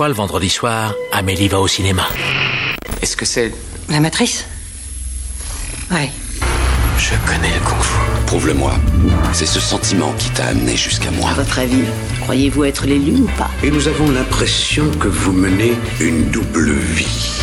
[0.00, 2.08] fois, le vendredi soir, Amélie va au cinéma.
[3.02, 3.52] Est-ce que c'est...
[3.90, 4.46] La matrice?
[5.90, 6.08] Ouais.
[6.96, 7.98] Je connais le kung fu.
[8.24, 8.72] Prouve-le-moi.
[9.34, 11.32] C'est ce sentiment qui t'a amené jusqu'à moi.
[11.32, 11.84] À votre avis,
[12.22, 13.50] croyez-vous être l'élu ou pas?
[13.62, 17.42] Et nous avons l'impression que vous menez une double vie.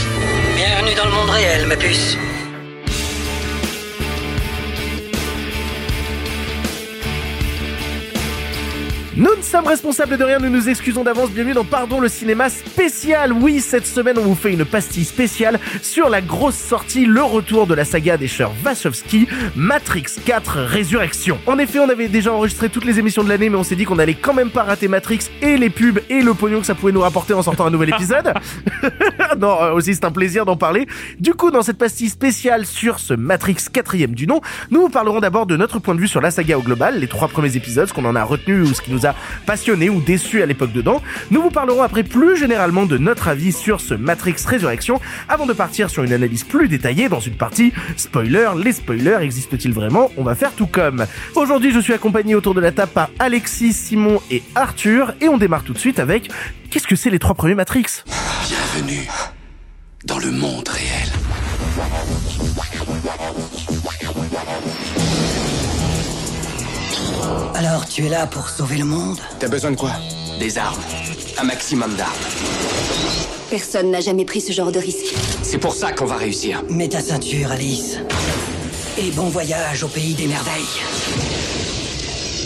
[0.55, 2.17] Bienvenue dans le monde réel, ma puce.
[9.17, 11.31] Nous ne sommes responsables de rien, nous nous excusons d'avance.
[11.31, 13.33] Bienvenue dans Pardon le cinéma spécial.
[13.33, 17.65] Oui, cette semaine, on vous fait une pastille spéciale sur la grosse sortie, le retour
[17.65, 21.39] de la saga des chers Wachowski, Matrix 4 Résurrection.
[21.47, 23.85] En effet, on avait déjà enregistré toutes les émissions de l'année, mais on s'est dit
[23.85, 26.75] qu'on allait quand même pas rater Matrix et les pubs et le pognon que ça
[26.75, 28.35] pouvait nous rapporter en sortant un nouvel épisode.
[29.39, 30.85] non, euh, aussi c'est un plaisir d'en parler.
[31.19, 35.21] Du coup, dans cette pastille spéciale sur ce Matrix 4 du nom, nous vous parlerons
[35.21, 37.87] d'abord de notre point de vue sur la saga au global, les trois premiers épisodes,
[37.87, 39.06] ce qu'on en a retenu ou ce qui nous a
[39.45, 41.01] passionné ou déçu à l'époque dedans.
[41.31, 44.99] Nous vous parlerons après plus généralement de notre avis sur ce Matrix Résurrection
[45.29, 48.49] avant de partir sur une analyse plus détaillée dans une partie spoiler.
[48.63, 50.11] Les spoilers existent-ils vraiment?
[50.17, 51.05] On va faire tout comme.
[51.35, 55.37] Aujourd'hui, je suis accompagné autour de la table par Alexis, Simon et Arthur et on
[55.37, 56.29] démarre tout de suite avec
[56.69, 58.03] qu'est-ce que c'est les trois premiers Matrix?
[58.47, 59.07] Bienvenue
[60.05, 61.09] dans le monde réel.
[67.55, 69.91] Alors, tu es là pour sauver le monde T'as besoin de quoi
[70.39, 70.81] Des armes.
[71.37, 72.11] Un maximum d'armes.
[73.49, 75.13] Personne n'a jamais pris ce genre de risque.
[75.41, 76.63] C'est pour ça qu'on va réussir.
[76.69, 77.97] Mets ta ceinture, Alice.
[78.97, 81.56] Et bon voyage au pays des merveilles.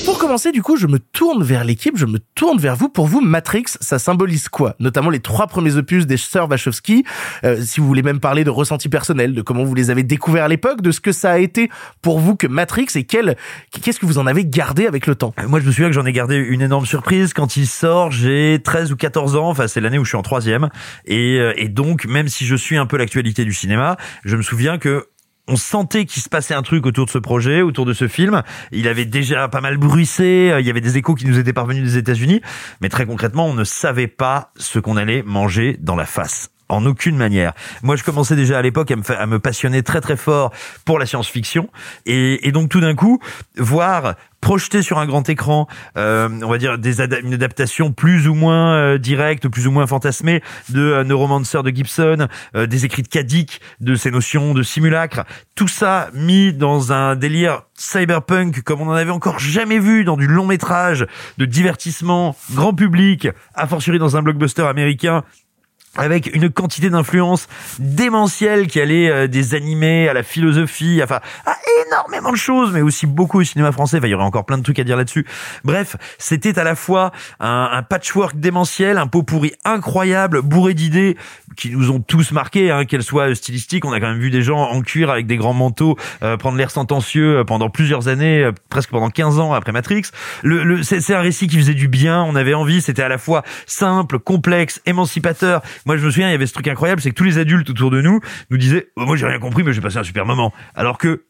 [0.06, 2.90] Pour commencer, du coup, je me tourne vers l'équipe, je me tourne vers vous.
[2.90, 4.76] Pour vous, Matrix, ça symbolise quoi?
[4.80, 7.04] Notamment les trois premiers opus des sœurs Wachowski.
[7.44, 10.46] Euh, si vous voulez même parler de ressenti personnel, de comment vous les avez découverts
[10.46, 11.70] à l'époque, de ce que ça a été
[12.02, 13.38] pour vous que Matrix et quel,
[13.84, 15.36] qu'est-ce que vous en avez gardé avec le temps?
[15.48, 18.12] Moi, je me souviens que j'en ai gardé une énorme surprise quand il sort.
[18.12, 19.50] J'ai 13 ou 14 ans.
[19.50, 20.70] Enfin, c'est l'année où je suis en troisième.
[21.06, 24.42] Et, euh, et donc, même si je suis un peu l'actualité du cinéma, je me
[24.42, 25.06] souviens que
[25.48, 28.42] on sentait qu'il se passait un truc autour de ce projet, autour de ce film.
[28.72, 31.84] Il avait déjà pas mal bruissé, il y avait des échos qui nous étaient parvenus
[31.84, 32.42] des États-Unis,
[32.82, 36.86] mais très concrètement, on ne savait pas ce qu'on allait manger dans la face en
[36.86, 37.54] aucune manière.
[37.84, 40.52] Moi, je commençais déjà à l'époque à me, à me passionner très très fort
[40.86, 41.70] pour la science-fiction,
[42.06, 43.20] et, et donc tout d'un coup,
[43.58, 45.68] voir projeté sur un grand écran,
[45.98, 49.86] euh, on va dire des une adaptation plus ou moins euh, directe, plus ou moins
[49.86, 54.64] fantasmée de euh, Neuromancer de Gibson, euh, des écrits de Kadik, de ces notions de
[54.64, 55.24] simulacre,
[55.56, 60.18] tout ça mis dans un délire cyberpunk comme on en avait encore jamais vu dans
[60.18, 61.06] du long métrage
[61.38, 65.24] de divertissement grand public, a fortiori dans un blockbuster américain
[65.98, 67.48] avec une quantité d'influence
[67.80, 72.82] démentielle qui allait euh, des animés à la philosophie, enfin à énormément de choses, mais
[72.82, 73.98] aussi beaucoup au cinéma français.
[73.98, 75.26] Enfin, il y aurait encore plein de trucs à dire là-dessus.
[75.64, 81.18] Bref, c'était à la fois un, patchwork démentiel, un pot pourri incroyable, bourré d'idées
[81.56, 83.86] qui nous ont tous marqués, hein, qu'elles soient stylistiques.
[83.86, 86.58] On a quand même vu des gens en cuir avec des grands manteaux euh, prendre
[86.58, 90.04] l'air sentencieux euh, pendant plusieurs années, euh, presque pendant 15 ans après Matrix.
[90.44, 92.24] Le, le c'est un récit qui faisait du bien.
[92.24, 92.82] On avait envie.
[92.82, 95.62] C'était à la fois simple, complexe, émancipateur.
[95.86, 97.70] Moi, je me souviens, il y avait ce truc incroyable, c'est que tous les adultes
[97.70, 98.20] autour de nous
[98.50, 101.24] nous disaient oh, "Moi, j'ai rien compris, mais j'ai passé un super moment." Alors que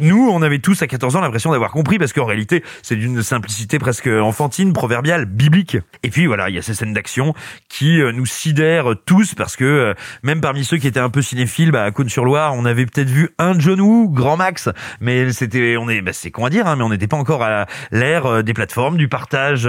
[0.00, 3.22] nous, on avait tous à 14 ans l'impression d'avoir compris parce qu'en réalité, c'est d'une
[3.22, 5.76] simplicité presque enfantine, proverbiale, biblique.
[6.02, 7.32] Et puis voilà, il y a ces scènes d'action
[7.68, 9.94] qui euh, nous sidèrent tous parce que euh,
[10.24, 13.30] même parmi ceux qui étaient un peu cinéphiles, bah, à Cône-sur-Loire, on avait peut-être vu
[13.38, 14.68] un John Woo, grand max,
[15.00, 17.66] mais c'était, on est, bah, c'est con dire, hein, mais on n'était pas encore à
[17.92, 19.68] l'ère euh, des plateformes, du partage,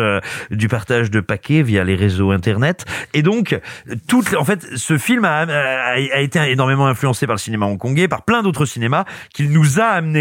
[0.49, 2.85] du partage de paquets via les réseaux internet.
[3.13, 3.59] Et donc,
[4.07, 8.41] toute, en fait, ce film a été énormément influencé par le cinéma hongkongais, par plein
[8.41, 10.14] d'autres cinémas, qu'il nous a amené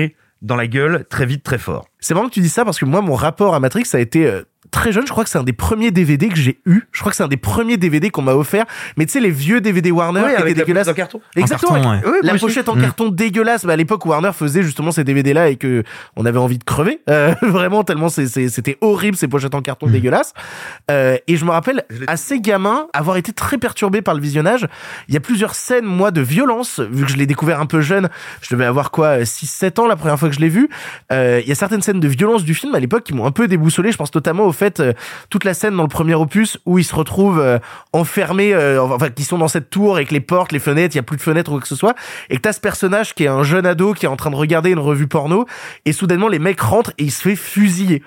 [0.44, 1.86] dans la gueule très vite, très fort.
[2.00, 4.26] C'est marrant que tu dis ça parce que moi, mon rapport à Matrix a été
[4.26, 4.42] euh,
[4.74, 5.06] très jeune.
[5.06, 6.82] Je crois que c'est un des premiers DVD que j'ai eu.
[6.92, 8.64] Je crois que c'est un des premiers DVD qu'on m'a offert.
[8.96, 10.88] Mais tu sais, les vieux DVD Warner qui avec étaient la dégueulasses.
[10.88, 11.20] En carton.
[11.36, 11.72] Exactement.
[11.78, 12.18] En carton, ouais.
[12.22, 12.80] la pochette en Mm.
[12.82, 13.64] carton dégueulasse.
[13.64, 15.84] Bah, à l'époque, Warner faisait justement ces DVD-là et que
[16.16, 17.00] on avait envie de crever.
[17.08, 20.34] Euh, vraiment, tellement c'était horrible ces pochettes en carton dégueulasses.
[20.90, 24.66] Euh, et je me rappelle, assez gamin, avoir été très perturbé par le visionnage.
[25.08, 27.80] Il y a plusieurs scènes, moi, de violence, vu que je l'ai découvert un peu
[27.80, 28.08] jeune.
[28.42, 30.68] Je devais avoir quoi, 6-7 ans la première fois que je l'ai vu.
[31.12, 33.30] Euh, il y a certaines scènes de violence du film à l'époque qui m'ont un
[33.30, 33.92] peu déboussolé.
[33.92, 34.92] Je pense notamment au fait, euh,
[35.30, 37.58] toute la scène dans le premier opus où ils se retrouvent euh,
[37.92, 41.00] enfermés, euh, enfin, qui sont dans cette tour avec les portes, les fenêtres, il y
[41.00, 41.94] a plus de fenêtres ou quoi que ce soit.
[42.30, 44.36] Et que t'as ce personnage qui est un jeune ado qui est en train de
[44.36, 45.46] regarder une revue porno.
[45.84, 48.02] Et soudainement, les mecs rentrent et il se fait fusiller.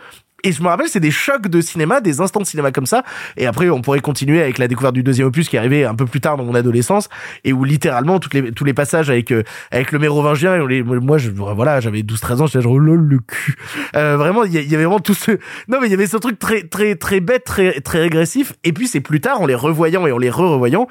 [0.48, 3.04] Et je me rappelle, c'est des chocs de cinéma, des instants de cinéma comme ça.
[3.36, 5.94] Et après, on pourrait continuer avec la découverte du deuxième opus qui est arrivé un
[5.94, 7.10] peu plus tard dans mon adolescence
[7.44, 11.18] et où littéralement toutes les, tous les passages avec, euh, avec le mérovingien, et moi,
[11.18, 13.56] je, voilà, j'avais 12, 13 ans, j'étais genre, oh lol, le cul.
[13.98, 15.32] Euh, vraiment, il y, a- il y avait vraiment tout ce,
[15.68, 18.54] non, mais il y avait ce truc très, très, très bête, très, très régressif.
[18.64, 20.88] Et puis, c'est plus tard, en les revoyant et en les re-revoyant,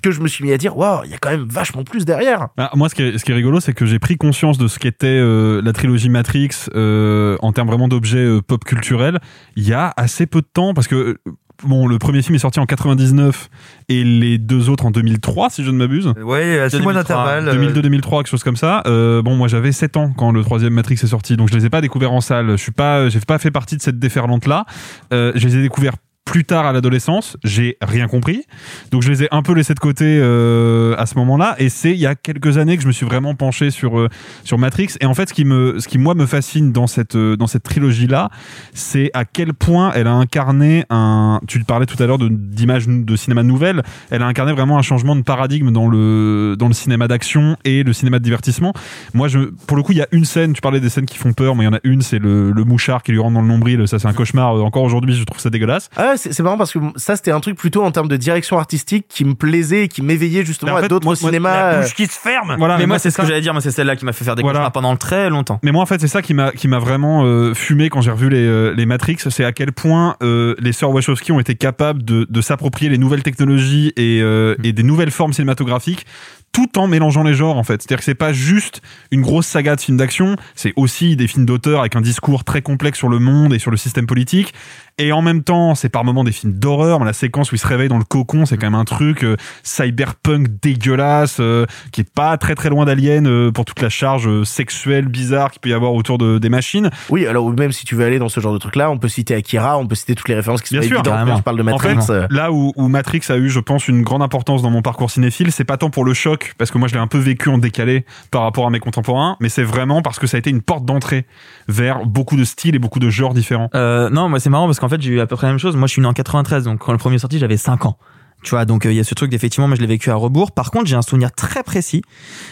[0.00, 2.04] que je me suis mis à dire, waouh, il y a quand même vachement plus
[2.04, 2.48] derrière.
[2.56, 4.68] Ah, moi, ce qui est, ce qui est rigolo, c'est que j'ai pris conscience de
[4.68, 9.18] ce qu'était euh, la trilogie Matrix euh, en termes vraiment d'objets euh, pop culturels
[9.56, 11.18] il y a assez peu de temps, parce que
[11.64, 13.48] bon, le premier film est sorti en 99
[13.88, 16.12] et les deux autres en 2003, si je ne m'abuse.
[16.22, 17.48] Ouais, à six mois 2003, d'intervalle.
[17.48, 18.82] euh, 2002-2003, quelque chose comme ça.
[18.86, 21.66] Euh, bon, moi j'avais 7 ans quand le troisième Matrix est sorti, donc je les
[21.66, 22.50] ai pas découverts en salle.
[22.52, 24.64] Je suis pas, j'ai pas fait partie de cette déferlante là.
[25.12, 25.94] Euh, je les ai découverts
[26.24, 28.44] plus tard à l'adolescence, j'ai rien compris.
[28.92, 31.56] Donc je les ai un peu laissés de côté euh, à ce moment-là.
[31.58, 34.08] Et c'est il y a quelques années que je me suis vraiment penché sur euh,
[34.44, 34.94] sur Matrix.
[35.00, 37.48] Et en fait, ce qui me, ce qui moi me fascine dans cette euh, dans
[37.48, 38.30] cette trilogie là,
[38.74, 41.40] c'est à quel point elle a incarné un.
[41.48, 43.82] Tu parlais tout à l'heure d'images de cinéma nouvelle.
[44.10, 47.82] Elle a incarné vraiment un changement de paradigme dans le dans le cinéma d'action et
[47.82, 48.72] le cinéma de divertissement.
[49.14, 50.52] Moi, je pour le coup, il y a une scène.
[50.52, 52.52] Tu parlais des scènes qui font peur, mais il y en a une, c'est le,
[52.52, 53.88] le mouchard qui lui rentre dans le nombril.
[53.88, 54.56] Ça, c'est un cauchemar.
[54.56, 55.88] Euh, Encore aujourd'hui, je trouve ça dégueulasse.
[55.96, 59.06] Ah c'est marrant parce que ça, c'était un truc plutôt en termes de direction artistique
[59.08, 61.50] qui me plaisait et qui m'éveillait justement à d'autres cinémas.
[61.54, 62.56] La euh, bouche qui se ferme.
[62.58, 62.78] Voilà.
[62.78, 63.22] mais moi, c'est ce ça.
[63.22, 63.52] que j'allais dire.
[63.52, 64.70] Moi, c'est celle-là qui m'a fait faire des Voilà.
[64.70, 65.58] pendant très longtemps.
[65.62, 68.10] Mais moi, en fait, c'est ça qui m'a qui m'a vraiment euh, fumé quand j'ai
[68.10, 69.16] revu les, euh, les Matrix.
[69.28, 72.98] C'est à quel point euh, les sœurs Wachowski ont été capables de, de s'approprier les
[72.98, 76.06] nouvelles technologies et, euh, et des nouvelles formes cinématographiques
[76.52, 77.82] tout en mélangeant les genres en fait.
[77.82, 78.80] C'est-à-dire que c'est pas juste
[79.10, 82.62] une grosse saga de films d'action, c'est aussi des films d'auteur avec un discours très
[82.62, 84.52] complexe sur le monde et sur le système politique.
[84.98, 87.02] Et en même temps, c'est par moments des films d'horreur.
[87.04, 89.36] La séquence où il se réveille dans le cocon, c'est quand même un truc euh,
[89.62, 94.42] cyberpunk dégueulasse, euh, qui est pas très très loin d'Alien euh, pour toute la charge
[94.44, 96.90] sexuelle bizarre qu'il peut y avoir autour de, des machines.
[97.08, 99.34] Oui, alors même si tu veux aller dans ce genre de truc-là, on peut citer
[99.34, 101.66] Akira, on peut citer toutes les références qui sont évidentes quand je parle de En
[101.66, 101.96] Matrix.
[102.06, 105.10] fait, là où, où Matrix a eu, je pense, une grande importance dans mon parcours
[105.10, 107.48] cinéphile, c'est pas tant pour le choc, parce que moi je l'ai un peu vécu
[107.48, 110.50] en décalé par rapport à mes contemporains, mais c'est vraiment parce que ça a été
[110.50, 111.26] une porte d'entrée
[111.68, 113.68] vers beaucoup de styles et beaucoup de genres différents.
[113.74, 115.58] Euh, non, moi c'est marrant parce qu'en fait j'ai eu à peu près la même
[115.58, 115.76] chose.
[115.76, 117.98] Moi je suis né en 93, donc quand le premier est sorti j'avais 5 ans.
[118.42, 120.14] Tu vois, donc euh, il y a ce truc d'effectivement, moi je l'ai vécu à
[120.14, 120.52] rebours.
[120.52, 122.02] Par contre, j'ai un souvenir très précis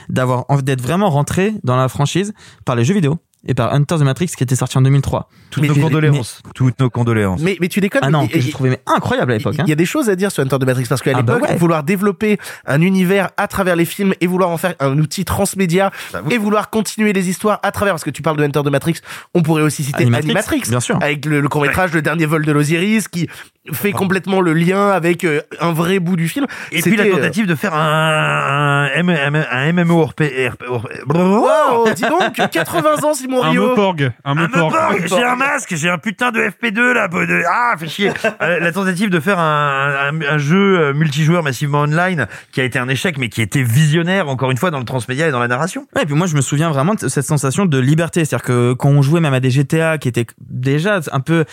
[0.08, 2.34] d'avoir d'être vraiment rentré dans la franchise
[2.64, 5.28] par les jeux vidéo et par Hunter the Matrix qui était sorti en 2003.
[5.50, 6.42] Toutes Mais- nos mais- condoléances.
[6.54, 7.40] Toutes nos condoléances.
[7.40, 8.02] Mais, mais tu déconnes.
[8.04, 9.54] Ah non, il- que je il- trouvais mais incroyable à l'époque.
[9.56, 9.66] Il Hein.
[9.68, 11.50] y a des choses à dire sur Hunter de Matrix parce qu'à Ah bah l'époque,
[11.50, 11.56] ouais.
[11.56, 15.90] vouloir développer un univers à travers les films et vouloir en faire un outil transmédia
[16.30, 18.96] et vouloir continuer les histoires à travers, parce que tu parles de Hunter de Matrix,
[19.34, 20.98] on pourrait aussi citer Animatrix, Animatrix, bien sûr.
[21.00, 23.28] avec le, le court métrage Le Dernier vol de l'Osiris qui
[23.72, 26.46] fait complètement le lien avec euh, un vrai bout du film.
[26.72, 30.22] Et puis la euh, tentative de faire un, un, un, un MMO RP,
[31.06, 33.70] Wow, dis donc, 80 ans Un Rio.
[33.70, 34.74] Meporg, un Un Meporg.
[35.06, 37.42] J'ai un masque, j'ai un putain de FP2 là, de...
[37.48, 38.10] ah, fait chier.
[38.42, 42.64] Euh, la tentative de faire un, un, un jeu euh, multijoueur massivement online qui a
[42.64, 45.40] été un échec, mais qui était visionnaire encore une fois dans le transmédia et dans
[45.40, 45.86] la narration.
[45.94, 48.72] Ouais, et puis moi je me souviens vraiment de cette sensation de liberté, c'est-à-dire que
[48.74, 51.44] quand on jouait même à des GTA qui étaient déjà un peu,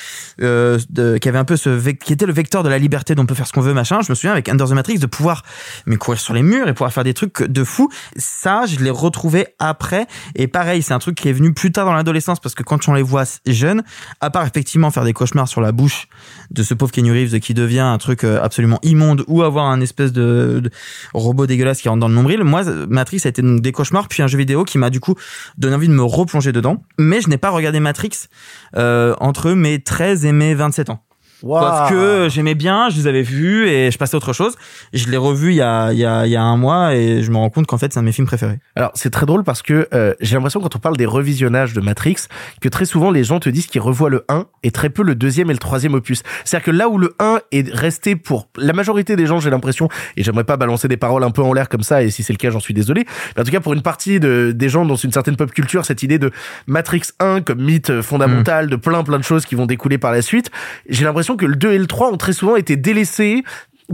[0.42, 3.24] euh, de, qui avait un peu ce, qui était le vecteur de la liberté, dont
[3.24, 4.00] on peut faire ce qu'on veut, machin.
[4.06, 5.44] Je me souviens avec Under the Matrix de pouvoir
[5.86, 7.90] mais courir sur les murs et pouvoir faire des trucs de fou.
[8.16, 10.08] Ça, je l'ai retrouvé après.
[10.36, 12.88] Et pareil, c'est un truc qui est venu plus tard dans l'adolescence parce que quand
[12.88, 13.84] on les voit jeunes,
[14.22, 16.08] à part effectivement faire des cauchemars sur la bouche
[16.52, 19.82] de ce pauvre Kenny Reeves qui devient un truc euh, absolument immonde ou avoir un
[19.82, 20.70] espèce de,
[21.14, 22.44] robot dégueulasse qui rentre dans le nombril.
[22.44, 25.16] Moi, Matrix a été des cauchemars, puis un jeu vidéo qui m'a du coup
[25.58, 26.84] donné envie de me replonger dedans.
[26.98, 28.28] Mais je n'ai pas regardé Matrix
[28.76, 31.02] euh, entre mes 13 et mes 27 ans.
[31.46, 31.60] Wow.
[31.60, 34.56] Parce que j'aimais bien, je les avais vus et je passais à autre chose.
[34.94, 37.22] Je l'ai revu il y a, il y, a, il y a un mois et
[37.22, 38.58] je me rends compte qu'en fait c'est un de mes films préférés.
[38.76, 41.82] Alors c'est très drôle parce que euh, j'ai l'impression quand on parle des revisionnages de
[41.82, 42.16] Matrix
[42.62, 45.14] que très souvent les gens te disent qu'ils revoient le 1 et très peu le
[45.14, 46.24] deuxième et le troisième opus.
[46.46, 49.88] C'est-à-dire que là où le 1 est resté pour la majorité des gens, j'ai l'impression,
[50.18, 52.34] et j'aimerais pas balancer des paroles un peu en l'air comme ça, et si c'est
[52.34, 54.84] le cas j'en suis désolé, mais en tout cas pour une partie de, des gens
[54.84, 56.32] dans une certaine pop culture, cette idée de
[56.66, 60.24] Matrix 1 comme mythe fondamental de plein plein de choses qui vont découler par la
[60.24, 60.50] suite,
[60.90, 63.44] j'ai l'impression que le 2 et le 3 ont très souvent été délaissés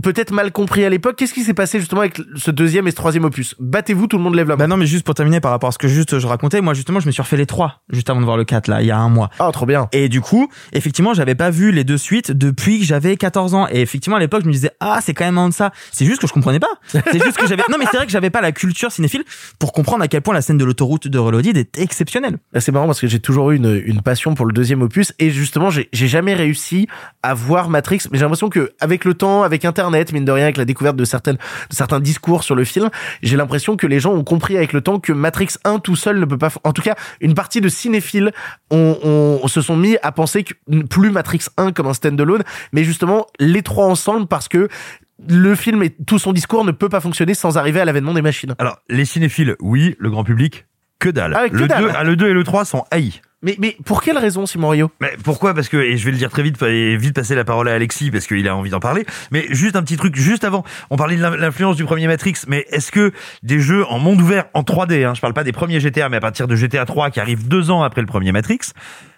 [0.01, 1.15] peut-être mal compris à l'époque.
[1.17, 3.55] Qu'est-ce qui s'est passé justement avec ce deuxième et ce troisième opus?
[3.59, 4.63] Battez-vous, tout le monde lève la main.
[4.65, 6.73] Bah non, mais juste pour terminer par rapport à ce que juste je racontais, moi
[6.73, 8.87] justement je me suis refait les trois juste avant de voir le 4 là, il
[8.87, 9.29] y a un mois.
[9.39, 9.89] Ah, trop bien.
[9.91, 13.67] Et du coup, effectivement, j'avais pas vu les deux suites depuis que j'avais 14 ans.
[13.71, 15.71] Et effectivement, à l'époque, je me disais, ah, c'est quand même en ça.
[15.91, 16.71] C'est juste que je comprenais pas.
[16.87, 19.23] C'est juste que j'avais, non, mais c'est vrai que j'avais pas la culture cinéphile
[19.59, 22.37] pour comprendre à quel point la scène de l'autoroute de Reloaded est exceptionnelle.
[22.59, 25.29] C'est marrant parce que j'ai toujours eu une, une passion pour le deuxième opus et
[25.29, 26.87] justement j'ai j'ai jamais réussi
[27.23, 30.43] à voir Matrix mais j'ai l'impression que avec le temps avec Internet, mine de rien,
[30.45, 32.89] avec la découverte de certaines, de certains discours sur le film,
[33.23, 36.19] j'ai l'impression que les gens ont compris avec le temps que Matrix 1 tout seul
[36.19, 38.31] ne peut pas, en tout cas, une partie de cinéphiles
[38.69, 40.53] ont, ont- se sont mis à penser que
[40.89, 44.67] plus Matrix 1 comme un stand-alone, mais justement les trois ensemble parce que
[45.27, 48.21] le film et tout son discours ne peut pas fonctionner sans arriver à l'avènement des
[48.23, 48.55] machines.
[48.57, 50.65] Alors, les cinéphiles, oui, le grand public,
[50.99, 51.35] que dalle.
[51.37, 51.83] Ah, que le, dalle.
[51.83, 53.21] 2, ah, le 2 et le 3 sont haïs.
[53.43, 55.53] Mais, mais pour quelle raison, Simon Rio Mais pourquoi?
[55.53, 57.73] Parce que, et je vais le dire très vite, et vite passer la parole à
[57.73, 59.05] Alexis, parce qu'il a envie d'en parler.
[59.31, 62.35] Mais juste un petit truc, juste avant, on parlait de l'in- l'influence du premier Matrix,
[62.47, 63.11] mais est-ce que
[63.43, 66.17] des jeux en monde ouvert, en 3D, hein, je parle pas des premiers GTA, mais
[66.17, 68.59] à partir de GTA 3 qui arrive deux ans après le premier Matrix,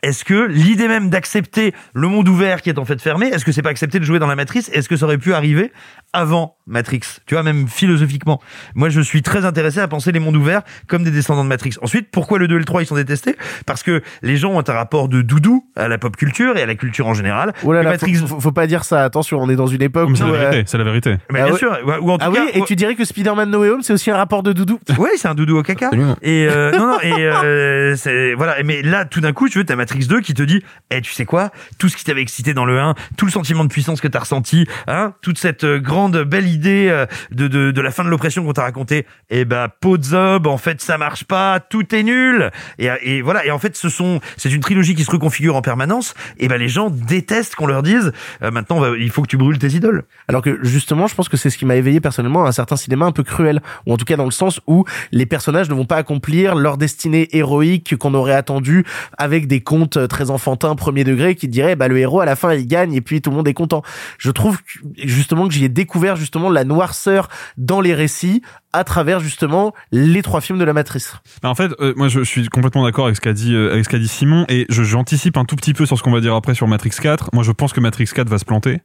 [0.03, 3.51] est-ce que l'idée même d'accepter le monde ouvert qui est en fait fermé, est-ce que
[3.51, 5.72] c'est pas accepté de jouer dans la matrice Est-ce que ça aurait pu arriver
[6.13, 7.00] avant Matrix?
[7.25, 8.39] Tu vois, même philosophiquement.
[8.75, 11.75] Moi, je suis très intéressé à penser les mondes ouverts comme des descendants de Matrix.
[11.81, 13.36] Ensuite, pourquoi le 2 et le 3 ils sont détestés?
[13.65, 16.65] Parce que les gens ont un rapport de doudou à la pop culture et à
[16.65, 17.53] la culture en général.
[17.63, 18.15] Oh là Matrix...
[18.15, 19.03] faut, faut- faut pas dire ça.
[19.03, 21.15] Attention, on est dans une époque c'est où, la euh, vérité, c'est la vérité.
[21.31, 21.60] Mais Ah bien ouais.
[21.60, 23.81] sûr, ou en tout Ah cas, oui, et tu dirais que Spider-Man No Way Home,
[23.81, 24.79] c'est aussi un rapport de doudou?
[24.98, 25.88] Oui, c'est un doudou au caca.
[25.88, 26.15] Absolument.
[26.22, 28.55] Et euh, non, non, et euh, c'est voilà.
[28.63, 31.12] Mais là, tout d'un coup, tu veux, t'as Matrix 2 qui te dit, eh, tu
[31.13, 31.51] sais quoi?
[31.77, 34.19] Tout ce qui t'avait excité dans le 1, tout le sentiment de puissance que t'as
[34.19, 38.09] ressenti, hein, toute cette euh, grande belle idée euh, de, de de la fin de
[38.09, 41.93] l'oppression qu'on t'a raconté, eh ben, peau de zob, en fait, ça marche pas, tout
[41.93, 42.51] est nul.
[42.79, 43.45] Et, et voilà.
[43.45, 46.13] Et en fait, ce sont, c'est une trilogie qui se reconfigure en permanence.
[46.38, 49.59] Et ben, les gens détestent qu'on leur dise, euh, maintenant, il faut que tu brûles
[49.59, 50.03] tes idoles.
[50.27, 52.75] Alors que justement, je pense que c'est ce qui m'a éveillé personnellement à un certain
[52.75, 55.75] cinéma un peu cruel, ou en tout cas dans le sens où les personnages ne
[55.75, 58.85] vont pas accomplir leur destinée héroïque qu'on aurait attendu
[59.17, 62.53] avec des contes très enfantins premier degré qui diraient bah le héros à la fin
[62.53, 63.81] il gagne et puis tout le monde est content.
[64.17, 64.57] Je trouve
[64.97, 68.41] justement que j'y ai découvert justement la noirceur dans les récits
[68.73, 71.15] à travers justement les trois films de la Matrice.
[71.41, 73.71] Bah, en fait, euh, moi je, je suis complètement d'accord avec ce qu'a dit, euh,
[73.71, 76.11] avec ce qu'a dit Simon et je, j'anticipe un tout petit peu sur ce qu'on
[76.11, 77.29] va dire après sur Matrix 4.
[77.33, 78.81] Moi je pense que Matrix 4 va se planter.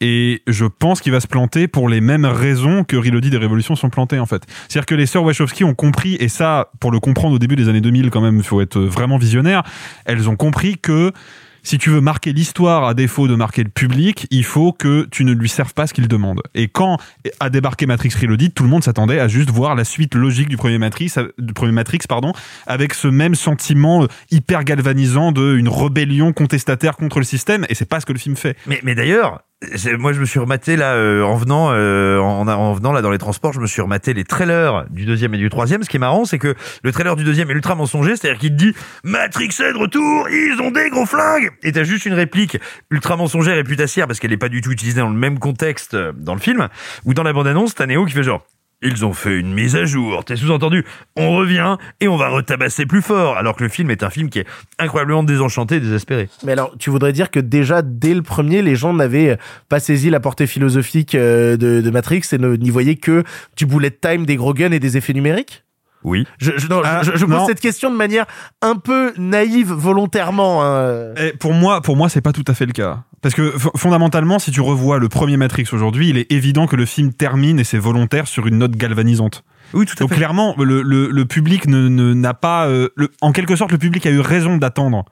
[0.00, 3.76] Et je pense qu'il va se planter pour les mêmes raisons que Reloaded et Révolution
[3.76, 4.42] sont plantés en fait.
[4.68, 7.68] C'est-à-dire que les sœurs Wachowski ont compris, et ça, pour le comprendre au début des
[7.68, 9.62] années 2000 quand même, il faut être vraiment visionnaire,
[10.04, 11.12] elles ont compris que
[11.66, 15.24] si tu veux marquer l'histoire à défaut de marquer le public, il faut que tu
[15.24, 16.40] ne lui serves pas ce qu'il demande.
[16.54, 16.96] Et quand
[17.40, 20.56] a débarqué Matrix Reloaded, tout le monde s'attendait à juste voir la suite logique du
[20.56, 22.32] premier Matrix, du premier Matrix, pardon,
[22.68, 27.66] avec ce même sentiment euh, hyper galvanisant de une rébellion contestataire contre le système.
[27.68, 28.56] Et c'est pas ce que le film fait.
[28.84, 29.42] Mais, d'ailleurs,
[29.98, 33.10] moi je me suis rematé là euh, en venant euh, en, en venant là dans
[33.10, 35.82] les transports, je me suis rematé les trailers du deuxième et du troisième.
[35.82, 38.50] Ce qui est marrant, c'est que le trailer du deuxième est ultra mensonger, c'est-à-dire qu'il
[38.50, 42.12] te dit Matrix est de retour, ils ont des gros flingues, et t'as juste une
[42.12, 42.58] réplique
[42.90, 45.94] ultra mensongère et putassière parce qu'elle est pas du tout utilisée dans le même contexte
[45.94, 46.68] euh, dans le film,
[47.04, 48.44] ou dans la bande-annonce, t'as Neo qui fait genre
[48.82, 50.24] ils ont fait une mise à jour.
[50.24, 50.84] T'es sous-entendu.
[51.16, 53.36] On revient et on va retabasser plus fort.
[53.36, 54.46] Alors que le film est un film qui est
[54.78, 56.28] incroyablement désenchanté et désespéré.
[56.44, 60.10] Mais alors, tu voudrais dire que déjà dès le premier, les gens n'avaient pas saisi
[60.10, 63.24] la portée philosophique euh, de, Matrix et n'y voyaient que
[63.56, 65.65] du bullet time, des gros guns et des effets numériques?
[66.04, 66.26] Oui.
[66.38, 67.46] Je, je, non, Ah, je, je pose non.
[67.46, 68.26] cette question de manière
[68.62, 70.62] un peu naïve volontairement.
[70.64, 71.14] hein.
[71.16, 73.02] Et pour moi, pour moi, c'est pas tout à fait le cas.
[73.22, 76.86] Parce que fondamentalement, si tu revois le premier Matrix aujourd'hui, il est évident que le
[76.86, 79.42] film termine et c'est volontaire sur une note galvanisante.
[79.74, 80.16] Oui, tout à Donc fait.
[80.16, 83.78] clairement, le, le, le public ne ne- n'a pas, euh, le, en quelque sorte, le
[83.78, 85.04] public a eu raison d'attendre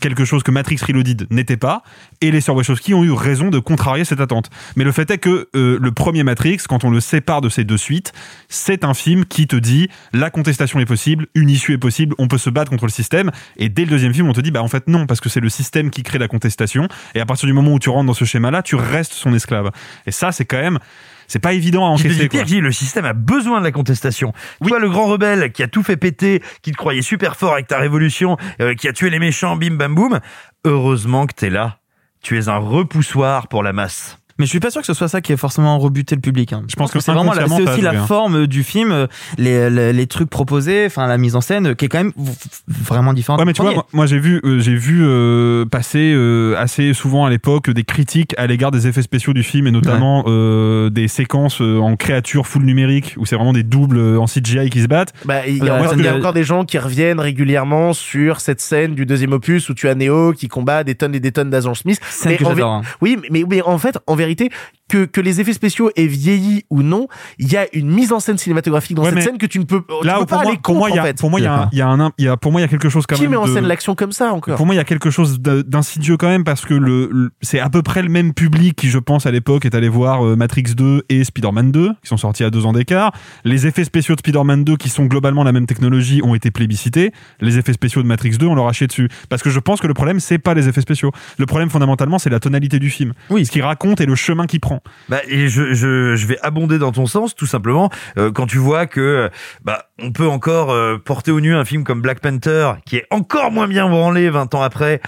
[0.00, 1.82] quelque chose que Matrix Reloaded n'était pas,
[2.20, 4.50] et les sœurs Wachowski ont eu raison de contrarier cette attente.
[4.76, 7.64] Mais le fait est que euh, le premier Matrix, quand on le sépare de ces
[7.64, 8.12] deux suites,
[8.48, 12.28] c'est un film qui te dit la contestation est possible, une issue est possible, on
[12.28, 14.62] peut se battre contre le système, et dès le deuxième film, on te dit bah
[14.62, 17.46] en fait non, parce que c'est le système qui crée la contestation, et à partir
[17.46, 19.70] du moment où tu rentres dans ce schéma-là, tu restes son esclave.
[20.06, 20.78] Et ça, c'est quand même,
[21.30, 22.08] c'est pas évident à encaisser.
[22.08, 22.60] dit pire, quoi.
[22.60, 24.32] le système a besoin de la contestation.
[24.66, 27.68] Toi, le grand rebelle qui a tout fait péter, qui te croyait super fort avec
[27.68, 30.18] ta révolution, euh, qui a tué les méchants, bim bam boum.
[30.64, 31.78] Heureusement que t'es là.
[32.20, 34.19] Tu es un repoussoir pour la masse.
[34.40, 36.52] Mais je suis pas sûr que ce soit ça qui ait forcément rebuté le public.
[36.52, 36.62] hein.
[36.68, 38.06] Je pense que c'est vraiment c'est aussi la hein.
[38.06, 39.06] forme du film, euh,
[39.38, 42.12] les, les, les trucs proposés, enfin la mise en scène euh, qui est quand même
[42.66, 43.38] vraiment différente.
[43.40, 46.94] Ouais, mais tu vois, moi, moi, j'ai vu, euh, j'ai vu euh, passer euh, assez
[46.94, 50.88] souvent à l'époque des critiques à l'égard des effets spéciaux du film et notamment euh,
[50.90, 54.70] des séquences euh, en créature full numérique où c'est vraiment des doubles euh, en CGI
[54.70, 55.12] qui se battent.
[55.26, 57.20] Bah, il y a, moi, il y a ce que- encore des gens qui reviennent
[57.20, 61.14] régulièrement sur cette scène du deuxième opus où tu as Neo qui combat des tonnes
[61.14, 62.00] et des tonnes d'agents Smith.
[62.08, 62.82] Scène Mais que en hein.
[63.00, 64.50] Oui, mais, mais, mais en fait, en vérité, vérité
[64.90, 67.06] que, que les effets spéciaux aient vieilli ou non,
[67.38, 69.64] il y a une mise en scène cinématographique dans Ouais, cette scène que tu ne
[69.64, 71.06] peux, tu Là, peux où pas moi, aller pour moi, contre, il y a, en
[71.06, 71.18] fait.
[71.18, 72.64] pour moi, il y a, y a un, il y a, pour moi, il y
[72.64, 73.30] a quelque chose quand Qui même.
[73.32, 74.56] met en scène l'action comme ça encore?
[74.56, 77.60] Pour moi, il y a quelque chose d'insidieux quand même parce que le, le- c'est
[77.60, 80.36] à peu près le même public qui, je pense, à l'époque, est allé voir euh,
[80.36, 83.12] Matrix 2 et Spider-Man 2, qui sont sortis à deux ans d'écart.
[83.44, 87.12] Les effets spéciaux de Spider-Man 2, qui sont globalement la même technologie, ont été plébiscités.
[87.40, 89.08] Les effets spéciaux de Matrix 2, on leur a chié dessus.
[89.28, 91.12] Parce que je pense que le problème, c'est pas les effets spéciaux.
[91.38, 93.12] Le problème, fondamentalement, c'est la tonalité du film.
[93.30, 93.46] Oui.
[93.46, 94.79] Ce qu'il raconte et le chemin qu'il prend.
[95.08, 98.58] Bah, et je, je, je vais abonder dans ton sens, tout simplement, euh, quand tu
[98.58, 99.30] vois que
[99.64, 103.06] bah on peut encore euh, porter au nu un film comme Black Panther, qui est
[103.10, 105.00] encore moins bien branlé 20 ans après,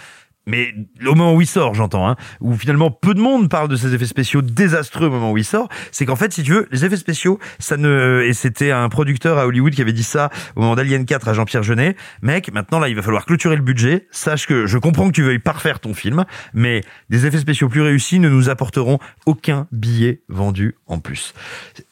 [0.47, 0.75] mais
[1.07, 3.95] au moment où il sort, j'entends, hein, où finalement peu de monde parle de ces
[3.95, 6.85] effets spéciaux désastreux au moment où il sort, c'est qu'en fait, si tu veux, les
[6.85, 10.61] effets spéciaux, ça ne, et c'était un producteur à Hollywood qui avait dit ça au
[10.61, 14.07] moment d'Alien 4 à Jean-Pierre Jeunet, mec, maintenant là, il va falloir clôturer le budget,
[14.11, 17.83] sache que je comprends que tu veuilles parfaire ton film, mais des effets spéciaux plus
[17.83, 21.35] réussis ne nous apporteront aucun billet vendu en plus.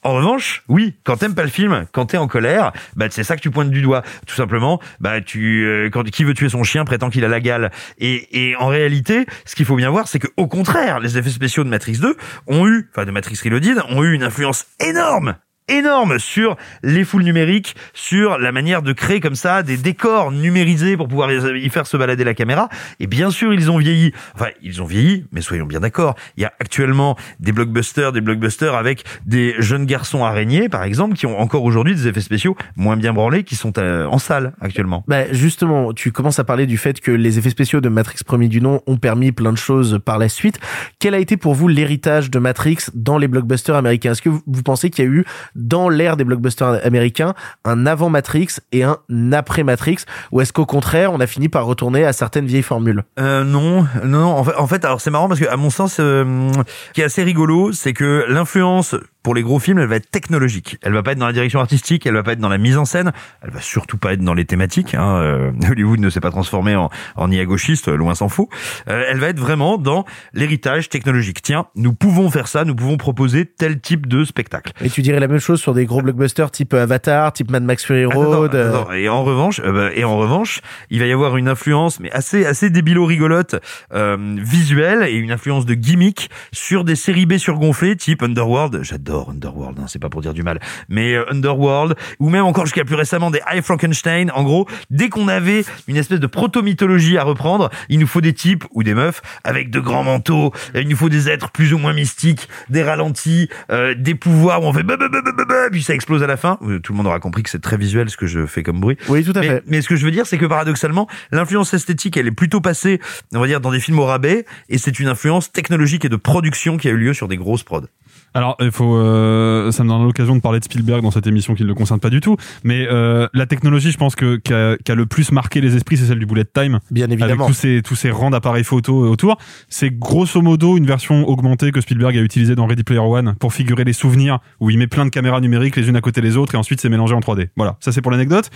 [0.03, 3.37] En revanche, oui, quand t'aimes pas le film, quand t'es en colère, bah c'est ça
[3.37, 4.03] que tu pointes du doigt.
[4.27, 7.41] Tout simplement, bah tu, euh, quand qui veut tuer son chien prétend qu'il a la
[7.41, 7.71] gale.
[7.99, 8.27] Et,
[8.59, 11.69] en réalité, ce qu'il faut bien voir, c'est que au contraire, les effets spéciaux de
[11.69, 12.17] Matrix 2
[12.47, 15.37] ont eu, enfin de Matrix Reloaded, ont eu une influence énorme
[15.71, 20.97] énorme sur les foules numériques, sur la manière de créer comme ça des décors numérisés
[20.97, 22.69] pour pouvoir y faire se balader la caméra.
[22.99, 24.13] Et bien sûr, ils ont vieilli.
[24.35, 26.15] Enfin, ils ont vieilli, mais soyons bien d'accord.
[26.37, 31.17] Il y a actuellement des blockbusters, des blockbusters avec des jeunes garçons araignées, par exemple,
[31.17, 34.53] qui ont encore aujourd'hui des effets spéciaux moins bien branlés, qui sont euh, en salle
[34.61, 35.05] actuellement.
[35.09, 38.49] Bah justement, tu commences à parler du fait que les effets spéciaux de Matrix premier
[38.49, 40.59] du nom ont permis plein de choses par la suite.
[40.99, 44.13] Quel a été pour vous l'héritage de Matrix dans les blockbusters américains?
[44.13, 45.25] Est-ce que vous pensez qu'il y a eu
[45.61, 48.99] dans l'ère des blockbusters américains un avant Matrix et un
[49.33, 49.99] après Matrix
[50.33, 53.05] ou est-ce qu'au contraire on a fini par retourner à certaines vieilles formules?
[53.19, 55.99] Euh, non non en fait, en fait alors c'est marrant parce que à mon sens
[56.01, 59.97] euh, ce qui est assez rigolo c'est que l'influence pour les gros films, elle va
[59.97, 60.79] être technologique.
[60.83, 62.79] Elle va pas être dans la direction artistique, elle va pas être dans la mise
[62.79, 63.13] en scène,
[63.43, 64.95] elle va surtout pas être dans les thématiques.
[64.95, 65.17] Hein.
[65.17, 68.49] Euh, Hollywood ne s'est pas transformé en, en IA gauchiste, loin s'en faut.
[68.89, 71.43] Euh, elle va être vraiment dans l'héritage technologique.
[71.43, 74.73] Tiens, nous pouvons faire ça, nous pouvons proposer tel type de spectacle.
[74.83, 77.85] Et tu dirais la même chose sur des gros blockbusters type Avatar, type Mad Max
[77.85, 78.55] Fury Road.
[78.55, 78.93] Attends, attends, attends.
[78.93, 82.11] Et en revanche, euh, bah, et en revanche, il va y avoir une influence, mais
[82.13, 83.57] assez assez débilo rigolote,
[83.93, 88.81] euh, visuelle et une influence de gimmick sur des séries B surgonflées type Underworld.
[88.83, 92.67] J'adore Underworld, hein, c'est pas pour dire du mal, mais euh, Underworld, ou même encore
[92.67, 94.31] jusqu'à plus récemment des High Frankenstein.
[94.33, 98.35] En gros, dès qu'on avait une espèce de proto-mythologie à reprendre, il nous faut des
[98.35, 101.79] types ou des meufs avec de grands manteaux, il nous faut des êtres plus ou
[101.79, 105.30] moins mystiques, des ralentis, euh, des pouvoirs où on fait bah, bah, bah,
[105.71, 106.59] puis ça explose à la fin.
[106.63, 108.81] Euh, Tout le monde aura compris que c'est très visuel ce que je fais comme
[108.81, 108.97] bruit.
[109.09, 109.63] Oui, tout à mais, fait.
[109.67, 113.01] mais ce que je veux dire, c'est que paradoxalement, l'influence esthétique, elle est plutôt passée,
[113.35, 116.17] on va dire, dans des films au rabais, et c'est une influence technologique et de
[116.17, 117.87] production qui a eu lieu sur des grosses prods.
[118.35, 121.55] Alors, il faut, euh, ça me donne l'occasion de parler de Spielberg dans cette émission
[121.55, 122.37] qui ne le concerne pas du tout.
[122.63, 125.75] Mais euh, la technologie, je pense que qui a, qui a le plus marqué les
[125.77, 127.47] esprits, c'est celle du bullet time, Bien avec évidemment.
[127.47, 129.39] tous ces tous ces rangs d'appareils photo autour.
[129.69, 133.53] C'est grosso modo une version augmentée que Spielberg a utilisée dans Ready Player One pour
[133.53, 136.37] figurer les souvenirs où il met plein de caméras numériques les unes à côté des
[136.37, 137.49] autres et ensuite c'est mélangé en 3D.
[137.57, 138.51] Voilà, ça c'est pour l'anecdote.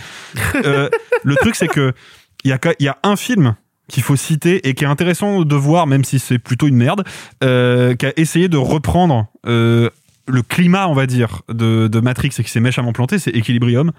[0.64, 0.88] Euh,
[1.24, 1.92] le truc c'est que
[2.44, 3.56] il y a il y a un film
[3.88, 7.04] qu'il faut citer et qui est intéressant de voir, même si c'est plutôt une merde,
[7.42, 9.90] euh, qui a essayé de reprendre euh,
[10.26, 13.92] le climat, on va dire, de, de Matrix et qui s'est méchamment planté, c'est Equilibrium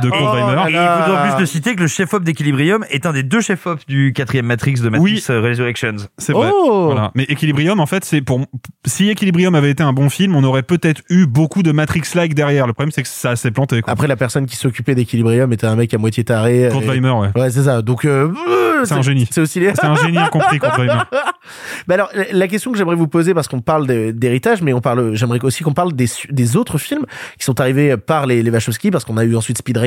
[0.00, 3.06] de Kurt Oh Et il faut en plus de citer que le chef-op d'Equilibrium est
[3.06, 5.24] un des deux chefs-op du quatrième Matrix de Matrix Oui.
[5.30, 5.96] euh, Resurrections.
[6.18, 6.50] C'est vrai.
[6.52, 7.10] Oh Voilà.
[7.14, 8.40] Mais Equilibrium, en fait, c'est pour.
[8.86, 12.66] Si Equilibrium avait été un bon film, on aurait peut-être eu beaucoup de Matrix-like derrière.
[12.66, 13.82] Le problème, c'est que ça s'est planté.
[13.82, 13.92] Quoi.
[13.92, 16.68] Après, la personne qui s'occupait d'Equilibrium était un mec à moitié taré.
[16.70, 17.28] Kurt et- Weimer, ouais.
[17.34, 17.82] Ouais, c'est ça.
[17.82, 18.30] Donc, euh,
[18.84, 19.28] C'est un génie.
[19.30, 19.72] C'est aussi les...
[19.74, 21.02] C'est un génie incompris, Kurt Weimer.
[21.86, 25.14] Bah alors, la- question que j'aimerais vous poser, parce qu'on parle d'héritage, mais on parle,
[25.14, 27.04] j'aimerais aussi qu'on parle des, autres films
[27.38, 29.78] qui sont arrivés par les, les Wachowski, parce qu'on a eu ensuite Speed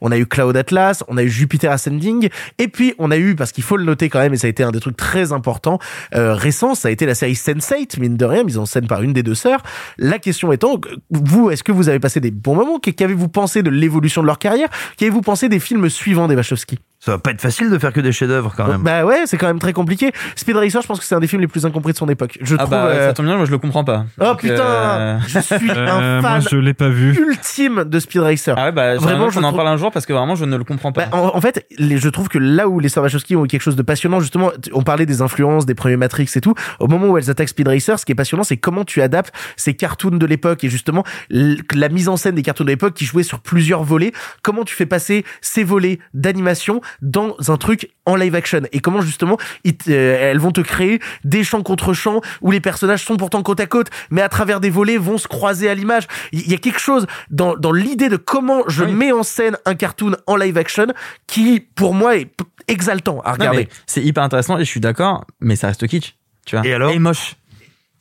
[0.00, 3.34] On a eu Cloud Atlas, on a eu Jupiter Ascending, et puis on a eu,
[3.34, 5.32] parce qu'il faut le noter quand même, et ça a été un des trucs très
[5.32, 5.78] importants,
[6.14, 9.02] euh, récents, ça a été la série Sense8, mine de rien, mise en scène par
[9.02, 9.62] une des deux sœurs.
[9.98, 12.78] La question étant, vous, est-ce que vous avez passé des bons moments?
[12.78, 14.68] Qu'avez-vous pensé de l'évolution de leur carrière?
[14.96, 16.78] Qu'avez-vous pensé des films suivants des Wachowski?
[17.02, 18.82] Ça va pas être facile de faire que des chefs-d'œuvre quand même.
[18.82, 20.12] Bah ouais, c'est quand même très compliqué.
[20.36, 22.36] Speed Racer, je pense que c'est un des films les plus incompris de son époque.
[22.42, 22.70] Je Ah trouve.
[22.70, 24.04] bah euh, ça tombe bien, moi je le comprends pas.
[24.20, 27.16] Oh Donc, putain, euh, je suis Euh, un moi, fan je l'ai pas vu.
[27.18, 28.54] ultime de Speed Racer.
[28.58, 30.44] Ah ouais bah Vraiment, je on en trouve- parle un jour parce que vraiment je
[30.44, 31.06] ne le comprends pas.
[31.06, 33.62] Bah, en, en fait, les, je trouve que là où les Wachowski ont eu quelque
[33.62, 36.54] chose de passionnant, justement, on parlait des influences, des premiers Matrix et tout.
[36.80, 39.32] Au moment où elles attaquent Speed Racer, ce qui est passionnant, c'est comment tu adaptes
[39.56, 43.06] ces cartoons de l'époque et justement la mise en scène des cartoons de l'époque qui
[43.06, 44.12] jouaient sur plusieurs volets.
[44.42, 49.00] Comment tu fais passer ces volets d'animation dans un truc en live action et comment
[49.00, 53.04] justement ils te- euh, elles vont te créer des champs contre champs où les personnages
[53.04, 56.06] sont pourtant côte à côte, mais à travers des volets vont se croiser à l'image.
[56.32, 58.92] Il y a quelque chose dans, dans l'idée de comment je Oui.
[58.92, 60.86] mets en scène un cartoon en live action
[61.26, 62.30] qui, pour moi, est
[62.68, 63.68] exaltant à regarder.
[63.86, 66.14] c'est hyper intéressant et je suis d'accord, mais ça reste kitsch.
[66.46, 66.66] Tu vois.
[66.66, 66.90] Et alors?
[66.92, 67.34] Et moche.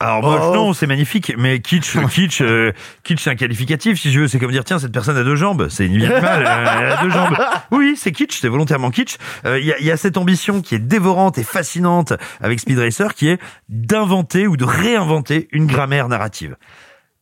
[0.01, 0.53] Alors moche, Oh.
[0.55, 2.71] non, c'est magnifique, mais kitsch, kitsch, euh,
[3.03, 4.27] kitsch, c'est un qualificatif, si je veux.
[4.29, 5.67] C'est comme dire, tiens, cette personne a deux jambes.
[5.69, 7.35] C'est une euh, elle a deux jambes.
[7.71, 9.17] Oui, c'est kitsch, c'est volontairement kitsch.
[9.45, 12.79] Euh, Il y, a, y a cette ambition qui est dévorante et fascinante avec Speed
[12.79, 16.55] Racer, qui est d'inventer ou de réinventer une grammaire narrative.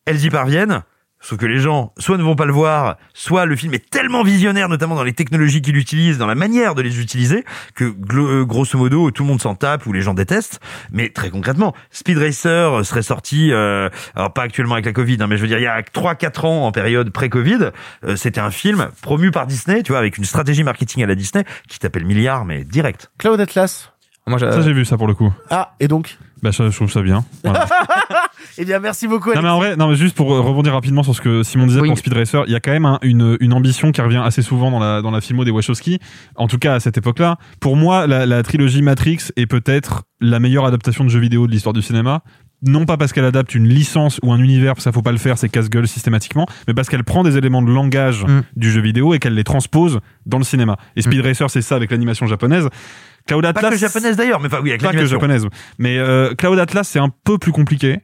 [0.06, 0.84] Elles y parviennent.
[1.20, 4.24] Sauf que les gens, soit ne vont pas le voir, soit le film est tellement
[4.24, 8.46] visionnaire, notamment dans les technologies qu'il utilise, dans la manière de les utiliser, que euh,
[8.46, 10.60] grosso modo tout le monde s'en tape ou les gens détestent.
[10.92, 15.28] Mais très concrètement, Speed Racer serait sorti, euh, alors pas actuellement avec la Covid, hein,
[15.28, 17.72] mais je veux dire il y a 3-4 ans en période pré-Covid,
[18.04, 21.16] euh, c'était un film promu par Disney, tu vois, avec une stratégie marketing à la
[21.16, 23.12] Disney qui t'appelle milliard, mais direct.
[23.18, 23.92] Cloud Atlas.
[24.28, 25.32] Moi, Ça, j'ai vu ça pour le coup.
[25.50, 27.24] Ah, et donc Bah, ça, je trouve ça bien.
[27.44, 27.66] Voilà.
[28.60, 29.32] Eh bien, merci beaucoup.
[29.34, 31.68] Non mais en vrai, non mais juste pour euh, rebondir rapidement sur ce que Simon
[31.68, 31.90] disait Oui.
[31.90, 34.42] pour Speed Racer, il y a quand même un- une, une ambition qui revient assez
[34.42, 36.00] souvent dans la dans la filmo des Wachowski.
[36.36, 40.40] En tout cas à cette époque-là, pour moi, la, la trilogie Matrix est peut-être la
[40.40, 42.22] meilleure adaptation de jeux vidéo de l'histoire du cinéma.
[42.66, 45.12] Non pas parce qu'elle adapte une licence ou un univers, parce que ça faut pas
[45.12, 48.42] le faire, c'est casse-gueule systématiquement, mais parce qu'elle prend des éléments de langage Mm.
[48.56, 50.78] du jeu vidéo et qu'elle les transpose dans le cinéma.
[50.96, 52.68] Et Speed Racer, c'est ça avec l'animation japonaise.
[53.28, 55.46] Cloud Pas Atlas, que japonaise d'ailleurs, mais enfin oui, avec pas que japonaise.
[55.78, 58.00] Mais euh, Cloud Atlas, c'est un peu plus compliqué.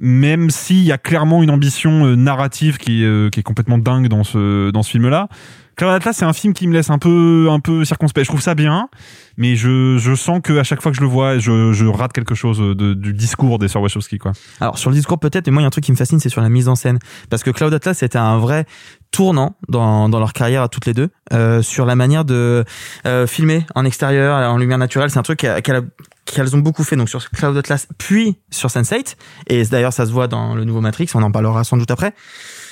[0.00, 3.78] Même s'il y a clairement une ambition euh, narrative qui, est, euh, qui est complètement
[3.78, 5.28] dingue dans ce, dans ce film-là.
[5.74, 8.24] Cloud Atlas, c'est un film qui me laisse un peu, un peu circonspect.
[8.24, 8.88] Je trouve ça bien,
[9.36, 12.12] mais je, je sens que à chaque fois que je le vois, je, je rate
[12.12, 14.32] quelque chose de, du discours des sœurs Wachowski, quoi.
[14.60, 16.18] Alors sur le discours peut-être, mais moi il y a un truc qui me fascine,
[16.18, 16.98] c'est sur la mise en scène,
[17.30, 18.66] parce que Cloud Atlas c'était un vrai
[19.10, 22.64] tournant dans, dans leur carrière à toutes les deux, euh, sur la manière de
[23.06, 25.80] euh, filmer en extérieur, en lumière naturelle, c'est un truc qu'elle a-
[26.26, 29.16] qu'elles ont beaucoup fait donc sur Cloud Atlas puis sur Sense8
[29.46, 32.12] et d'ailleurs ça se voit dans le nouveau Matrix on en parlera sans doute après.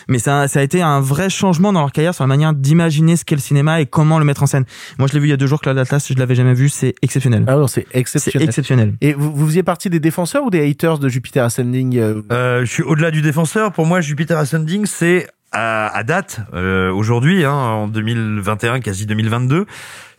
[0.09, 3.16] Mais ça, ça a été un vrai changement dans leur carrière sur la manière d'imaginer
[3.16, 4.66] ce qu'est le cinéma et comment le mettre en scène.
[4.99, 6.68] Moi je l'ai vu il y a deux jours Cloud Atlas je l'avais jamais vu
[6.68, 7.44] c'est exceptionnel.
[7.49, 8.49] Ah non, c'est c'est exceptionnel.
[8.49, 8.94] exceptionnel.
[9.01, 12.61] Et vous, vous faisiez partie des défenseurs ou des haters de Jupiter Ascending euh, Euh,
[12.66, 13.72] je suis au-delà du défenseur.
[13.72, 19.64] Pour moi, Jupiter Ascending, c'est à, à date, euh, aujourd'hui, hein, en 2021, quasi 2022,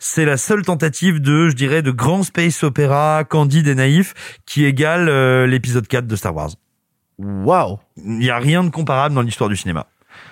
[0.00, 4.14] c'est la seule tentative de, je dirais, de grand space opéra candide et naïf
[4.46, 6.50] qui égale euh, l'épisode 4 de Star Wars.
[7.18, 9.86] Waouh Il n'y a rien de comparable dans l'histoire du cinéma.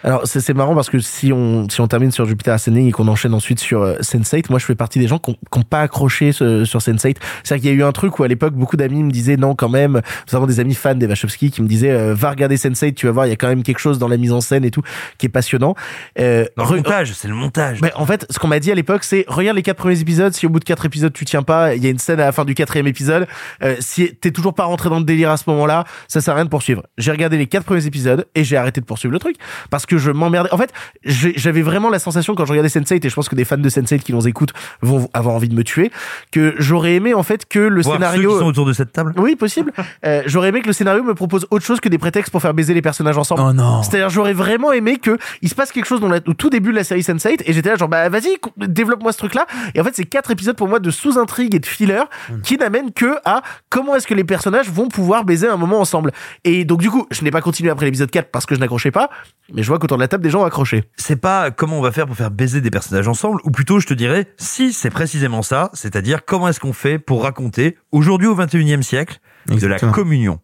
[0.07, 3.09] Alors c'est marrant parce que si on si on termine sur Jupiter Ascending et qu'on
[3.09, 6.31] enchaîne ensuite sur euh, Sense8, moi je fais partie des gens qui ont pas accroché
[6.31, 7.17] ce- sur Sense8.
[7.43, 9.57] C'est-à-dire qu'il y a eu un truc où à l'époque beaucoup d'amis me disaient non
[9.57, 12.95] quand même, notamment des amis fans des Wachowski qui me disaient euh, va regarder Sense8,
[12.95, 14.65] tu vas voir il y a quand même quelque chose dans la mise en scène
[14.65, 14.83] et tout
[15.19, 15.75] qui est passionnant.
[16.21, 17.81] Euh, Dans le montage, c'est le montage.
[17.83, 20.33] Mais en fait, ce qu'on m'a dit à l'époque, c'est regarde les quatre premiers épisodes.
[20.33, 22.27] Si au bout de quatre épisodes tu tiens pas, il y a une scène à
[22.27, 23.27] la fin du quatrième épisode.
[23.65, 26.37] Euh, si t'es toujours pas rentré dans le délire à ce moment-là, ça sert à
[26.37, 26.85] rien de poursuivre.
[26.97, 29.35] J'ai regardé les quatre premiers épisodes et j'ai arrêté de poursuivre le truc
[29.69, 30.53] parce que je m'emmerdais.
[30.53, 30.73] En fait,
[31.05, 33.69] j'avais vraiment la sensation quand je regardais Sense8 et je pense que des fans de
[33.69, 35.91] Sense8 qui nous écoutent vont avoir envie de me tuer,
[36.33, 38.33] que j'aurais aimé en fait que le Voir ceux scénario.
[38.33, 39.13] qui sont autour de cette table.
[39.17, 39.73] Oui, possible.
[40.05, 42.53] Euh, j'aurais aimé que le scénario me propose autre chose que des prétextes pour faire
[42.55, 43.41] baiser les personnages ensemble.
[43.45, 46.35] oh non C'est-à-dire, j'aurais vraiment aimé que il se passe quelque chose dans la- au
[46.35, 49.47] tout début de la série Sense8 et j'étais là genre bah vas-y développe-moi ce truc-là.
[49.75, 52.03] Et en fait, c'est quatre épisodes pour moi de sous-intrigue et de filler
[52.43, 56.13] qui n'amènent que à comment est-ce que les personnages vont pouvoir baiser un moment ensemble.
[56.45, 58.91] Et donc du coup, je n'ai pas continué après l'épisode 4 parce que je n'accrochais
[58.91, 59.09] pas,
[59.53, 60.85] mais je vois qu'autour de la table des gens ont accroché.
[60.97, 63.87] c'est pas comment on va faire pour faire baiser des personnages ensemble, ou plutôt je
[63.87, 68.37] te dirais, si c'est précisément ça, c'est-à-dire comment est-ce qu'on fait pour raconter, aujourd'hui au
[68.37, 70.41] 21e siècle, de la communion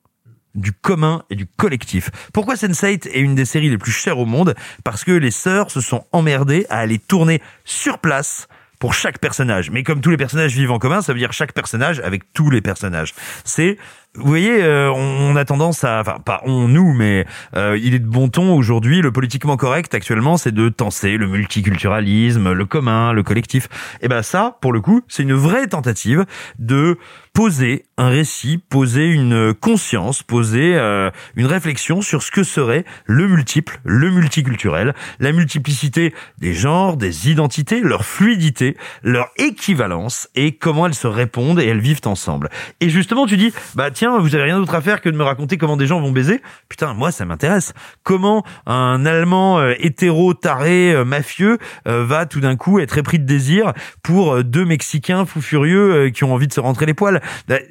[0.54, 2.10] du commun et du collectif.
[2.34, 5.70] Pourquoi Sense8 est une des séries les plus chères au monde Parce que les sœurs
[5.70, 9.70] se sont emmerdées à aller tourner sur place pour chaque personnage.
[9.70, 12.50] Mais comme tous les personnages vivent en commun, ça veut dire chaque personnage avec tous
[12.50, 13.14] les personnages.
[13.44, 13.78] C'est
[14.14, 17.24] vous voyez, euh, on, a tendance à, enfin pas on nous, mais
[17.56, 19.00] euh, il est de bon ton aujourd'hui.
[19.00, 23.68] Le politiquement correct actuellement, c'est de tenser le multiculturalisme, le commun, le collectif.
[24.02, 26.26] Et ben ça, pour le coup, c'est une vraie tentative
[26.58, 26.98] de
[27.32, 33.28] poser un récit, poser une conscience, poser euh, une réflexion sur ce que serait le
[33.28, 40.86] multiple, le multiculturel, la multiplicité des genres, des identités, leur fluidité, leur équivalence et comment
[40.86, 42.50] elles se répondent et elles vivent ensemble.
[42.80, 45.24] Et justement, tu dis, bah tiens, vous avez rien d'autre à faire que de me
[45.24, 46.42] raconter comment des gens vont baiser.
[46.68, 47.72] Putain, moi ça m'intéresse.
[48.02, 53.18] Comment un Allemand euh, hétéro taré euh, mafieux euh, va tout d'un coup être épris
[53.18, 56.94] de désir pour euh, deux Mexicains fous furieux qui ont envie de se rentrer les
[56.94, 57.21] poils?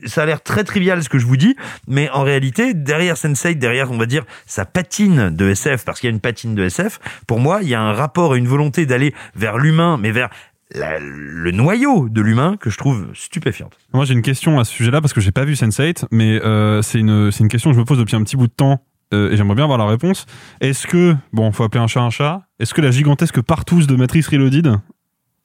[0.05, 1.55] Ça a l'air très trivial ce que je vous dis,
[1.87, 6.09] mais en réalité, derrière Sense8, derrière, on va dire, sa patine de SF, parce qu'il
[6.09, 8.47] y a une patine de SF, pour moi, il y a un rapport et une
[8.47, 10.29] volonté d'aller vers l'humain, mais vers
[10.73, 13.77] le noyau de l'humain que je trouve stupéfiante.
[13.93, 16.81] Moi, j'ai une question à ce sujet-là parce que j'ai pas vu Sense8, mais euh,
[16.81, 18.81] c'est une une question que je me pose depuis un petit bout de temps
[19.13, 20.25] euh, et j'aimerais bien avoir la réponse.
[20.61, 23.95] Est-ce que bon, faut appeler un chat un chat Est-ce que la gigantesque partouze de
[23.95, 24.77] Matrix Reloaded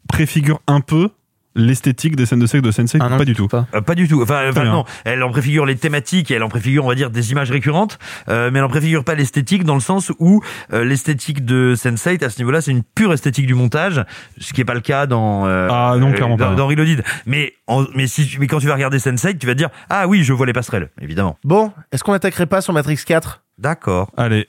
[0.09, 1.11] préfigure un peu
[1.57, 3.49] l'esthétique des scènes de sexe de Sensei Ah non, Pas du tout.
[3.49, 3.67] Pas.
[3.75, 4.23] Euh, pas du tout.
[4.23, 7.33] Enfin, non, elle en préfigure les thématiques et elle en préfigure, on va dire, des
[7.33, 10.43] images récurrentes, euh, mais elle en préfigure pas l'esthétique dans le sens où
[10.73, 14.05] euh, l'esthétique de Sense8 à ce niveau-là, c'est une pure esthétique du montage,
[14.39, 16.55] ce qui est pas le cas dans euh, Ah non, clairement dans, pas.
[16.55, 17.03] dans Reloaded.
[17.27, 20.07] Mais en- mais si mais quand tu vas regarder Sense8, tu vas te dire ah
[20.07, 21.39] oui, je vois les passerelles, évidemment.
[21.45, 24.11] Bon, est-ce qu'on attaquerait pas sur Matrix 4 D'accord.
[24.19, 24.47] Allez.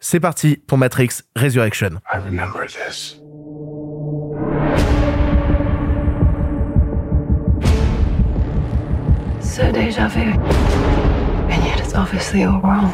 [0.00, 1.90] C'est parti pour Matrix Resurrection.
[2.12, 3.21] I remember this.
[9.52, 10.20] So deja vu.
[10.20, 12.90] And yet it's obviously all wrong.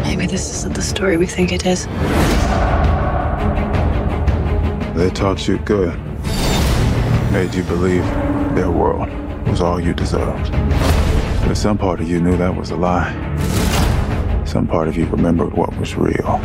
[0.00, 1.86] Maybe this isn't the story we think it is.
[4.94, 5.98] They taught you good.
[7.32, 8.04] Made you believe
[8.54, 9.08] their world
[9.48, 10.52] was all you deserved.
[10.52, 13.10] But some part of you knew that was a lie.
[14.44, 16.40] Some part of you remembered what was real.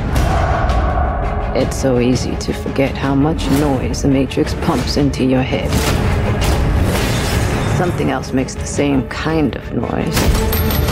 [1.58, 6.09] It's so easy to forget how much noise the Matrix pumps into your head.
[7.80, 10.89] Something else makes the same kind of noise.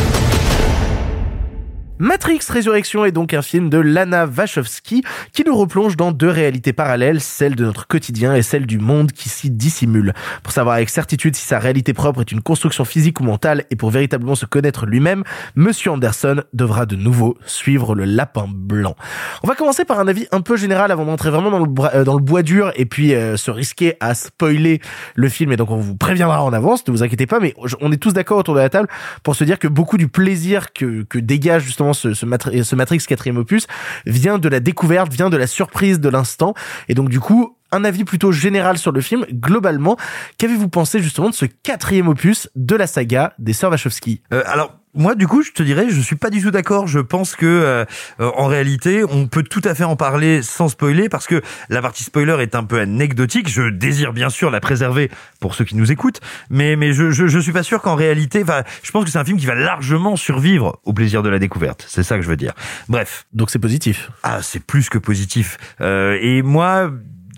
[1.99, 6.71] Matrix Résurrection est donc un film de Lana Wachowski qui nous replonge dans deux réalités
[6.71, 10.13] parallèles, celle de notre quotidien et celle du monde qui s'y dissimule.
[10.43, 13.75] Pour savoir avec certitude si sa réalité propre est une construction physique ou mentale et
[13.75, 15.23] pour véritablement se connaître lui-même,
[15.55, 18.95] Monsieur Anderson devra de nouveau suivre le lapin blanc.
[19.41, 22.19] On va commencer par un avis un peu général avant d'entrer vraiment dans le, euh,
[22.19, 24.81] bois dur et puis euh, se risquer à spoiler
[25.15, 27.91] le film et donc on vous préviendra en avance, ne vous inquiétez pas, mais on
[27.91, 28.88] est tous d'accord autour de la table
[29.23, 32.76] pour se dire que beaucoup du plaisir que, que dégage justement ce, ce, Matri- ce
[32.76, 33.67] Matrix quatrième opus
[34.06, 36.54] vient de la découverte, vient de la surprise de l'instant.
[36.89, 39.26] Et donc du coup, un avis plutôt général sur le film.
[39.32, 39.97] Globalement,
[40.38, 44.21] qu'avez-vous pensé justement de ce quatrième opus de la saga des sœurs Wachowski?
[44.34, 46.88] Euh, alors moi du coup je te dirais je suis pas du tout d'accord.
[46.88, 47.86] Je pense que euh,
[48.19, 51.81] euh, en réalité on peut tout à fait en parler sans spoiler parce que la
[51.81, 53.47] partie spoiler est un peu anecdotique.
[53.49, 57.27] Je désire bien sûr la préserver pour ceux qui nous écoutent mais mais je je,
[57.27, 58.43] je suis pas sûr qu'en réalité
[58.83, 61.86] je pense que c'est un film qui va largement survivre au plaisir de la découverte.
[61.88, 62.53] C'est ça que je veux dire.
[62.89, 63.25] Bref.
[63.33, 64.12] Donc c'est positif.
[64.23, 65.57] ah, c'est plus que positif.
[65.81, 66.91] Euh, et moi,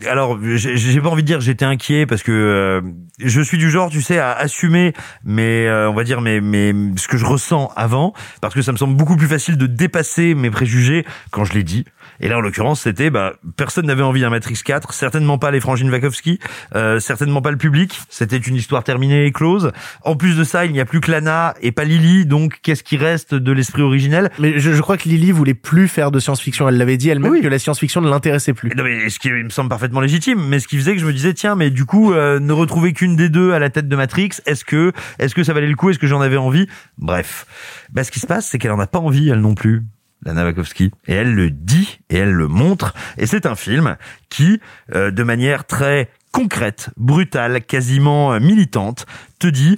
[0.07, 2.81] alors, j'ai pas envie de dire j'étais inquiet parce que euh,
[3.19, 7.07] je suis du genre, tu sais, à assumer, mais on va dire, mais mais ce
[7.07, 10.49] que je ressens avant, parce que ça me semble beaucoup plus facile de dépasser mes
[10.49, 11.85] préjugés quand je l'ai dit.
[12.21, 15.59] Et là, en l'occurrence, c'était, bah, personne n'avait envie d'un Matrix 4, certainement pas les
[15.59, 16.39] frangines Wachowski,
[16.75, 17.99] euh, certainement pas le public.
[18.09, 19.71] C'était une histoire terminée et close.
[20.03, 22.83] En plus de ça, il n'y a plus que Lana et pas Lily, donc qu'est-ce
[22.83, 24.29] qui reste de l'esprit originel?
[24.39, 26.67] Mais je, je crois que Lily voulait plus faire de science-fiction.
[26.67, 27.41] Elle l'avait dit elle-même Oui.
[27.41, 28.69] que la science-fiction ne l'intéressait plus.
[28.75, 31.13] Non, mais ce qui me semble parfaitement légitime, mais ce qui faisait que je me
[31.13, 33.95] disais tiens, mais du coup, euh, ne retrouver qu'une des deux à la tête de
[33.95, 36.67] Matrix, est-ce que, est-ce que ça valait le coup, est-ce que j'en avais envie?
[36.97, 37.45] Bref,
[37.91, 39.83] bah, ce qui se passe, c'est qu'elle en a pas envie, elle non plus.
[40.23, 40.91] Lana Wachowski.
[41.07, 42.93] Et elle le dit, et elle le montre.
[43.17, 43.95] Et c'est un film
[44.29, 44.59] qui,
[44.93, 49.05] euh, de manière très concrète, brutale, quasiment euh, militante,
[49.39, 49.77] te dit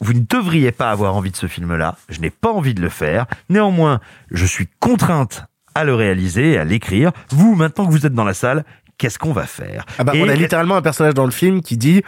[0.00, 1.96] vous ne devriez pas avoir envie de ce film-là.
[2.10, 3.24] Je n'ai pas envie de le faire.
[3.48, 4.00] Néanmoins,
[4.30, 7.12] je suis contrainte à le réaliser, à l'écrire.
[7.30, 8.64] Vous, maintenant que vous êtes dans la salle,
[8.98, 9.86] qu'est-ce qu'on va faire?
[9.98, 12.02] Ah bah, Et- on a littéralement un personnage dans le film qui dit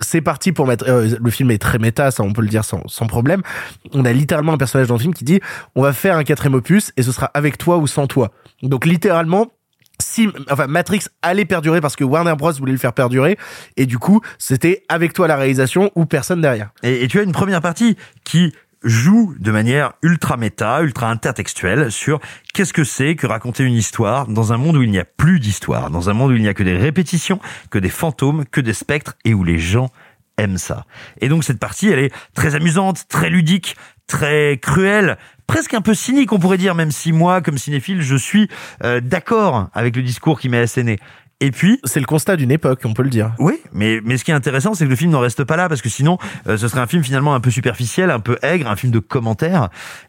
[0.00, 2.64] c'est parti pour mettre euh, le film est très méta ça on peut le dire
[2.64, 3.42] sans, sans problème.
[3.92, 5.40] On a littéralement un personnage dans le film qui dit
[5.74, 8.30] on va faire un quatrième opus et ce sera avec toi ou sans toi.
[8.62, 9.48] Donc littéralement
[10.00, 12.52] si enfin Matrix allait perdurer parce que Warner Bros.
[12.52, 13.36] voulait le faire perdurer
[13.76, 16.70] et du coup c'était avec toi la réalisation ou personne derrière.
[16.82, 21.90] Et, et tu as une première partie qui joue de manière ultra méta, ultra intertextuelle
[21.90, 22.20] sur
[22.54, 25.40] qu'est-ce que c'est que raconter une histoire dans un monde où il n'y a plus
[25.40, 28.60] d'histoire, dans un monde où il n'y a que des répétitions, que des fantômes, que
[28.60, 29.90] des spectres et où les gens
[30.36, 30.84] aiment ça.
[31.20, 35.94] Et donc cette partie, elle est très amusante, très ludique, très cruelle, presque un peu
[35.94, 38.48] cynique on pourrait dire, même si moi, comme cinéphile, je suis
[38.84, 40.98] euh, d'accord avec le discours qui m'est asséné.
[41.40, 44.24] Et puis, c'est le constat d'une époque on peut le dire oui, mais mais ce
[44.24, 46.56] qui est intéressant, c'est que le film n'en reste pas là parce que sinon, euh,
[46.56, 49.68] ce serait un film finalement un peu superficiel, un peu aigre, un film de commentaires,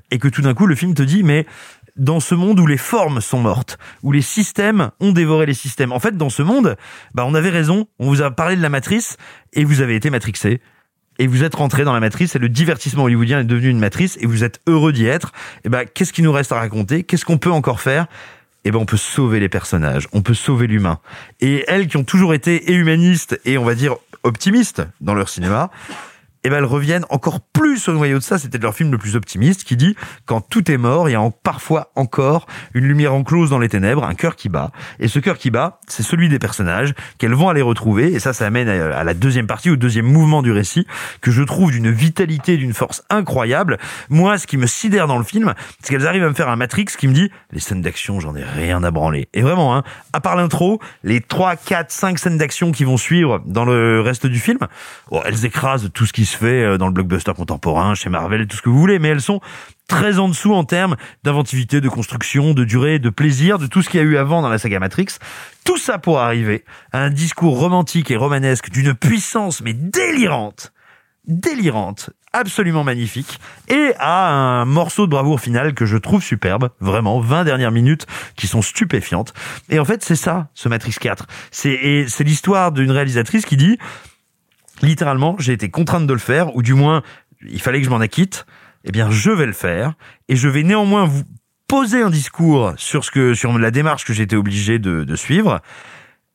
[0.10, 1.46] et que tout d'un coup, le film te dit mais
[2.00, 5.92] dans ce monde où les formes sont mortes, où les systèmes ont dévoré les systèmes.
[5.92, 6.78] En fait, dans ce monde,
[7.14, 7.88] bah on avait raison.
[8.00, 9.18] On vous a parlé de la matrice
[9.54, 10.62] et vous avez été matrixé.
[11.20, 14.18] Et vous êtes rentré dans la matrice et le divertissement hollywoodien est devenu une matrice
[14.22, 15.34] et vous êtes heureux d'y être.
[15.66, 17.04] Et ben, qu'est-ce qui nous reste à raconter?
[17.04, 18.08] Qu'est-ce qu'on peut encore faire?
[18.66, 21.00] Eh ben on peut sauver les personnages, on peut sauver l'humain.
[21.40, 25.30] Et elles qui ont toujours été et humanistes et on va dire optimistes dans leur
[25.30, 25.72] cinéma,
[26.44, 28.38] et ben elles reviennent encore plus au noyau de ça.
[28.38, 31.30] C'était leur film le plus optimiste qui dit quand tout est mort, il y a
[31.44, 34.72] parfois encore une lumière enclose dans les ténèbres, un cœur qui bat.
[35.00, 38.14] Et ce cœur qui bat, c'est celui des personnages qu'elles vont aller retrouver.
[38.14, 40.88] Et ça, ça amène à, la deuxième partie, au deuxième mouvement du récit,
[41.22, 43.78] que je trouve d'une vitalité, d'une force incroyable.
[44.10, 46.56] Moi, ce qui me sidère dans le film, c'est qu'elles arrivent à me faire un
[46.56, 49.28] Matrix qui me dit les scènes d'action, j'en ai rien à branler.
[49.34, 53.42] Et vraiment, hein, à part l'intro, les 3, 4, 5 scènes d'action qui vont suivre
[53.46, 54.60] dans le reste du film,
[55.26, 58.58] elles écrasent tout ce qui se fait euh, dans le blockbuster contemporain, chez Marvel, tout
[58.58, 59.42] ce que vous voulez, mais elles sont
[59.88, 63.90] très en dessous en termes d'inventivité, de construction, de durée, de plaisir, de tout ce
[63.90, 65.18] qu'il y a eu avant dans la saga Matrix.
[65.66, 70.72] Tout ça pour arriver à un discours romantique et romanesque d'une puissance mais délirante,
[71.26, 77.20] délirante, absolument magnifique, et à un morceau de bravoure final que je trouve superbe, vraiment,
[77.20, 79.34] 20 dernières minutes qui sont stupéfiantes.
[79.70, 81.26] Et en fait, c'est ça, ce Matrix 4.
[81.52, 83.78] C'est, et c'est l'histoire d'une réalisatrice qui dit,
[84.82, 87.04] littéralement, j'ai été contrainte de le faire, ou du moins,
[87.48, 88.46] il fallait que je m'en acquitte,
[88.86, 89.94] eh bien, je vais le faire,
[90.28, 91.24] et je vais néanmoins vous
[91.68, 95.62] poser un discours sur ce que, sur la démarche que été obligé de, de suivre,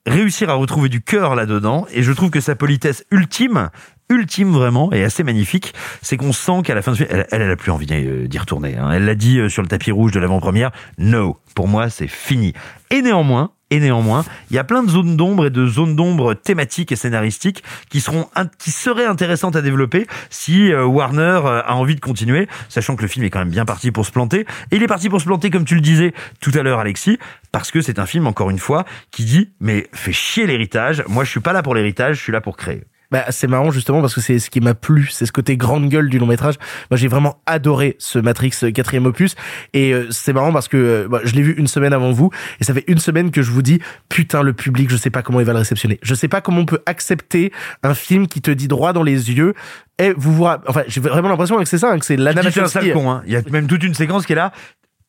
[0.07, 3.71] réussir à retrouver du cœur là-dedans, et je trouve que sa politesse ultime,
[4.11, 7.51] ultime vraiment, et assez magnifique, c'est qu'on sent qu'à la fin de elle, elle, elle
[7.51, 8.77] a plus envie d'y d'y retourner.
[8.77, 8.91] hein.
[8.93, 12.53] Elle l'a dit euh, sur le tapis rouge de l'avant-première, no, pour moi c'est fini.
[12.91, 16.35] Et néanmoins, et néanmoins, il y a plein de zones d'ombre et de zones d'ombre
[16.35, 21.75] thématiques et scénaristiques qui seront qui seraient intéressantes à développer si euh, Warner euh, a
[21.75, 24.47] envie de continuer, sachant que le film est quand même bien parti pour se planter.
[24.71, 27.19] Et il est parti pour se planter, comme tu le disais tout à l'heure, Alexis,
[27.51, 31.03] parce que c'est un film, encore une fois, qui dit mais fait chier l'héritage.
[31.09, 32.85] Moi, je suis pas là pour l'héritage, je suis là pour créer.
[33.15, 35.89] Bah, c'est marrant justement parce que c'est ce qui m'a plu, c'est ce côté grande
[35.89, 36.57] gueule du long métrage.
[36.91, 39.37] Moi, j'ai vraiment adoré ce Matrix euh, quatrième opus
[39.73, 42.31] et euh, c'est marrant parce que euh, bah, je l'ai vu une semaine avant vous
[42.59, 45.23] et ça fait une semaine que je vous dis putain le public, je sais pas
[45.23, 46.01] comment il va le réceptionner.
[46.03, 47.53] Je sais pas comment on peut accepter
[47.85, 49.55] un film qui te dit droit dans les yeux.
[50.01, 52.49] Et vous vous, enfin, j'ai vraiment l'impression que c'est ça, hein, que c'est Lana Tu
[52.49, 52.87] dis, c'est un Wachowski.
[52.89, 53.23] sale con, hein.
[53.27, 54.51] Il y a même toute une séquence qui est là.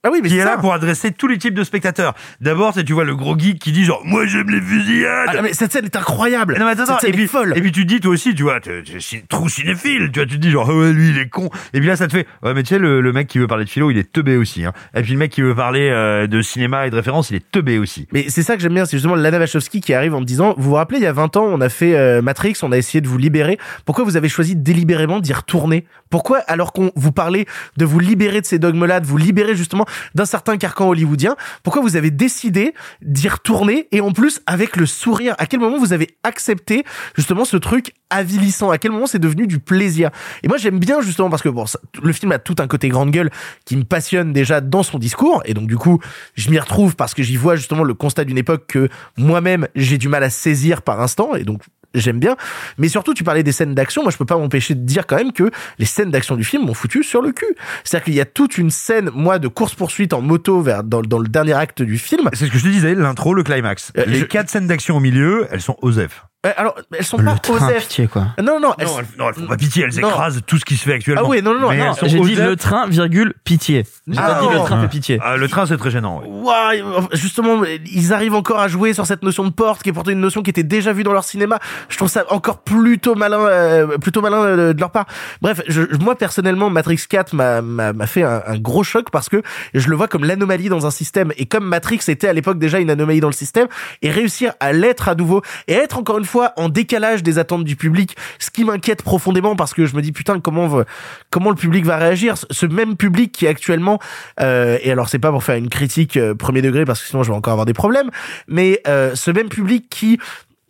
[0.06, 0.46] Ah oui, mais qui est ça.
[0.52, 2.14] là pour adresser tous les types de spectateurs.
[2.40, 5.30] D'abord, c'est tu vois le gros geek qui dit genre moi j'aime les fusillades.
[5.38, 6.56] Ah, mais cette scène est incroyable.
[6.60, 7.54] Non mais attends, Cette scène et puis, est folle.
[7.58, 8.60] et puis tu dis toi aussi, tu vois,
[9.00, 11.50] ci- trop cinéphile, tu vois, tu te dis genre ouais lui il est con.
[11.74, 13.48] Et puis là ça te fait ouais mais tu sais le, le mec qui veut
[13.48, 14.64] parler de philo il est teubé aussi.
[14.64, 14.74] Hein.
[14.96, 17.52] Et puis le mec qui veut parler euh, de cinéma et de référence il est
[17.52, 18.08] teubé aussi.
[18.14, 20.54] Mais c'est ça que j'aime bien, c'est justement Lana Wachowski qui arrive en me disant,
[20.58, 22.78] vous vous rappelez, il y a 20 ans, on a fait euh, Matrix, on a
[22.78, 23.58] essayé de vous libérer.
[23.86, 25.86] Pourquoi vous avez choisi délibérément d'y retourner?
[26.10, 27.46] Pourquoi, alors qu'on vous parlait
[27.78, 31.82] de vous libérer de ces dogmes-là, de vous libérer justement d'un certain carcan hollywoodien, pourquoi
[31.82, 35.36] vous avez décidé d'y retourner et en plus avec le sourire?
[35.38, 36.84] À quel moment vous avez accepté
[37.16, 38.72] justement ce truc avilissant?
[38.72, 40.10] À quel moment c'est devenu du plaisir?
[40.44, 42.90] Et moi j'aime bien justement parce que bon, ça- le film a tout un côté
[42.90, 43.30] grande gueule
[43.66, 46.00] qui me passionne déjà dans son discours et donc du coup
[46.36, 49.98] je m'y retrouve parce que j'y vois justement le constat d'une époque que moi-même j'ai
[49.98, 51.62] du mal à saisir par instant et donc
[52.00, 52.36] j'aime bien
[52.78, 55.16] mais surtout tu parlais des scènes d'action moi je peux pas m'empêcher de dire quand
[55.18, 57.46] même que les scènes d'action du film m'ont foutu sur le cul
[57.84, 60.62] c'est à dire qu'il y a toute une scène moi de course poursuite en moto
[60.62, 63.34] vers dans, dans le dernier acte du film C'est ce que je te disais, l'intro,
[63.34, 63.92] le climax.
[63.98, 66.24] Euh, les je- quatre scènes d'action au milieu, elles sont osef.
[66.46, 68.28] Euh, alors elles sont Le pas train, osef pitié quoi.
[68.42, 70.10] non non elles Non, elles, non, elles font pas pitié, elles Non.
[70.10, 71.24] écrasent tout ce qui se fait actuellement.
[71.26, 71.94] ah oui non non non, Mais non.
[72.04, 73.84] J'ai dit le train, virgule, pitié.
[74.08, 74.52] J'ai Ah pas dit non.
[74.54, 75.20] le train fait pitié.
[75.24, 76.22] Ah, le train c'est très gênant.
[76.22, 76.28] ouais.
[76.28, 80.12] Ouah, justement, ils arrivent encore à jouer sur cette notion de porte, qui est pourtant
[80.12, 81.60] une notion qui était déjà vue dans leur cinéma.
[81.90, 85.06] Je trouve ça encore plutôt malin, euh, plutôt malin euh, de leur part.
[85.42, 89.30] Bref, je, moi personnellement, Matrix 4 m'a m'a m'a fait un, un gros choc parce
[89.30, 89.42] que
[89.74, 92.80] je le vois comme l'anomalie dans un système et comme Matrix était à l'époque déjà
[92.80, 93.68] une anomalie dans le système
[94.02, 97.64] et réussir à l'être à nouveau et être encore une fois en décalage des attentes
[97.64, 100.82] du public, ce qui m'inquiète profondément parce que je me dis putain comment
[101.30, 104.00] comment le public va réagir, Ce- ce même public qui actuellement
[104.42, 107.24] euh, et alors c'est pas pour faire une critique euh, premier degré parce que sinon
[107.24, 108.10] je vais encore avoir des problèmes,
[108.48, 110.20] mais euh, ce même public qui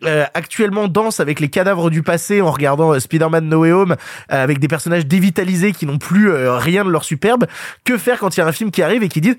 [0.06, 3.92] euh, actuellement danse avec les cadavres du passé en regardant euh, Spider-Man No Way Home
[3.92, 3.96] euh,
[4.44, 7.46] avec des personnages dévitalisés qui n'ont plus euh, rien de leur superbe.
[7.84, 9.36] Que faire quand il y a un film qui arrive et qui dit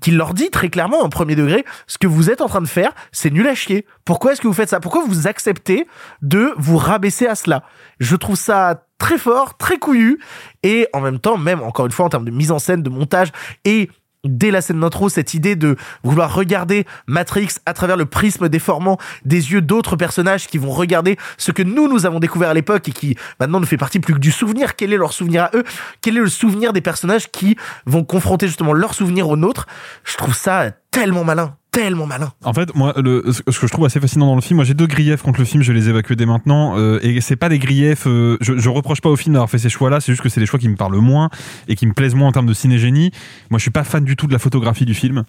[0.00, 2.68] qui leur dit très clairement en premier degré ce que vous êtes en train de
[2.68, 3.86] faire, c'est nul à chier.
[4.04, 4.78] Pourquoi est-ce que vous faites ça?
[4.78, 5.86] Pourquoi vous acceptez
[6.22, 7.64] de vous rabaisser à cela?
[7.98, 10.20] Je trouve ça très fort, très couillu
[10.62, 12.90] et en même temps même encore une fois en termes de mise en scène, de
[12.90, 13.32] montage
[13.64, 13.90] et
[14.24, 18.98] dès la scène d'intro, cette idée de vouloir regarder Matrix à travers le prisme déformant
[19.24, 22.88] des yeux d'autres personnages qui vont regarder ce que nous, nous avons découvert à l'époque
[22.88, 24.76] et qui maintenant ne fait partie plus que du souvenir.
[24.76, 25.64] Quel est leur souvenir à eux?
[26.02, 27.56] Quel est le souvenir des personnages qui
[27.86, 29.66] vont confronter justement leur souvenir au nôtre
[30.04, 32.32] Je trouve ça tellement malin, tellement malin.
[32.44, 34.74] En fait, moi, le, ce que je trouve assez fascinant dans le film, moi j'ai
[34.74, 37.48] deux griefs contre le film, je vais les évacuer dès maintenant, euh, et c'est pas
[37.48, 40.22] des griefs, euh, je, je reproche pas au film d'avoir fait ces choix-là, c'est juste
[40.22, 41.30] que c'est des choix qui me parlent moins
[41.68, 43.10] et qui me plaisent moins en termes de cinégénie.
[43.50, 45.24] Moi, je suis pas fan du tout de la photographie du film,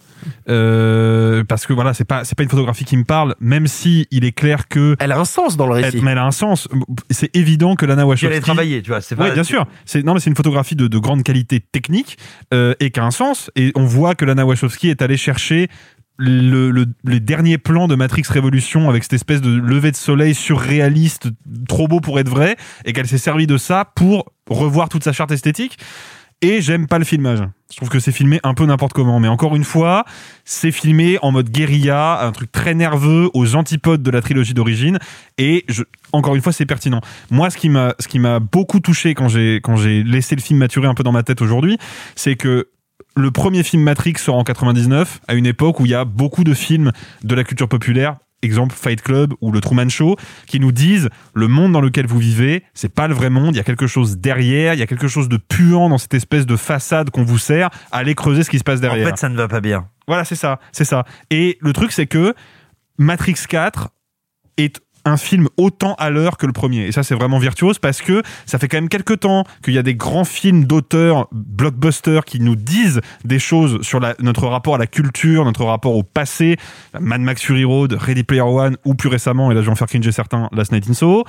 [0.49, 4.07] euh, parce que voilà, c'est pas c'est pas une photographie qui me parle, même si
[4.11, 5.97] il est clair que elle a un sens dans le récit.
[5.97, 6.67] Elle, mais elle a un sens.
[7.09, 8.25] C'est évident que Lana Wachowski.
[8.27, 9.01] Elle est travaillée, tu vois.
[9.01, 9.65] C'est Oui, bien sûr.
[9.85, 12.17] C'est non, mais c'est une photographie de, de grande qualité technique
[12.53, 13.51] euh, et qui a un sens.
[13.55, 15.69] Et on voit que Lana Wachowski est allée chercher
[16.21, 20.35] le, le, les derniers plans de Matrix Révolution avec cette espèce de lever de soleil
[20.35, 21.29] surréaliste,
[21.67, 25.13] trop beau pour être vrai, et qu'elle s'est servi de ça pour revoir toute sa
[25.13, 25.79] charte esthétique.
[26.43, 27.39] Et j'aime pas le filmage.
[27.71, 29.19] Je trouve que c'est filmé un peu n'importe comment.
[29.19, 30.05] Mais encore une fois,
[30.43, 34.97] c'est filmé en mode guérilla, un truc très nerveux, aux antipodes de la trilogie d'origine.
[35.37, 35.65] Et
[36.13, 37.01] encore une fois, c'est pertinent.
[37.29, 40.41] Moi, ce qui m'a, ce qui m'a beaucoup touché quand j'ai, quand j'ai laissé le
[40.41, 41.77] film maturer un peu dans ma tête aujourd'hui,
[42.15, 42.69] c'est que
[43.15, 46.43] le premier film Matrix sort en 99, à une époque où il y a beaucoup
[46.43, 46.91] de films
[47.23, 50.15] de la culture populaire, exemple Fight Club ou le Truman Show,
[50.47, 53.57] qui nous disent le monde dans lequel vous vivez, c'est pas le vrai monde, il
[53.57, 56.45] y a quelque chose derrière, il y a quelque chose de puant dans cette espèce
[56.45, 59.07] de façade qu'on vous sert, allez creuser ce qui se passe derrière.
[59.07, 59.87] En fait, ça ne va pas bien.
[60.07, 61.05] Voilà, c'est ça, c'est ça.
[61.29, 62.33] Et le truc, c'est que
[62.97, 63.89] Matrix 4
[64.57, 66.85] est un film autant à l'heure que le premier.
[66.85, 69.77] Et ça, c'est vraiment virtuose parce que ça fait quand même quelques temps qu'il y
[69.77, 74.77] a des grands films d'auteurs blockbusters qui nous disent des choses sur notre rapport à
[74.77, 76.57] la culture, notre rapport au passé.
[76.99, 79.75] Mad Max Fury Road, Ready Player One ou plus récemment, et là je vais en
[79.75, 81.23] faire cringer certains, Last Night in Soho.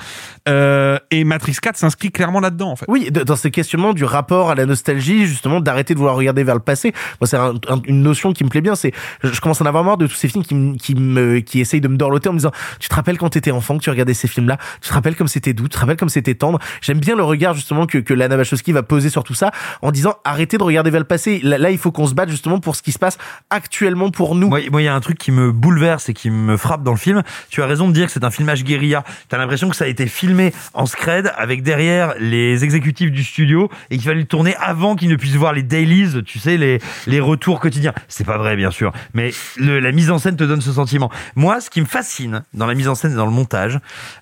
[0.49, 2.87] Euh, et Matrix 4 s'inscrit clairement là-dedans, en fait.
[2.89, 6.55] Oui, dans ces questionnements du rapport à la nostalgie, justement, d'arrêter de vouloir regarder vers
[6.55, 6.93] le passé.
[7.23, 8.75] C'est un, un, une notion qui me plaît bien.
[8.75, 8.93] C'est,
[9.23, 10.45] je commence à en avoir marre de tous ces films
[10.77, 10.95] qui,
[11.45, 13.91] qui essayent de me dorloter en me disant, tu te rappelles quand t'étais que tu
[13.91, 16.59] regardais ces films-là, tu te rappelles comme c'était doux, tu te rappelles comme c'était tendre.
[16.81, 19.51] J'aime bien le regard justement que, que Lana Wachowski va poser sur tout ça
[19.81, 21.41] en disant arrêtez de regarder vers le passé.
[21.43, 23.19] Là, il faut qu'on se batte justement pour ce qui se passe
[23.51, 24.49] actuellement pour nous.
[24.49, 26.99] Moi, il y a un truc qui me bouleverse et qui me frappe dans le
[26.99, 27.23] film.
[27.51, 29.05] Tu as raison de dire que c'est un filmage guérilla.
[29.29, 33.71] T'as l'impression que ça a été filmé en scred avec derrière les exécutifs du studio
[33.91, 36.81] et qu'il fallait le tourner avant qu'ils ne puissent voir les dailies, tu sais, les,
[37.07, 37.93] les retours quotidiens.
[38.09, 38.93] C'est pas vrai, bien sûr.
[39.15, 41.11] Mais la mise en scène te donne ce sentiment.
[41.37, 43.52] Moi, ce qui me fascine dans la mise en scène et dans le montage,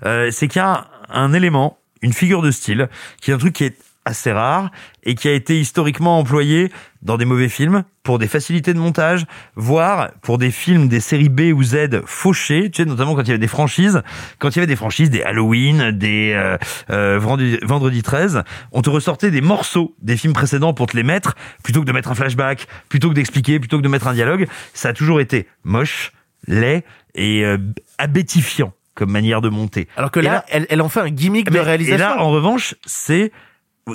[0.04, 2.88] euh, c'est qu'il y a un, un élément, une figure de style,
[3.20, 4.70] qui est un truc qui est assez rare
[5.04, 6.72] et qui a été historiquement employé
[7.02, 9.26] dans des mauvais films pour des facilités de montage,
[9.56, 13.28] voire pour des films des séries B ou Z fauchés, tu sais notamment quand il
[13.28, 14.02] y avait des franchises,
[14.38, 16.56] quand il y avait des franchises, des Halloween, des euh,
[16.90, 21.02] euh, vendredi, vendredi 13, on te ressortait des morceaux des films précédents pour te les
[21.02, 24.14] mettre plutôt que de mettre un flashback, plutôt que d'expliquer, plutôt que de mettre un
[24.14, 26.12] dialogue, ça a toujours été moche,
[26.46, 27.58] laid et euh,
[27.98, 29.88] abétifiant comme manière de monter.
[29.96, 31.96] Alors que là, elle, elle en fait un gimmick de mais- réalisation.
[31.96, 33.32] Et là, en revanche, c'est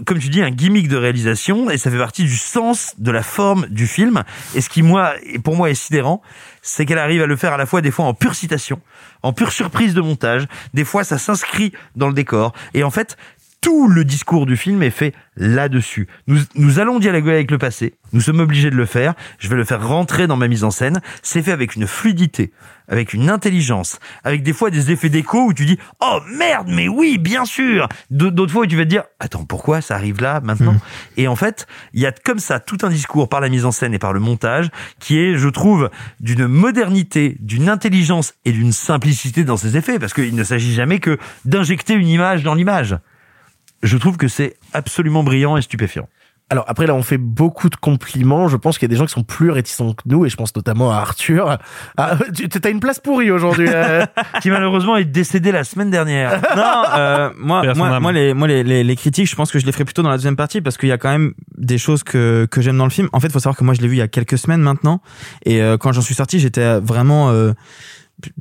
[0.05, 3.21] comme tu dis, un gimmick de réalisation et ça fait partie du sens de la
[3.23, 4.23] forme du film.
[4.55, 6.21] Et ce qui, moi, pour moi, est sidérant,
[6.61, 8.81] c'est qu'elle arrive à le faire à la fois des fois en pure citation,
[9.21, 10.47] en pure surprise de montage.
[10.73, 12.51] Des fois, ça s'inscrit dans le décor.
[12.73, 13.15] Et en fait,
[13.61, 16.07] tout le discours du film est fait là-dessus.
[16.27, 17.93] Nous, nous allons dialoguer avec le passé.
[18.11, 19.13] Nous sommes obligés de le faire.
[19.39, 20.99] Je vais le faire rentrer dans ma mise en scène.
[21.21, 22.51] C'est fait avec une fluidité,
[22.87, 26.87] avec une intelligence, avec des fois des effets d'écho où tu dis oh merde mais
[26.87, 27.87] oui bien sûr.
[28.09, 30.75] D'autres fois où tu vas te dire attends pourquoi ça arrive là maintenant.
[31.17, 33.71] Et en fait il y a comme ça tout un discours par la mise en
[33.71, 34.69] scène et par le montage
[34.99, 40.13] qui est je trouve d'une modernité, d'une intelligence et d'une simplicité dans ses effets parce
[40.13, 42.97] qu'il ne s'agit jamais que d'injecter une image dans l'image
[43.83, 46.09] je trouve que c'est absolument brillant et stupéfiant.
[46.51, 48.47] Alors après là on fait beaucoup de compliments.
[48.47, 50.35] Je pense qu'il y a des gens qui sont plus réticents que nous et je
[50.35, 51.57] pense notamment à Arthur.
[51.97, 53.67] Ah, tu t'as une place pourrie aujourd'hui.
[53.67, 54.05] euh.
[54.41, 56.39] qui malheureusement est décédé la semaine dernière.
[56.55, 59.65] non, euh, moi, moi, moi, les, moi les, les, les critiques, je pense que je
[59.65, 62.03] les ferai plutôt dans la deuxième partie parce qu'il y a quand même des choses
[62.03, 63.09] que, que j'aime dans le film.
[63.11, 64.61] En fait, il faut savoir que moi, je l'ai vu il y a quelques semaines
[64.61, 65.01] maintenant.
[65.45, 67.53] Et euh, quand j'en suis sorti, j'étais vraiment euh,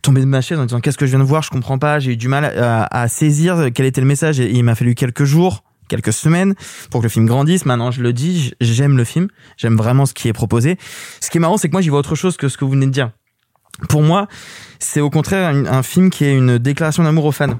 [0.02, 2.00] tombé de ma chaise en disant qu'est-ce que je viens de voir, je comprends pas.
[2.00, 4.94] J'ai eu du mal à, à saisir quel était le message et il m'a fallu
[4.94, 5.64] quelques jours
[5.94, 6.54] quelques semaines
[6.90, 7.66] pour que le film grandisse.
[7.66, 10.76] Maintenant, je le dis, j'aime le film, j'aime vraiment ce qui est proposé.
[11.20, 12.72] Ce qui est marrant, c'est que moi, j'y vois autre chose que ce que vous
[12.72, 13.10] venez de dire.
[13.88, 14.28] Pour moi,
[14.78, 17.58] c'est au contraire un, un film qui est une déclaration d'amour aux fans.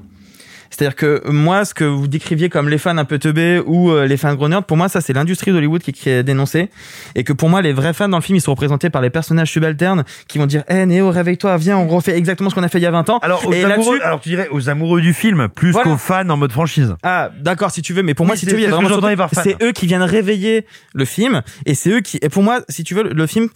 [0.69, 4.05] C'est-à-dire que moi, ce que vous décriviez comme les fans un peu teubés ou euh,
[4.07, 6.69] les fans gros nerds, pour moi, ça, c'est l'industrie d'Hollywood qui, qui est dénoncée.
[7.15, 9.09] Et que pour moi, les vrais fans dans le film, ils sont représentés par les
[9.09, 12.67] personnages subalternes qui vont dire Eh, Néo, réveille-toi, viens, on refait exactement ce qu'on a
[12.67, 13.19] fait il y a 20 ans.
[13.21, 15.89] Alors, aux Et amoureux, là-dessus- alors tu dirais aux amoureux du film plus Voilà.
[15.91, 16.95] qu'aux fans en mode franchise.
[17.03, 18.65] Ah, d'accord, si tu veux, mais pour Oui, moi, si c'est- tu veux, il y
[18.67, 22.61] a c'est eux qui viennent réveiller le film, et c'est eux qui, et pour moi,
[22.69, 23.49] si tu veux, le film,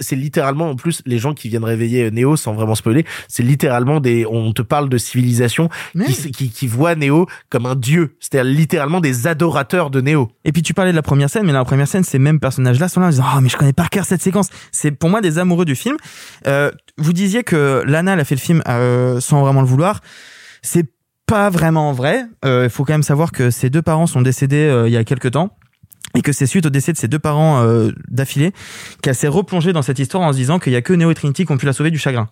[0.00, 3.04] C'est littéralement en plus les gens qui viennent réveiller Néo sans vraiment spoiler.
[3.28, 4.26] C'est littéralement des.
[4.28, 5.68] On te parle de civilisation
[6.06, 8.16] qui, qui, qui voient Neo comme un dieu.
[8.20, 10.28] C'est-à-dire littéralement des adorateurs de Neo.
[10.44, 12.40] Et puis tu parlais de la première scène, mais dans la première scène, ces mêmes
[12.40, 14.48] personnages-là sont là en disant oh mais je connais par cœur cette séquence.
[14.70, 15.96] C'est pour moi des amoureux du film.
[16.46, 20.00] Euh, vous disiez que Lana elle a fait le film euh, sans vraiment le vouloir.
[20.62, 20.86] C'est
[21.26, 22.26] pas vraiment vrai.
[22.44, 24.96] Euh, Il faut quand même savoir que ses deux parents sont décédés euh, il y
[24.96, 25.56] a quelques temps.
[26.14, 28.52] Et que c'est suite au décès de ses deux parents euh, d'affilée
[29.02, 31.14] qu'elle s'est replongée dans cette histoire en se disant qu'il y a que Neo et
[31.14, 32.28] Trinity qui ont pu la sauver du chagrin.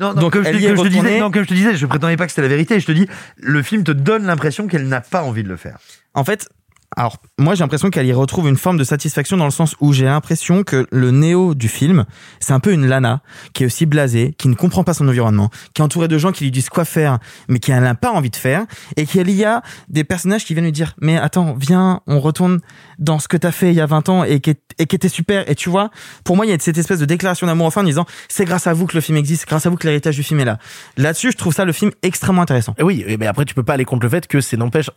[0.00, 1.42] Non, non, Donc, comme, je, elle te- y est comme je te disais, non, comme
[1.42, 2.78] je te disais, je prétendais pas que c'était la vérité.
[2.80, 3.06] Je te dis,
[3.38, 5.78] le film te donne l'impression qu'elle n'a pas envie de le faire.
[6.14, 6.48] En fait,
[6.96, 9.92] alors moi j'ai l'impression qu'elle y retrouve une forme de satisfaction dans le sens où
[9.92, 12.04] j'ai l'impression que le Néo du film,
[12.40, 13.20] c'est un peu une Lana
[13.52, 16.32] qui est aussi blasée, qui ne comprend pas son environnement, qui est entourée de gens
[16.32, 17.18] qui lui disent quoi faire,
[17.48, 18.64] mais qui n'a pas envie de faire,
[18.96, 22.60] et qu'il y a des personnages qui viennent lui dire mais attends viens, on retourne
[22.98, 25.08] dans ce que t'as fait il y a 20 ans et qui, et qui était
[25.08, 25.48] super.
[25.50, 25.90] Et tu vois,
[26.24, 28.66] pour moi il y a cette espèce de déclaration d'amour enfin en disant c'est grâce
[28.66, 30.58] à vous que le film existe, grâce à vous que l'héritage du film est là.
[30.96, 32.74] Là-dessus je trouve ça le film extrêmement intéressant.
[32.78, 34.90] Et Oui, mais après tu peux pas aller contre le fait que c'est n'empêche.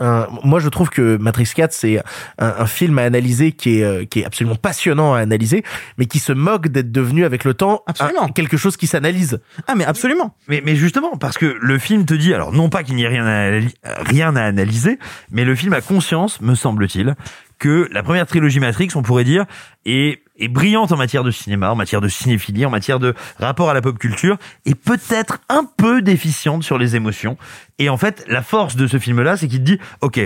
[0.43, 1.86] Moi je trouve que Matrix 4 c'est
[2.39, 5.63] un, un film à analyser qui est euh, qui est absolument passionnant à analyser,
[5.97, 9.39] mais qui se moque d'être devenu avec le temps un- quelque chose qui s'analyse.
[9.67, 10.35] Ah mais absolument.
[10.47, 13.07] Mais, mais justement, parce que le film te dit, alors non pas qu'il n'y ait
[13.07, 13.59] rien à,
[14.03, 14.99] rien à analyser,
[15.31, 17.15] mais le film a conscience, me semble-t-il,
[17.59, 19.45] que la première trilogie Matrix, on pourrait dire,
[19.85, 23.69] est, est brillante en matière de cinéma, en matière de cinéphilie, en matière de rapport
[23.71, 27.35] à la pop culture, et peut-être un peu déficiente sur les émotions.
[27.79, 30.19] Et en fait, la force de ce film-là, c'est qu'il te dit, ok,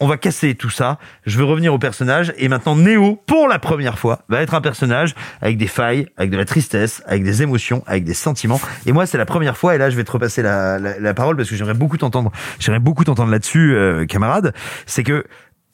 [0.00, 3.58] on va casser tout ça, je veux revenir au personnage, et maintenant Neo, pour la
[3.58, 7.42] première fois, va être un personnage avec des failles, avec de la tristesse, avec des
[7.42, 8.60] émotions, avec des sentiments.
[8.86, 11.14] Et moi, c'est la première fois, et là, je vais te repasser la, la, la
[11.14, 12.30] parole parce que j'aimerais beaucoup t'entendre,
[12.60, 14.54] j'aimerais beaucoup t'entendre là-dessus, euh, camarade.
[14.86, 15.24] C'est que,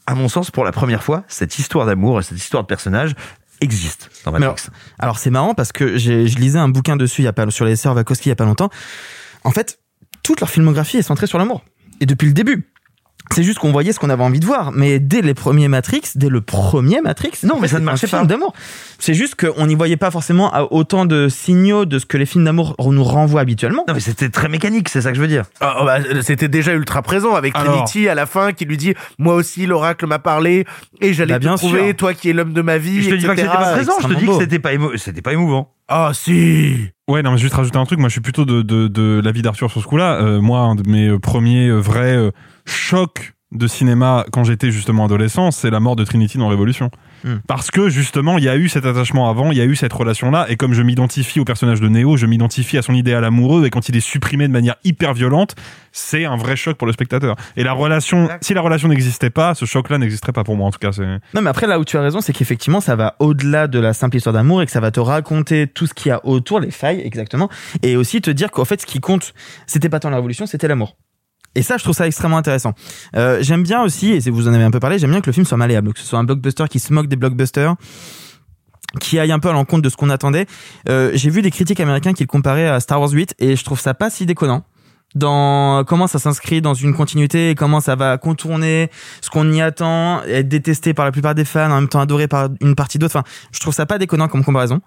[0.06, 3.14] à mon sens, pour la première fois, cette histoire d'amour et cette histoire de personnage
[3.60, 4.46] existe dans Matrix.
[4.46, 4.56] alors,
[4.98, 7.64] alors, c'est marrant parce que je lisais un bouquin dessus il y a pas sur
[7.64, 8.70] les sœurs Wachowski il y a pas longtemps.
[9.44, 9.78] En fait,
[10.22, 11.64] toute leur filmographie est centrée sur l'amour
[12.00, 12.73] et depuis le début.
[13.32, 16.02] C'est juste qu'on voyait ce qu'on avait envie de voir, mais dès les premiers Matrix,
[16.14, 18.24] dès le premier Matrix, Non, mais ça ne marchait pas.
[18.24, 18.52] d'amour.
[18.98, 22.26] C'est juste qu'on n'y voyait pas forcément à autant de signaux de ce que les
[22.26, 23.84] films d'amour nous renvoient habituellement.
[23.88, 25.44] Non, mais c'était très mécanique, c'est ça que je veux dire.
[25.60, 27.72] Ah, oh, bah, c'était déjà ultra présent avec Alors.
[27.86, 30.64] Trinity à la fin qui lui dit moi aussi l'oracle m'a parlé
[31.00, 31.96] et j'allais Bah, te bien trouver sûr.
[31.96, 33.94] toi qui es l'homme de ma vie Je te dis pas que c'était pas présent,
[34.00, 35.72] je te dis que c'était pas, émo- c'était pas émouvant.
[35.88, 36.76] ah si
[37.08, 37.98] Ouais, non, mais juste rajouter un truc.
[37.98, 40.14] Moi, je suis plutôt de, de, de l'avis d'Arthur sur ce coup-là.
[40.22, 42.30] Euh, moi, un de mes euh, premiers euh, vrais euh,
[42.66, 46.90] chocs de cinéma quand j'étais justement adolescent, c'est la mort de Trinity dans Révolution.
[47.22, 47.36] Hmm.
[47.46, 49.92] Parce que justement, il y a eu cet attachement avant, il y a eu cette
[49.92, 53.64] relation-là, et comme je m'identifie au personnage de Neo, je m'identifie à son idéal amoureux,
[53.64, 55.54] et quand il est supprimé de manière hyper violente,
[55.92, 57.36] c'est un vrai choc pour le spectateur.
[57.56, 60.72] Et la relation, si la relation n'existait pas, ce choc-là n'existerait pas pour moi, en
[60.72, 60.90] tout cas.
[61.34, 63.94] Non, mais après, là où tu as raison, c'est qu'effectivement, ça va au-delà de la
[63.94, 66.58] simple histoire d'amour et que ça va te raconter tout ce qu'il y a autour,
[66.58, 67.48] les failles, exactement.
[67.82, 69.32] Et aussi te dire qu'en fait, ce qui compte,
[69.66, 70.96] c'était pas tant la révolution, c'était l'amour.
[71.54, 72.74] Et ça, je trouve ça extrêmement intéressant.
[73.16, 75.32] Euh, j'aime bien aussi, et vous en avez un peu parlé, j'aime bien que le
[75.32, 77.74] film soit malléable, que ce soit un blockbuster qui se moque des blockbusters,
[79.00, 80.46] qui aille un peu à l'encontre de ce qu'on attendait.
[80.88, 83.64] Euh, J'ai vu des critiques américains qui le comparaient à Star Wars 8, et je
[83.64, 84.64] trouve ça pas si déconnant
[85.14, 88.90] dans comment ça s'inscrit dans une continuité et comment ça va contourner
[89.20, 92.28] ce qu'on y attend, être détesté par la plupart des fans, en même temps adoré
[92.28, 93.16] par une partie d'autres.
[93.16, 94.80] Enfin, je trouve ça pas déconnant comme comparaison.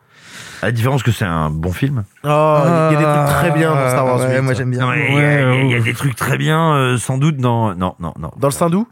[0.61, 2.03] À la différence que c'est un bon film.
[2.23, 4.41] oh il y a des trucs très bien dans Star Wars Ouais, 8.
[4.41, 4.93] moi j'aime bien.
[4.95, 7.73] Il y a- il y, a des trucs très bien, euh, sans doute dans.
[7.75, 8.31] Non, non, non.
[8.37, 8.87] dans le Sindou?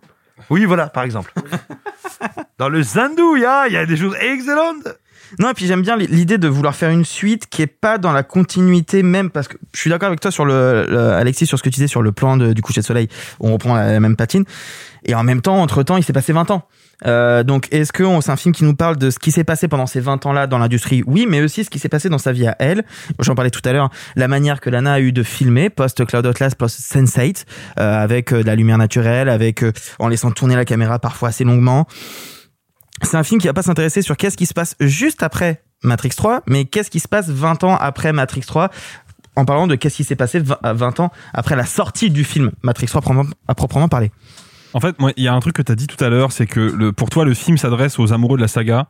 [0.49, 1.33] Oui, voilà, par exemple.
[2.59, 4.87] dans le Zandou, il y a, il y a des choses excellentes.
[5.39, 8.11] Non, et puis j'aime bien l'idée de vouloir faire une suite qui est pas dans
[8.11, 11.57] la continuité même parce que je suis d'accord avec toi sur le, le- Alexis sur
[11.57, 13.07] ce que tu disais sur le plan du coucher de soleil.
[13.39, 14.45] On reprend la, même patine
[15.05, 16.67] et en même temps, entre temps, il s'est passé 20 ans.
[17.05, 19.67] Euh, donc, est-ce que c'est un film qui nous parle de ce qui s'est passé
[19.67, 21.03] pendant ces 20 ans-là dans l'industrie?
[21.05, 22.83] Oui, mais aussi ce qui s'est passé dans sa vie à elle.
[23.19, 26.25] J'en parlais tout à l'heure, la manière que Lana a eu de filmer post Cloud
[26.25, 27.43] Atlas, post Sense8,
[27.79, 31.29] euh, avec euh, de la lumière naturelle, avec euh, en laissant tourner la caméra parfois
[31.29, 31.85] assez longuement.
[33.01, 36.09] C'est un film qui va pas s'intéresser sur qu'est-ce qui se passe juste après Matrix
[36.15, 38.69] 3, mais qu'est-ce qui se passe 20 ans après Matrix 3
[39.35, 42.23] en parlant de qu'est-ce qui s'est passé 20 à 20 ans après la sortie du
[42.23, 44.11] film Matrix 3 proprement- à proprement parler.
[44.73, 46.47] En fait, il y a un truc que tu as dit tout à l'heure, c'est
[46.47, 48.87] que pour toi, le film s'adresse aux amoureux de la saga.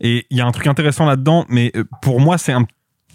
[0.00, 2.66] Et il y a un truc intéressant là-dedans, mais euh, pour moi, c'est un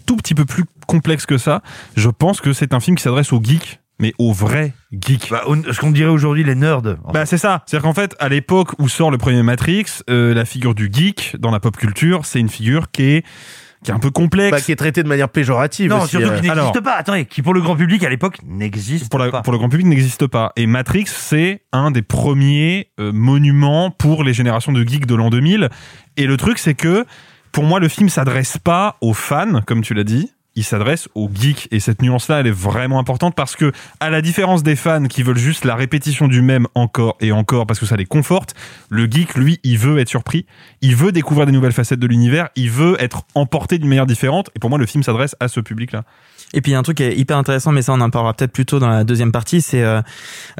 [0.06, 1.62] tout petit peu plus complexe que ça.
[1.96, 5.30] Je pense que c'est un film qui s'adresse aux geeks, mais aux vrais geeks.
[5.30, 5.42] Bah,
[5.72, 6.82] ce qu'on dirait aujourd'hui les nerds.
[7.12, 7.62] Bah c'est ça.
[7.66, 11.36] C'est-à-dire qu'en fait, à l'époque où sort le premier Matrix, euh, la figure du geek
[11.38, 13.24] dans la pop culture, c'est une figure qui est
[13.84, 14.50] qui est un peu complexe.
[14.50, 16.40] Bah, qui est traité de manière péjorative Non, aussi, surtout euh.
[16.40, 16.94] qui n'existe pas.
[16.94, 19.42] Attendez, qui pour le grand public à l'époque n'existe pour, la- pas.
[19.42, 20.52] pour le grand public n'existe pas.
[20.56, 25.30] Et Matrix, c'est un des premiers euh, monuments pour les générations de geeks de l'an
[25.30, 25.68] 2000.
[26.16, 27.04] Et le truc, c'est que
[27.52, 30.32] pour moi, le film s'adresse pas aux fans, comme tu l'as dit.
[30.56, 34.22] Il s'adresse aux geeks et cette nuance-là, elle est vraiment importante parce que, à la
[34.22, 37.86] différence des fans qui veulent juste la répétition du même encore et encore parce que
[37.86, 38.54] ça les conforte,
[38.88, 40.46] le geek, lui, il veut être surpris,
[40.80, 44.50] il veut découvrir des nouvelles facettes de l'univers, il veut être emporté d'une manière différente.
[44.56, 46.04] Et pour moi, le film s'adresse à ce public-là.
[46.54, 48.10] Et puis il y a un truc qui est hyper intéressant, mais ça on en
[48.10, 50.00] parlera peut-être plus tôt dans la deuxième partie, c'est euh,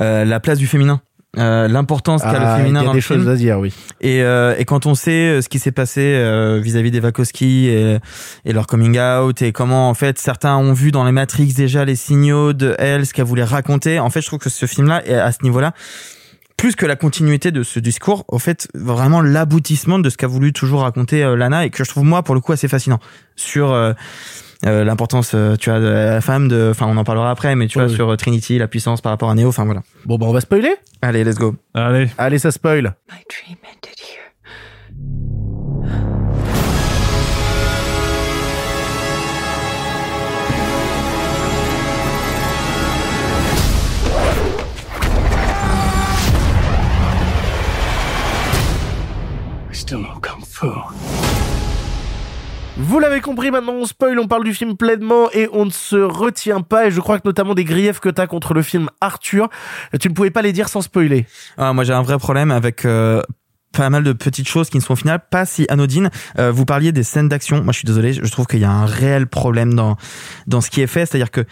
[0.01, 1.01] euh, la place du féminin.
[1.39, 3.21] Euh, l'importance qu'a Ah, le féminin il y a dans des le film.
[3.21, 3.73] choses à dire, oui.
[4.01, 7.69] Et, euh, et quand on sait euh, ce qui s'est passé euh, vis-à-vis des Wachowski
[7.69, 7.99] et,
[8.45, 11.85] et leur coming out et comment en fait certains ont vu dans les Matrix déjà
[11.85, 15.07] les signaux de elle, ce qu'elle voulait raconter, en fait je trouve que ce film-là
[15.07, 15.73] est à ce niveau-là
[16.57, 20.53] plus que la continuité de ce discours, au fait vraiment l'aboutissement de ce qu'a voulu
[20.53, 22.99] toujours raconter euh, Lana et que je trouve moi pour le coup assez fascinant
[23.37, 23.93] sur euh,
[24.65, 27.67] euh, l'importance euh, tu vois de la femme de enfin on en parlera après mais
[27.67, 29.83] tu vois Oui, sur euh, Trinity la puissance par rapport à Neo enfin voilà.
[30.07, 30.75] Bon, bah, on va spoiler.
[31.03, 31.57] Allez let's go.
[31.75, 32.09] Allez.
[32.17, 32.95] Allez, ça spoil.
[33.11, 33.96] My dream ended
[49.87, 50.67] still know Kung Fu.
[52.77, 55.97] Vous l'avez compris, maintenant on spoil, on parle du film pleinement et on ne se
[55.97, 56.89] retient pas.
[56.89, 59.49] Et je crois que notamment des griefs que t'as contre le film Arthur,
[60.01, 61.27] tu ne pouvais pas les dire sans spoiler.
[61.57, 63.23] Ah, moi j'ai un vrai problème avec euh,
[63.73, 66.11] pas mal de petites choses qui ne sont au final pas si anodines.
[66.39, 67.63] Euh, vous parliez des scènes d'action.
[67.63, 69.97] Moi je suis désolé, je trouve qu'il y a un réel problème dans
[70.49, 71.45] dans ce qui est fait, c'est-à-dire que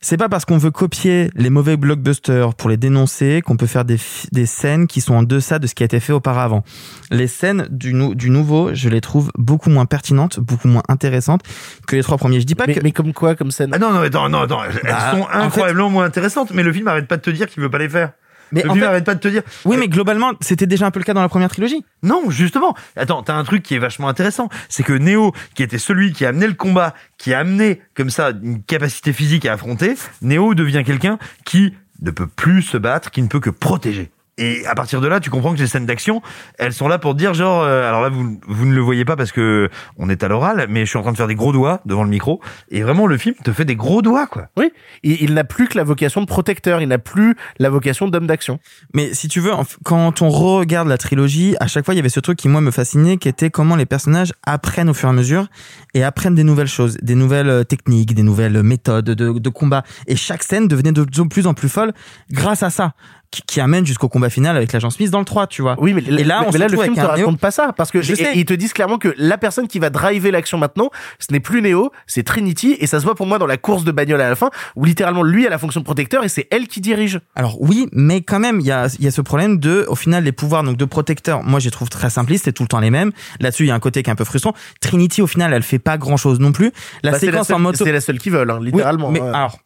[0.00, 3.84] c'est pas parce qu'on veut copier les mauvais blockbusters pour les dénoncer qu'on peut faire
[3.84, 3.96] des,
[4.32, 6.62] des scènes qui sont en deçà de ce qui a été fait auparavant.
[7.10, 11.42] Les scènes du, nou- du nouveau, je les trouve beaucoup moins pertinentes, beaucoup moins intéressantes
[11.86, 12.40] que les trois premiers.
[12.40, 12.80] Je dis pas Mais, que...
[12.82, 14.62] mais comme quoi, comme scène Ah non, non, attends, non, attends.
[14.64, 17.30] Elles Bah, sont en fait- incroyablement moins intéressantes, mais le film arrête pas de te
[17.30, 18.12] dire qu'il veut pas les faire.
[18.52, 19.42] Mais le film fait- arrête pas de te dire.
[19.64, 21.84] Oui, mais globalement, c'était déjà un peu le cas dans la première trilogie.
[22.02, 22.74] Non, justement.
[22.96, 24.48] Attends, t'as un truc qui est vachement intéressant.
[24.68, 28.10] C'est que Neo, qui était celui qui a amené le combat, qui a amené, comme
[28.10, 33.10] ça, une capacité physique à affronter, Neo devient quelqu'un qui ne peut plus se battre,
[33.10, 34.10] qui ne peut que protéger.
[34.38, 36.22] Et à partir de là, tu comprends que les scènes d'action,
[36.58, 39.16] elles sont là pour dire genre, euh, alors là vous, vous ne le voyez pas
[39.16, 39.68] parce que
[39.98, 42.04] on est à l'oral, mais je suis en train de faire des gros doigts devant
[42.04, 44.46] le micro, et vraiment le film te fait des gros doigts quoi.
[44.56, 44.72] Oui,
[45.02, 48.26] il, il n'a plus que la vocation de protecteur, il n'a plus la vocation d'homme
[48.26, 48.60] d'action.
[48.94, 49.50] Mais si tu veux,
[49.84, 52.60] quand on regarde la trilogie, à chaque fois, il y avait ce truc qui, moi,
[52.60, 55.48] me fascinait, qui était comment les personnages apprennent au fur et à mesure
[55.94, 59.82] et apprennent des nouvelles choses, des nouvelles euh, techniques, des nouvelles méthodes de, de combat.
[60.06, 61.92] Et chaque scène devenait de plus en plus folle
[62.30, 62.92] grâce à ça,
[63.30, 65.76] qui, qui amène jusqu'au combat final avec l'agent Smith dans le 3, tu vois.
[65.78, 67.08] Oui, mais, Et là, on mais là le film te un Neo.
[67.10, 68.34] raconte pas ça parce que Je et- sais.
[68.34, 71.40] et ils te disent clairement que la personne qui va driver l'action maintenant, ce n'est
[71.40, 74.20] plus Neo, c'est Trinity et ça se voit pour moi dans la course de bagnole
[74.22, 76.80] à la fin où littéralement lui a la fonction de protecteur et c'est elle qui
[76.80, 77.20] dirige.
[77.36, 80.24] Alors oui, mais quand même, il y a, y a ce problème de, au final,
[80.24, 81.42] les pouvoirs donc de protecteur.
[81.42, 83.12] Moi, je les trouve très simplistes, c'est tout le temps les mêmes.
[83.40, 84.54] Là-dessus, il y a un côté qui est un peu frustrant.
[84.80, 86.72] Trinity, au final, elle fait pas grand-chose non plus.
[87.02, 87.84] La Bah, séquence seule- en moto.
[87.84, 89.10] c'est la seule qui veulent, hein, Oui, littéralement.
[89.10, 89.28] mais ouais.
[89.28, 89.58] alors,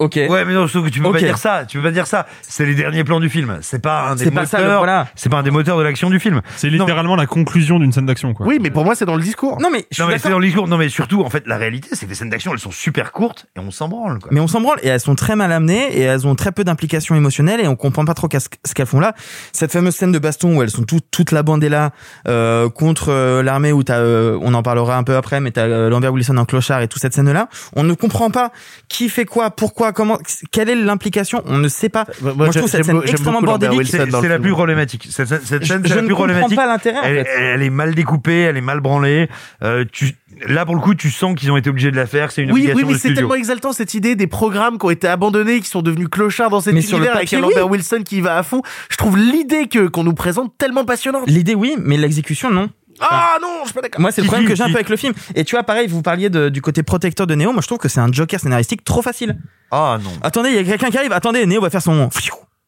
[0.00, 0.16] ok.
[0.28, 1.12] Ouais, mais non, sauf que tu peux Ok.
[1.14, 1.64] pas dire ça.
[1.66, 2.26] Tu peux pas dire ça.
[2.42, 3.58] C'est les derniers plans du film.
[3.62, 4.78] C'est pas un des C'est pas ça, le- moteurs.
[4.80, 5.06] voilà.
[5.14, 6.40] C'est pas un des moteurs de l'action du film.
[6.56, 6.78] C'est Non.
[6.78, 8.46] littéralement la conclusion d'une scène d'action, quoi.
[8.46, 9.60] Oui, mais pour moi c'est dans le discours.
[9.60, 10.66] Non, mais je suis Non mais c'est dans le discours.
[10.66, 13.12] Non mais surtout, en fait, la réalité, c'est que les scènes d'action, elles sont super
[13.12, 14.18] courtes et on s'en branle.
[14.18, 14.28] Quoi.
[14.32, 16.64] Mais on s'en branle et elles sont très mal amenées et elles ont très peu
[16.64, 19.14] d'implication émotionnelle et on comprend pas trop qu'est-ce ce qu'elles font là.
[19.52, 21.90] Cette fameuse scène de baston où elles sont toutes toute la bande est là
[22.28, 25.66] euh, contre euh, l'armée où t'as, euh, on en parlera un peu après, mais t'as
[25.66, 27.48] euh, Lambert Wilson en clochard et toute cette scène là.
[27.76, 28.50] On ne comprend pas
[28.88, 30.18] qui fait quoi, pourquoi, comment,
[30.50, 31.42] quelle est l'implication.
[31.46, 32.04] On ne sait pas.
[32.22, 33.86] Moi, Moi, je trouve cette scène extrêmement bordélique.
[33.88, 35.06] C'est la plus problématique.
[35.10, 36.56] Cette, cette- cette Je, scène, je c'est la ne plus problématique.
[36.56, 36.98] pas l'intérêt.
[36.98, 37.30] en Elle, fait.
[37.54, 39.28] elle est mal découpée, elle est mal branlée.
[39.62, 40.14] Euh, tu,
[40.46, 42.30] là, pour le coup, tu sens qu'ils ont été obligés de la faire.
[42.32, 43.16] C'est une Oui, obligation oui, mais de c'est studio.
[43.16, 46.60] tellement exaltant cette idée des programmes qui ont été abandonnés, qui sont devenus clochards dans
[46.60, 48.62] cet Mais sur le univers avec Lambert Wilson qui y va à fond.
[48.90, 51.24] Je trouve l'idée que qu'on nous présente tellement passionnante.
[51.26, 52.68] L'idée oui, mais l'exécution non.
[53.00, 54.00] Ah non, je suis pas d'accord.
[54.00, 55.14] Moi, c'est le problème que j'ai un peu avec le film.
[55.34, 57.52] Et tu vois, pareil, vous parliez de- du côté protecteur de Neo.
[57.52, 59.38] Moi, je trouve que c'est un Joker scénaristique trop facile.
[59.70, 60.10] Ah non.
[60.22, 61.12] Attendez, il y a quelqu'un qui arrive.
[61.12, 62.08] Attendez, Neo va faire son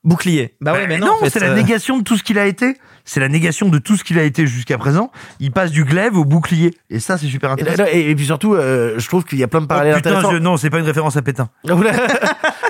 [0.05, 0.57] bouclier.
[0.61, 1.12] Bah ouais, mais non.
[1.12, 2.76] en fait, c'est la euh, négation de tout ce qu'il a été.
[3.05, 5.11] C'est la négation de tout ce qu'il a été jusqu'à présent.
[5.41, 6.76] Il passe du glaive au bouclier.
[6.91, 7.85] Et ça, c'est super Et, intéressant.
[7.93, 10.11] et- et puis surtout, euh, je trouve qu'il y a plein de Oh, parallèles putain,
[10.11, 10.33] intéressants.
[10.33, 11.49] je- non, c'est pas une référence à Pétain.
[11.64, 11.93] Oula.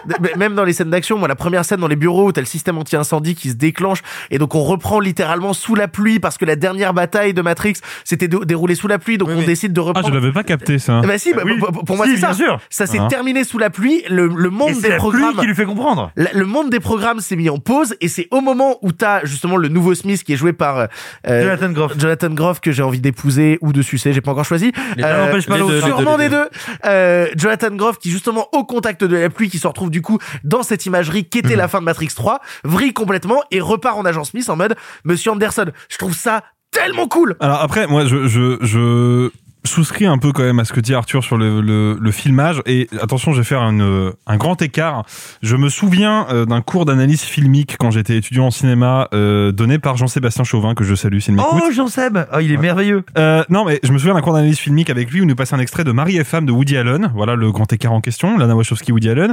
[0.37, 2.47] Même dans les scènes d'action, moi, la première scène dans les bureaux où t'as le
[2.47, 4.01] système anti-incendie qui se déclenche
[4.31, 7.75] et donc on reprend littéralement sous la pluie parce que la dernière bataille de Matrix
[8.05, 10.09] s'était dé- déroulée sous la pluie, donc Oui, on décide de Ah, reprendre.
[10.09, 11.01] je l'avais pas capté, ça.
[11.03, 11.59] Ben si, bah, oui.
[11.59, 12.33] pour, pour moi Si, c'est ça.
[12.35, 12.59] sûr.
[12.71, 13.09] Ça s'est Hein.
[13.09, 14.03] terminé sous la pluie.
[14.09, 15.37] Le, le monde Et c'est des la pluie programmes.
[15.37, 16.11] qui lui fait comprendre.
[16.17, 19.25] La- le monde des programmes s'est mis en pause et c'est au moment où t'as
[19.25, 20.89] justement le nouveau Smith qui est joué par
[21.29, 21.93] euh, Jonathan Groff.
[21.99, 24.73] Jonathan Groff que j'ai envie d'épouser ou de sucer, j'ai pas encore choisi.
[24.97, 26.49] Les deux, n'empêche pas les deux, les sûrement deux, les des deux.
[26.87, 30.19] Euh, Jonathan Groff qui justement au contact de la pluie qui se retrouve du coup
[30.43, 31.45] dans cette imagerie qui Mhm.
[31.47, 34.75] était la fin de Matrix 3, vrille complètement et repart en agent Smith en mode
[35.05, 35.67] Monsieur Anderson.
[35.89, 37.37] Je trouve ça tellement cool.
[37.39, 39.31] Alors après, moi, je, je, je,
[39.65, 42.61] souscris un peu quand même à ce que dit Arthur sur le, le, le filmage.
[42.67, 45.05] Et attention, je vais faire un, un grand écart.
[45.43, 49.79] Je me souviens euh, d'un cours d'analyse filmique quand j'étais étudiant en cinéma euh, donné
[49.79, 51.53] par Jean-Sébastien Chauvin, que je salue s'il m'écoute.
[51.65, 54.59] Oh, Jean-Seb oh, Il est merveilleux Euh, non, mais je me souviens d'un cours d'analyse
[54.59, 57.13] filmique avec lui où nous passait un extrait de Marie et femme de Woody Allen.
[57.15, 59.33] Voilà le grand écart en question, Lana Wachowski, Woody Allen.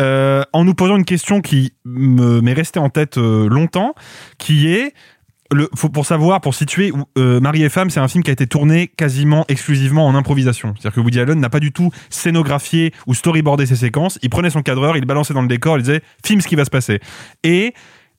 [0.00, 3.94] Euh, en nous posant une question qui me- m'est restée en tête euh, longtemps,
[4.38, 4.92] qui est
[5.74, 8.46] faut, pour savoir, pour situer, euh, Marie et femme, c'est un film qui a été
[8.46, 10.74] tourné quasiment exclusivement en improvisation.
[10.74, 14.18] C'est-à-dire que Woody Allen n'a pas du tout scénographié ou storyboardé ses séquences.
[14.22, 16.64] Il prenait son cadreur, il balançait dans le décor, il disait film ce qui va
[16.64, 17.00] se passer.
[17.42, 17.74] Et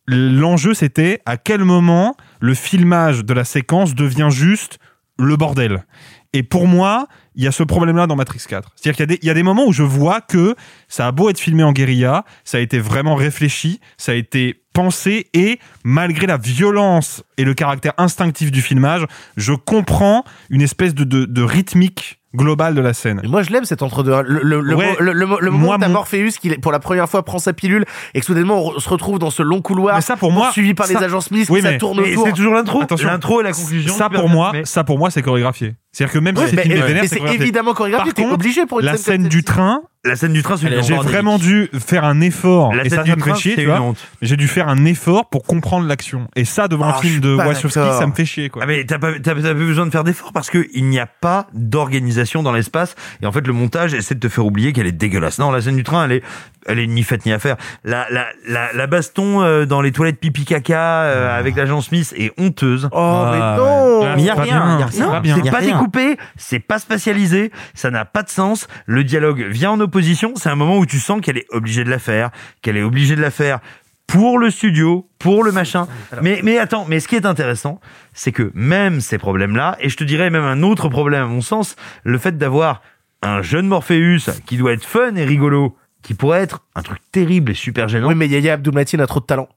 [0.08, 4.80] l'enjeu, c'était à quel moment le filmage de la séquence devient juste
[5.18, 5.86] le bordel.
[6.34, 8.74] Et pour moi, il y a ce problème-là dans Matrix 4.
[8.76, 10.56] C'est-à-dire qu'il y a des moments où je vois que
[10.88, 14.63] ça a beau être filmé en guérilla, ça a été vraiment réfléchi, ça a été
[14.74, 19.06] pensé, et malgré la violence et le caractère instinctif du filmage,
[19.38, 23.22] je comprends une espèce de, de, de rythmique globale de la scène.
[23.24, 24.12] Et moi, je l'aime cet entre-deux.
[24.24, 24.88] Le, le, le, Ouais.
[24.94, 27.54] mo- le, le mo- le moment où Morpheus qui, pour la première fois, prend sa
[27.54, 29.94] pilule et que soudainement, on se retrouve dans ce long couloir.
[29.96, 32.02] Mais ça, pour moi, suivi par ça- les agents Smith, Oui, qui ça mais- tourne
[32.02, 32.26] Mais autour.
[32.26, 33.08] c'est toujours l'intro Attention.
[33.08, 33.94] L'intro et la conclusion.
[33.94, 35.76] Ça pour moi, ça pour moi, c'est chorégraphié.
[35.92, 37.44] C'est-à-dire que même si mais- c'est filmé mais vénère, c'est c'est chorégraphié.
[37.44, 40.58] évidemment chorégraphié, t'es obligé pour une la scène scène du train, La scène du train,
[40.58, 42.74] c'est une j'ai vraiment dû faire un effort.
[42.76, 43.94] La et scène ça, du ça me fait chier, tu vois.
[44.22, 46.28] J'ai dû faire un effort pour comprendre l'action.
[46.36, 48.64] Et ça, devant Ah, un je film de Wachowski, ça me fait chier, quoi.
[48.64, 51.00] Ah mais t'as pas, t'as, t'as pas besoin de faire d'efforts parce que il n'y
[51.00, 54.74] a pas d'organisation dans l'espace et en fait le montage essaie de te faire oublier
[54.74, 55.40] qu'elle est dégueulasse.
[55.40, 56.24] Non, la scène du train, elle est,
[56.68, 57.58] elle est ni faite ni à faire.
[57.84, 62.14] La, la, la, la baston euh, dans les toilettes pipi caca euh, avec l'agent Smith
[62.18, 62.90] est honteuse.
[62.92, 64.16] Oh, mais Ah, non ouais.
[64.16, 64.76] Mais il y a Pas rien, bien.
[64.76, 64.86] il y a
[65.22, 65.36] rien.
[65.38, 68.68] Non, c'est pas découpé, c'est pas spatialisé, ça n'a pas de sens.
[68.86, 70.34] Le dialogue vient en opposition.
[70.36, 72.30] C'est un moment où tu sens qu'elle est obligée de la faire,
[72.62, 73.60] qu'elle est obligée de la faire
[74.08, 75.88] pour le studio, pour le machin.
[76.22, 77.80] Mais, mais attends, mais ce qui est intéressant,
[78.14, 81.42] c'est que même ces problèmes-là, et je te dirais même un autre problème à mon
[81.42, 82.82] sens, le fait d'avoir
[83.22, 87.52] un jeune Morpheus qui doit être fun et rigolo, qui pourrait être un truc terrible
[87.52, 88.08] et super gênant.
[88.10, 89.50] Oui, mais Yaya Abdul-Mateen a trop de talent.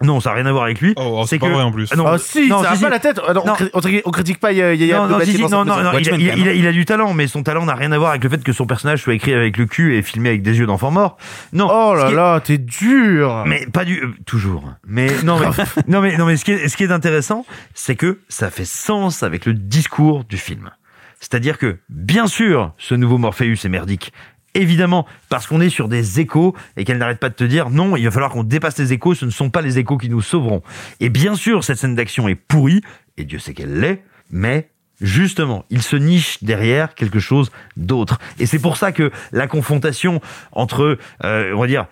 [0.00, 0.94] Non, ça n'a rien à voir avec lui.
[0.96, 1.88] Oh, oh, c'est pas vrai en plus.
[1.92, 2.92] Ah non, Ah si, non, ça a si, pas si.
[2.92, 3.20] la tête.
[3.26, 3.52] Ah non, Non.
[3.52, 6.10] On, cri- on cri- on critique pas Yaya Non, non, non, il, a, il a-
[6.10, 6.38] quand même.
[6.38, 8.30] il a- il a du talent, mais son talent n'a rien à voir avec le
[8.30, 10.90] fait que son personnage soit écrit avec le cul et filmé avec des yeux d'enfant
[10.90, 11.16] mort.
[11.52, 11.68] Non.
[11.70, 13.44] Oh là là, t'es dur.
[13.46, 14.64] Mais pas du euh, toujours.
[14.86, 15.46] Mais non, mais
[15.88, 17.44] non, mais non, mais ce qui est, ce qui est intéressant,
[17.74, 20.70] c'est que ça fait sens avec le discours du film.
[21.20, 24.12] C'est-à-dire que, bien sûr, ce nouveau Morpheus est merdique.
[24.54, 27.96] Évidemment, parce qu'on est sur des échos et qu'elle n'arrête pas de te dire non,
[27.96, 30.20] il va falloir qu'on dépasse les échos, ce ne sont pas les échos qui nous
[30.20, 30.62] sauveront.
[31.00, 32.82] Et bien sûr, cette scène d'action est pourrie,
[33.16, 34.68] et Dieu sait qu'elle l'est, mais
[35.00, 38.18] justement, il se niche derrière quelque chose d'autre.
[38.38, 40.20] Et c'est pour ça que la confrontation
[40.52, 41.86] entre, euh, on va dire,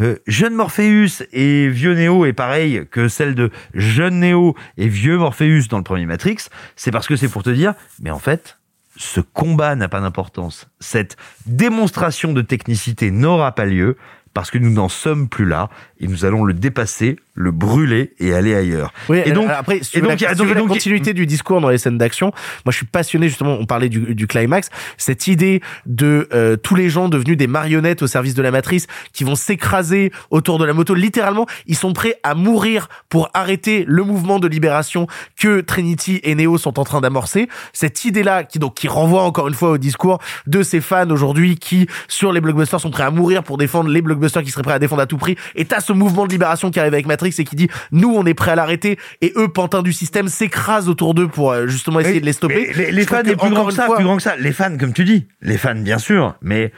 [0.00, 5.16] euh, jeune Morpheus et vieux Néo est pareil que celle de jeune Néo et vieux
[5.16, 8.58] Morpheus dans le premier Matrix, c'est parce que c'est pour te dire, mais en fait,
[8.96, 10.68] ce combat n'a pas d'importance.
[10.80, 11.16] Cette
[11.46, 13.96] démonstration de technicité n'aura pas lieu
[14.34, 18.32] parce que nous n'en sommes plus là et nous allons le dépasser, le brûler et
[18.34, 18.92] aller ailleurs.
[19.08, 21.60] Oui, et donc, après, si et donc, la, si donc- la donc- continuité du discours
[21.60, 22.32] dans les scènes d'action,
[22.64, 26.74] moi je suis passionné justement, on parlait du, du climax, cette idée de euh, tous
[26.74, 30.64] les gens devenus des marionnettes au service de la matrice qui vont s'écraser autour de
[30.64, 35.06] la moto, littéralement, ils sont prêts à mourir pour arrêter le mouvement de libération
[35.38, 37.48] que Trinity et Neo sont en train d'amorcer.
[37.72, 41.56] Cette idée-là qui donc qui renvoie encore une fois au discours de ces fans aujourd'hui
[41.56, 44.74] qui sur les blockbusters sont prêts à mourir pour défendre les blockbusters qui seraient prêts
[44.74, 45.36] à défendre à tout prix.
[45.54, 48.24] Et t'as ce mouvement de libération qui arrive avec Matrix et qui dit nous on
[48.26, 52.00] est prêts à l'arrêter et eux pantins du système s'écrasent autour d'eux pour euh, justement
[52.00, 52.72] essayer Mais- de les stopper.
[52.92, 54.36] Les, fans, est plus grand que ça, fois- plus grand que ça.
[54.36, 56.72] Les fans, comme tu dis, les fans, bien sûr, mais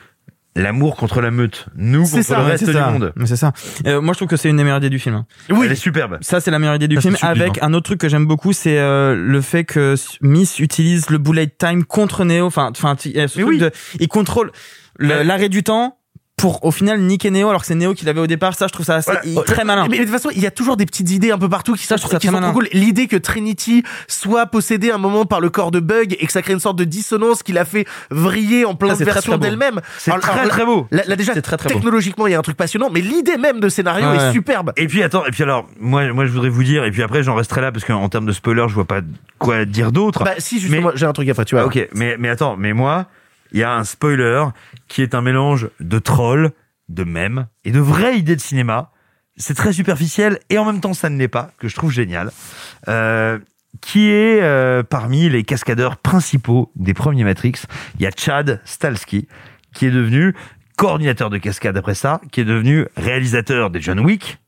[0.57, 2.91] l'amour contre la meute, nous contre ça, le reste du ça.
[2.91, 3.13] monde.
[3.17, 3.53] Mais c'est ça.
[3.87, 5.15] Euh, moi, je trouve que c'est une des meilleures idées du film.
[5.15, 5.27] hein.
[5.51, 5.67] Oui.
[5.67, 6.19] Elle est superbe.
[6.21, 7.17] Ça, c'est la meilleure idée du Ça, film.
[7.23, 11.19] Avec un autre truc que j'aime beaucoup, c'est euh, le fait que Miss utilise le
[11.19, 12.47] bullet time contre Neo.
[12.47, 13.61] Enfin, enfin, il y a ce Mais truc oui.
[13.61, 13.71] de,
[14.01, 14.51] il contrôle
[14.99, 15.98] l'arrêt du temps
[16.39, 18.55] pour au final niquer Neo alors que c'est Neo qui l'avait au départ.
[18.55, 19.43] Ça, je trouve ça assez, Voilà.
[19.47, 19.83] très malin.
[19.83, 21.75] Mais, mais de toute façon, il y a toujours des petites idées un peu partout
[21.75, 22.53] qui Ça, sont, je trouve ça qui très sont malin.
[22.53, 22.69] trop cool.
[22.73, 26.41] L'idée que Trinity soit possédée un moment par le corps de Bug et que ça
[26.41, 29.33] crée une sorte de dissonance qui la fait vriller en plein de c'est très, versions
[29.33, 29.45] très beau.
[29.45, 29.81] d'elle-même.
[29.99, 30.87] C'est Alors- très alors, très beau.
[30.91, 31.75] Là, là, déjà, C'est très, très beau.
[31.75, 34.17] technologiquement, il y a un truc passionnant, mais l'idée même de scénario Ouais.
[34.29, 34.73] est superbe.
[34.77, 37.23] Et puis attends, et puis alors, moi, moi je voudrais vous dire, et puis après
[37.23, 39.01] j'en resterai là parce qu'en termes de spoiler, je vois pas
[39.39, 40.23] quoi dire d'autre.
[40.25, 41.65] Bah, si, justement, j'ai un truc à faire, tu vois.
[41.67, 43.07] Ok, mais, mais attends, mais moi,
[43.53, 44.45] il y a un spoiler
[44.89, 46.53] qui est un mélange de troll,
[46.89, 48.93] de mème et de vraies idées de cinéma.
[49.37, 52.31] C'est très superficiel et en même temps ça ne l'est pas, que je trouve génial.
[52.89, 53.39] Euh,
[53.81, 57.63] qui est euh, parmi les cascadeurs principaux des premiers Matrix.
[57.99, 59.29] Il y a Chad Stalski,
[59.75, 60.35] qui est devenu
[60.77, 64.39] coordinateur de cascade après ça, qui est devenu réalisateur des John Wick.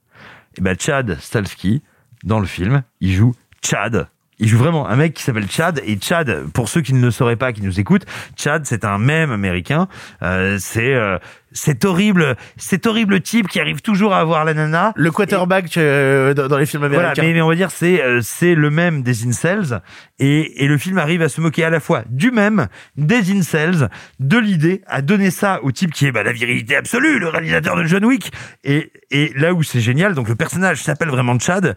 [0.56, 1.82] Et ben Chad Stalski,
[2.24, 4.08] dans le film, il joue Chad.
[4.40, 7.10] Il joue vraiment un mec qui s'appelle Chad et Chad, pour ceux qui ne le
[7.10, 9.86] sauraient pas, qui nous écoutent, Chad c'est un mème américain.
[10.22, 11.18] Euh, c'est euh,
[11.52, 14.92] cet horrible, cet horrible type qui arrive toujours à avoir la nana.
[14.96, 17.22] Le quarterback euh, dans dans les films Voilà, américains.
[17.22, 19.82] mais, mais on va dire c'est euh, c'est le même des incels
[20.18, 23.90] et, et le film arrive à se moquer à la fois du même des incels,
[24.20, 27.76] de l'idée à donner ça au type qui est bah, la virilité absolue, le réalisateur
[27.76, 28.32] de John Wick
[28.64, 31.76] et et là où c'est génial, donc le personnage s'appelle vraiment Chad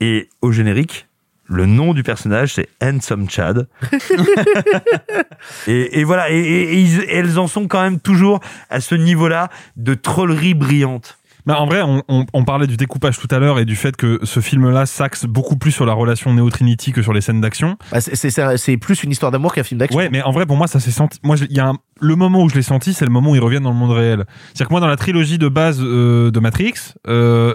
[0.00, 1.06] et au générique
[1.52, 3.68] le nom du personnage, c'est Handsome Chad.
[5.66, 8.40] et, et voilà, et, et- et ils- et elles en sont quand même toujours
[8.70, 11.18] à ce niveau-là de trollerie brillante.
[11.44, 13.96] Bah, en vrai, on, on- on parlait du découpage tout à l'heure et du fait
[13.96, 17.76] que ce film-là s'axe beaucoup plus sur la relation Neo-Trinity que sur les scènes d'action.
[17.90, 19.98] Bah, c'est- plus une histoire d'amour qu'un film d'action.
[19.98, 21.18] Ouais, mais en vrai, pour moi, ça s'est senti.
[21.24, 23.34] Moi, il y a un- le moment où je l'ai senti, c'est le moment où
[23.34, 24.24] ils reviennent dans le monde réel.
[24.46, 26.74] C'est-à-dire que moi, dans la trilogie de base euh, de Matrix,
[27.08, 27.54] euh,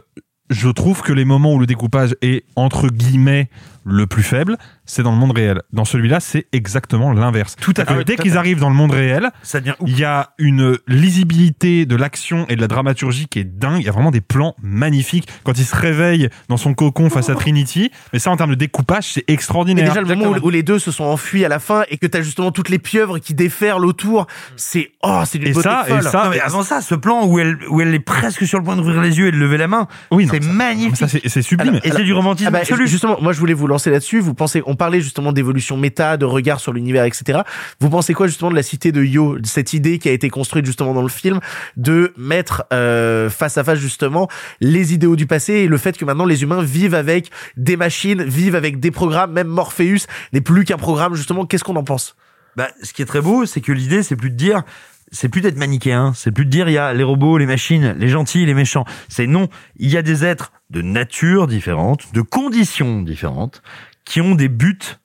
[0.49, 3.49] je trouve que les moments où le découpage est entre guillemets
[3.89, 5.61] le plus faible, c'est dans le monde réel.
[5.71, 7.55] Dans celui-là, c'est exactement l'inverse.
[7.59, 7.95] Tout à fait.
[7.95, 9.89] que Dès qu'ils arrivent dans le monde réel, Ça devient ouf.
[9.89, 13.79] il y a une lisibilité de l'action et de la dramaturgie qui est dingue.
[13.81, 15.27] Il y a vraiment des plans magnifiques.
[15.43, 18.55] Quand il se réveille dans son cocon face à Trinity, mais ça, en termes de
[18.55, 19.87] découpage, c'est Mais extraordinaire.
[19.87, 22.07] déjà, le moment où, où les deux se sont enfuis à la fin et que
[22.07, 24.27] t'as justement toutes les pieuvres qui déferlent autour,
[24.57, 26.03] c'est oh, c'est Et beauté ça, et folle.
[26.03, 28.65] ça, Non, mais avant ça, ce plan où elle, où elle est presque sur le
[28.65, 30.95] point d'ouvrir les yeux et de lever la main, Oui, c'est magnifique.
[31.07, 31.75] C'est c'est sublime.
[31.75, 32.87] Alors, et c'est du romantisme Ah bah, absolu.
[32.87, 34.19] Justement, moi je voulais vous lancer là-dessus.
[34.19, 37.41] Vous pensez, on parlait justement d'évolution méta, de regard sur l'univers, etc.
[37.79, 40.65] Vous pensez quoi justement de la cité de Yo, cette idée qui a été construite
[40.65, 41.39] justement dans le film
[41.75, 44.27] de mettre euh, face à face justement
[44.59, 48.23] les idéaux du passé et le fait que maintenant les humains vivent avec des machines,
[48.23, 51.45] vivent avec des programmes, même Morpheus n'est plus qu'un programme justement?
[51.45, 52.15] Qu'est-ce qu'on en pense?
[52.55, 54.63] Bah, ce qui est très beau, c'est que l'idée, c'est plus de dire,
[55.11, 57.95] c'est plus d'être manichéen, c'est plus de dire il y a les robots, les machines,
[57.97, 58.85] les gentils, les méchants.
[59.07, 63.61] C'est non, il y a des êtres de nature différente, de conditions différentes,
[64.05, 64.97] qui ont des buts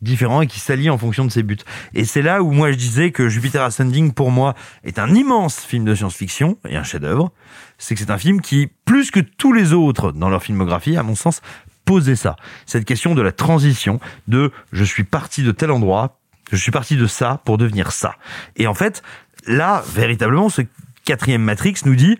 [0.00, 1.56] différents et qui s'allient en fonction de ces buts.
[1.94, 5.60] Et c'est là où moi je disais que Jupiter Ascending pour moi est un immense
[5.60, 7.32] film de science-fiction et un chef-d'œuvre.
[7.78, 11.02] C'est que c'est un film qui, plus que tous les autres dans leur filmographie, à
[11.02, 11.40] mon sens,
[11.84, 12.36] posait ça.
[12.66, 16.96] Cette question de la transition, de je suis parti de tel endroit, je suis parti
[16.96, 18.16] de ça pour devenir ça.
[18.56, 19.02] Et en fait,
[19.46, 20.62] là, véritablement, ce
[21.04, 22.18] quatrième Matrix nous dit,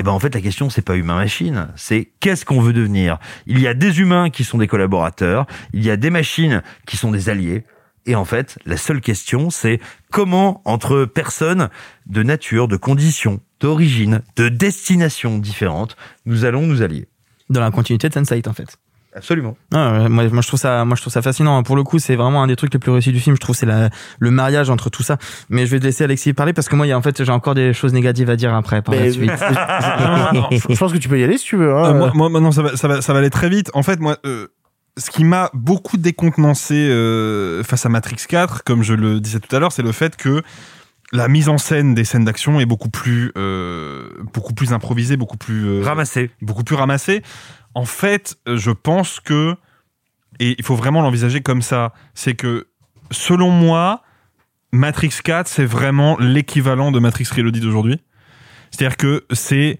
[0.00, 3.18] eh ben en fait la question c'est pas humain-machine, c'est qu'est-ce qu'on veut devenir?
[3.46, 6.96] Il y a des humains qui sont des collaborateurs, il y a des machines qui
[6.96, 7.64] sont des alliés.
[8.04, 11.68] Et en fait, la seule question, c'est comment, entre personnes
[12.06, 15.96] de nature, de conditions, d'origine, de destination différentes,
[16.26, 17.06] nous allons nous allier.
[17.48, 18.76] Dans la continuité de Sense8, en fait.
[19.14, 19.56] Absolument.
[19.74, 21.62] Ah, ouais, moi, moi, je trouve ça, moi, je trouve ça fascinant.
[21.62, 23.36] Pour le coup, c'est vraiment un des trucs les plus réussis du film.
[23.36, 25.18] Je trouve c'est la, le mariage entre tout ça.
[25.50, 27.22] Mais je vais te laisser Alexis parler parce que moi, il y a, en fait,
[27.22, 29.30] j'ai encore des choses négatives à dire après, par la Mais- suite.
[30.70, 31.74] Je pense que tu peux y aller si tu veux.
[31.76, 31.94] hein.
[31.94, 33.70] Euh, moi, moi, non, ça va, ça va, ça va aller très vite.
[33.74, 34.48] En fait, moi, euh,
[34.96, 39.54] ce qui m'a beaucoup décontenancé euh, face à Matrix 4, comme je le disais tout
[39.54, 40.42] à l'heure, c'est le fait que
[41.14, 45.36] la mise en scène des scènes d'action est beaucoup plus, euh, beaucoup plus improvisée, beaucoup
[45.36, 46.30] plus euh, Ramassé.
[46.40, 47.22] beaucoup plus ramassée.
[47.74, 49.56] En fait, euh, je pense que
[50.40, 52.68] et il faut vraiment l'envisager comme ça, c'est que
[53.10, 54.02] selon moi,
[54.72, 58.00] Matrix 4, c'est vraiment l'équivalent de Matrix Reloaded d'aujourd'hui.
[58.70, 59.78] C'est-à-dire que c'est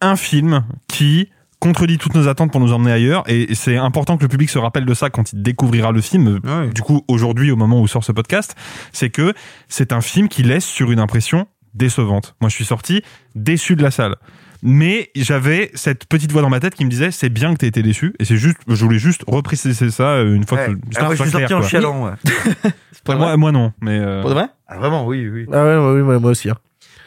[0.00, 1.28] un film qui
[1.58, 4.58] contredit toutes nos attentes pour nous emmener ailleurs et c'est important que le public se
[4.58, 6.68] rappelle de ça quand il découvrira le film Ouais.
[6.70, 8.56] du coup aujourd'hui au moment où sort ce podcast
[8.92, 9.34] c'est que
[9.68, 13.02] c'est un film qui laisse sur une impression décevante moi je suis sorti
[13.34, 14.16] déçu de la salle
[14.62, 17.66] mais j'avais cette petite voix dans ma tête qui me disait c'est bien que t'aies
[17.68, 20.66] été déçu et c'est juste je voulais juste repréciser ça euh, une fois Ouais.
[20.74, 22.04] que Ah, moi, je suis sorti en chialant.
[22.06, 22.12] ouais.
[23.04, 24.46] Pour moi, moi non mais euh, Pour de vrai?
[24.68, 25.46] Ah, vraiment, oui, oui.
[25.52, 26.50] Ah ouais, ouais, ouais, moi aussi.
[26.50, 26.56] hein.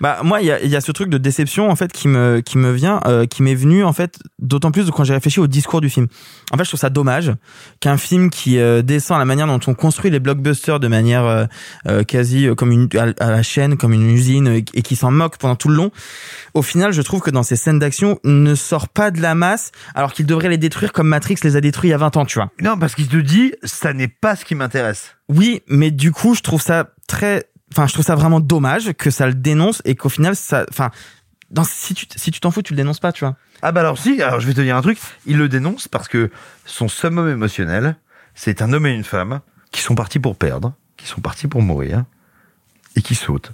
[0.02, 2.08] Bah moi il y a, il y a ce truc de déception en fait qui
[2.08, 5.40] me qui me vient euh, qui m'est venu en fait d'autant plus quand j'ai réfléchi
[5.40, 6.08] au discours du film.
[6.52, 7.32] En fait je trouve ça dommage
[7.80, 11.26] qu'un film qui euh, descend à la manière dont on construit les blockbusters de manière
[11.26, 11.46] euh,
[11.88, 15.38] euh, quasi euh, comme une à, la chaîne comme une usine et qui s'en moque
[15.38, 15.92] pendant tout le long.
[16.54, 19.72] Au final je trouve que dans ces scènes d'action ne sort pas de la masse
[19.96, 22.26] alors qu'il devrait les détruire comme Matrix les a détruits il y a 20 ans
[22.26, 22.50] tu vois.
[22.62, 25.16] Non, parce qu'il te dit, ça n'est pas ce qui m'intéresse.
[25.30, 29.10] Oui, mais du coup, je trouve ça très, enfin, je trouve ça vraiment dommage que
[29.10, 30.92] ça le dénonce et qu'au final, ça, enfin,
[31.50, 33.36] dans, si tu, si tu t'en fous, tu le dénonces pas, tu vois.
[33.62, 36.08] Ah bah alors si, alors je vais te dire un truc, il le dénonce parce
[36.08, 36.30] que
[36.66, 37.96] son summum émotionnel,
[38.36, 41.62] c'est un homme et une femme qui sont partis pour perdre, qui sont partis pour
[41.62, 42.04] mourir,
[42.96, 43.52] et qui sautent.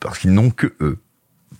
[0.00, 0.98] Parce qu'ils n'ont que eux.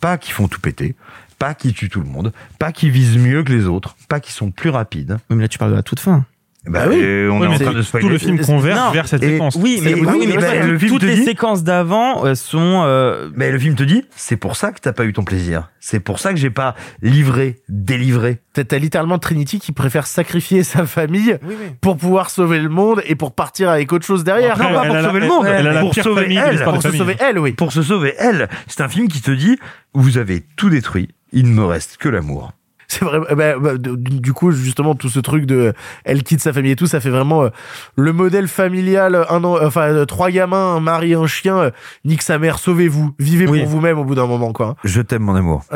[0.01, 0.97] Pas qu'ils font tout péter,
[1.39, 4.35] pas qu'ils tuent tout le monde, pas qu'ils visent mieux que les autres, pas qu'ils
[4.35, 5.19] sont plus rapides.
[5.31, 6.27] Mais là, tu parles de la toute fin.
[6.67, 6.95] Bah oui.
[6.97, 6.99] on
[7.41, 8.09] Oui, est en mais train de tout spoiler.
[8.09, 9.55] le film converge Non, vers cette et- séquence.
[9.57, 12.35] Oui, mais, oui, mais mais bah, le film toutes te les dit- séquences d'avant euh,
[12.35, 12.83] sont.
[12.87, 15.69] euh, Mais le film te dit, c'est pour ça que t'as pas eu ton plaisir.
[15.81, 18.39] C'est pour ça que j'ai pas livré, délivré.
[18.55, 21.37] T'as littéralement Trinity qui préfère sacrifier sa famille
[21.83, 24.53] pour pouvoir sauver le monde et pour partir avec autre chose derrière.
[24.53, 26.91] Après, non, pas elle pour la- sauver le monde, elle pour sauver elle, pour se
[26.93, 27.53] sauver elle, oui.
[27.53, 28.49] Pour se sauver elle.
[28.69, 29.59] C'est un film qui te dit,
[29.93, 32.53] vous avez tout détruit, il ne me reste que l'amour.
[32.89, 33.21] C'est vrai.
[33.35, 35.73] bah, bah, du du coup, justement, tout ce truc de
[36.05, 37.49] elle quitte sa famille et tout, ça fait vraiment euh,
[37.97, 39.25] le modèle familial.
[39.29, 41.59] Un an, enfin, euh, trois gamins, un mari, un chien.
[41.59, 41.71] euh,
[42.05, 43.61] nique sa mère, sauvez-vous, vivez Oui.
[43.61, 44.77] pour vous-même au bout d'un moment, quoi.
[44.85, 45.63] Je t'aime mon amour.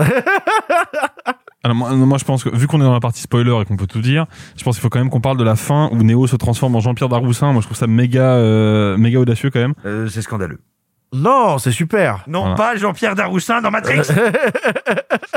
[1.65, 3.77] Alors, moi, moi, je pense que vu qu'on est dans la partie spoiler et qu'on
[3.77, 6.03] peut tout dire, je pense qu'il faut quand même qu'on parle de la fin où
[6.03, 7.53] Neo se transforme en Jean-Pierre Daroussin.
[7.53, 9.75] Moi, je trouve ça méga, euh, méga audacieux quand même.
[9.85, 10.61] Euh, c'est scandaleux.
[11.13, 12.25] Non, c'est super.
[12.27, 12.55] Non, Voilà.
[12.57, 14.03] pas Jean-Pierre Daroussin dans Matrix.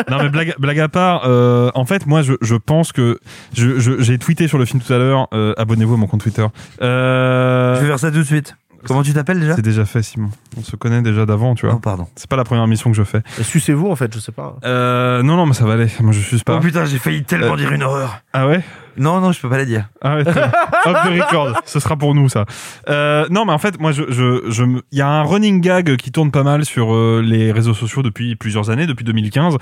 [0.09, 3.19] Non mais blague, blague à part, euh, en fait moi je, je pense que
[3.53, 5.27] je- je- j'ai tweeté sur le film tout à l'heure.
[5.33, 6.45] euh, Abonnez-vous à mon compte Twitter.
[6.81, 8.55] Euh, Je vais faire ça tout de suite.
[8.87, 10.29] Comment tu t'appelles déjà c'est déjà fait Simon.
[10.57, 11.75] On se connaît déjà d'avant, tu vois.
[11.75, 12.07] Oh, pardon.
[12.15, 13.21] C'est pas la première mission que je fais.
[13.41, 14.57] Sucez-vous, en fait, je sais pas.
[14.65, 15.87] Euh, non non mais ça va aller.
[15.99, 16.55] Moi je suis pas.
[16.57, 18.19] Oh putain, j'ai failli tellement Euh, dire une horreur.
[18.33, 18.61] Ah ouais.
[18.97, 19.87] Non, non, je peux pas la dire.
[20.01, 20.51] Ah ouais, très bien.
[20.85, 22.45] Hop de record, ce sera pour nous ça.
[22.89, 25.61] Euh, non mais en fait moi je je je me- il y a un running
[25.61, 29.55] gag qui tourne pas mal sur euh, les réseaux sociaux depuis plusieurs années, depuis 2015,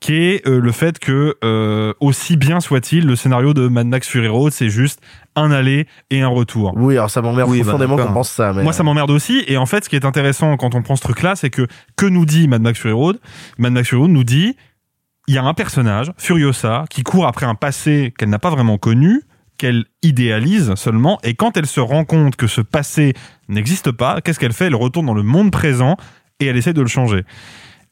[0.00, 4.06] qui est euh, le fait que euh, aussi bien soit-il le scénario de Mad Max
[4.06, 5.00] Fury Road c'est juste
[5.36, 6.72] un aller et un retour.
[6.76, 8.52] Oui, alors ça m'emmerde Oui, bah, profondément qu'on pense ça.
[8.52, 8.62] Mais...
[8.62, 9.42] Moi, ça m'emmerde aussi.
[9.46, 11.66] Et en fait, ce qui est intéressant quand on prend ce truc-là, c'est que
[11.96, 13.20] que nous dit Mad Max Fury Road?
[13.58, 14.56] Mad Max Fury Road nous dit
[15.26, 18.76] il y a un personnage, Furiosa, qui court après un passé qu'elle n'a pas vraiment
[18.76, 19.22] connu,
[19.56, 23.14] qu'elle idéalise seulement, et quand elle se rend compte que ce passé
[23.48, 24.66] n'existe pas, qu'est-ce qu'elle fait?
[24.66, 25.96] Elle retourne dans le monde présent
[26.40, 27.24] et elle essaie de le changer.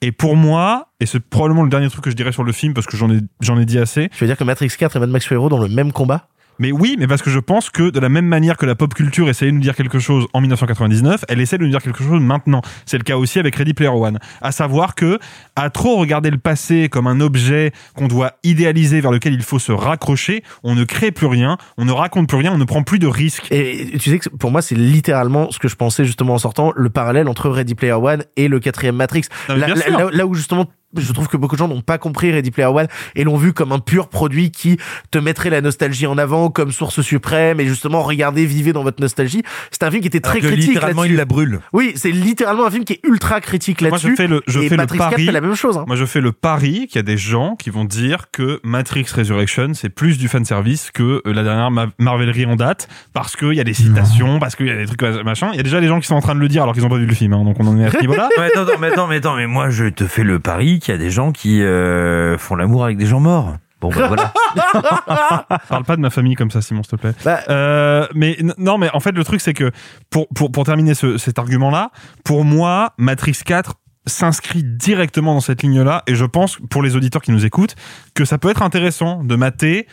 [0.03, 2.75] Et pour moi, et c'est probablement le dernier truc que je dirais sur le film
[2.75, 4.99] parce que j'en ai j'en ai dit assez, Tu veux dire que Matrix 4 et
[4.99, 6.29] Mad Max Fury Road dans le même combat?
[6.59, 8.95] Mais oui, mais parce que je pense que de la même manière que la pop
[8.95, 12.03] culture essayait de nous dire quelque chose en 1999, elle essaie de nous dire quelque
[12.03, 12.63] chose maintenant.
[12.87, 14.19] C'est le cas aussi avec Ready Player One.
[14.41, 15.19] À savoir que,
[15.57, 19.59] à trop regarder le passé comme un objet qu'on doit idéaliser vers lequel il faut
[19.59, 22.83] se raccrocher, on ne crée plus rien, on ne raconte plus rien, on ne prend
[22.83, 23.47] plus de risques.
[23.51, 26.73] Et tu sais que pour moi, c'est littéralement ce que je pensais justement en sortant,
[26.77, 29.25] le parallèle entre Ready Player One et le quatrième Matrix.
[29.49, 30.67] Là où justement,
[30.97, 33.53] je trouve que beaucoup de gens n'ont pas compris Ready Player One et l'ont vu
[33.53, 34.79] comme un pur produit qui
[35.11, 39.01] te mettrait la nostalgie en avant comme source suprême et justement regardez, vivez dans votre
[39.01, 39.43] nostalgie.
[39.71, 41.15] C'est un film qui était très Alors que critique littéralement, là-dessus.
[41.15, 41.61] il la brûle.
[41.73, 44.11] Oui, c'est littéralement un film qui est ultra critique Moi, là-dessus.
[44.11, 45.27] je fais le, je et fais le Matrix 4 pari.
[45.27, 45.79] fait la même chose.
[45.79, 45.85] hein.
[45.87, 49.07] Moi, je fais le pari qu'il y a des gens qui vont dire que Matrix
[49.15, 53.53] Resurrection, c'est plus du fanservice que euh, la dernière Ma- Marvelerie en date, parce qu'il
[53.55, 55.51] y a des citations, parce qu'il y a des trucs machin.
[55.53, 56.83] Il y a déjà des gens qui sont en train de le dire alors qu'ils
[56.83, 58.29] n'ont pas vu le film, hein, donc on en est à ce niveau-là.
[58.39, 60.93] mais attends, attends, mais attends, mais attends, mais moi je te fais le pari qu'il
[60.93, 63.57] y a des gens qui euh, font l'amour avec des gens morts.
[63.81, 64.33] Bon, bah voilà.
[65.69, 67.15] Parle pas de ma famille comme ça, Simon, s'il te plaît.
[67.25, 69.73] Bah, Euh, mais non, mais en fait, le truc, c'est que
[70.09, 71.91] pour, pour, pour terminer ce, cet argument-là,
[72.25, 73.75] pour moi, Matrix 4
[74.07, 77.75] s'inscrit directement dans cette ligne-là, et je pense, pour les auditeurs qui nous écoutent,
[78.15, 79.87] que ça peut être intéressant de mater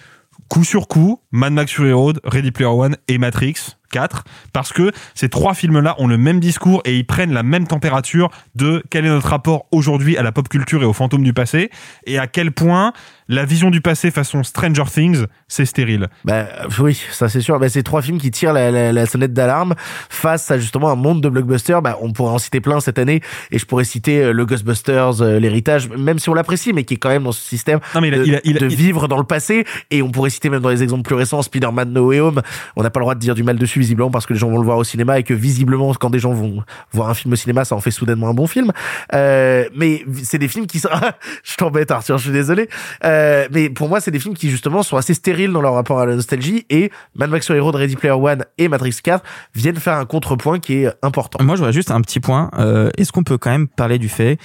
[0.50, 4.24] coup sur coup Mad Max Fury Road, Ready Player One et Matrix 4,
[4.54, 8.30] parce que ces trois films-là ont le même discours et ils prennent la même température
[8.56, 11.70] de quel est notre rapport aujourd'hui à la pop culture et aux fantômes du passé,
[12.06, 12.94] et à quel point
[13.30, 16.08] la vision du passé façon Stranger Things, c'est stérile.
[16.26, 16.46] Bah
[16.80, 17.58] oui, ça c'est sûr.
[17.60, 19.76] Bah, c'est trois films qui tirent la, la, la sonnette d'alarme
[20.10, 21.82] face à justement un monde de blockbusters.
[21.82, 23.22] Bah, on pourrait en citer plein cette année,
[23.52, 26.96] et je pourrais citer euh, le Ghostbusters, euh, l'héritage, même si on l'apprécie, mais qui
[26.96, 28.60] est quand même dans ce système Non, mais il a- de, il a- il a-
[28.62, 29.64] de il- vivre dans le passé.
[29.92, 32.42] Et on pourrait citer même dans les exemples plus récents, Spider-Man No Way Home.
[32.76, 34.50] On n'a pas le droit de dire du mal dessus visiblement parce que les gens
[34.50, 37.34] vont le voir au cinéma et que visiblement quand des gens vont voir un film
[37.34, 38.72] au cinéma, ça en fait soudainement un bon film.
[39.14, 40.90] Euh, mais c'est des films qui sont,
[41.44, 42.68] je t'embête Arthur, je suis désolé.
[43.06, 43.19] Euh,
[43.52, 46.06] mais pour moi, c'est des films qui justement sont assez stériles dans leur rapport à
[46.06, 49.24] la nostalgie et Mad Max Fury Road, Ready Player One et Matrix 4
[49.56, 51.44] viennent faire un contrepoint qui est important.
[51.44, 52.50] Moi, j'aurais juste un petit point.
[52.60, 54.38] Euh, Est-ce qu'on peut quand même parler du fait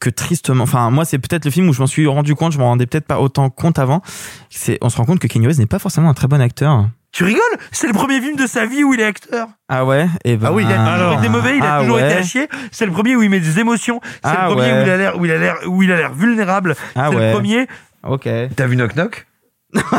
[0.00, 2.58] que tristement, enfin moi c'est peut-être le film où je m'en suis rendu compte, je
[2.58, 4.02] m'en rendais peut-être pas autant compte avant.
[4.50, 6.88] C'est, on se rend compte que Kenny West n'est pas forcément un très bon acteur.
[7.10, 7.40] tu rigoles?
[7.70, 9.48] C'est le premier film de sa vie où il est acteur.
[9.68, 10.06] Ah ouais?
[10.24, 12.10] Et ben, Ah oui, il a toujours été mauvais, il a ah toujours ouais.
[12.10, 12.48] été à chier.
[12.70, 14.00] C'est le premier où il met des émotions.
[14.04, 14.80] C'est Ah le premier ouais.
[14.82, 16.74] où il a l'air, où il a l'air, où il a l'air vulnérable.
[16.96, 17.26] Ah c'est ouais.
[17.28, 17.66] le premier.
[18.06, 18.28] Ok.
[18.56, 19.26] T'as vu Knock Knock?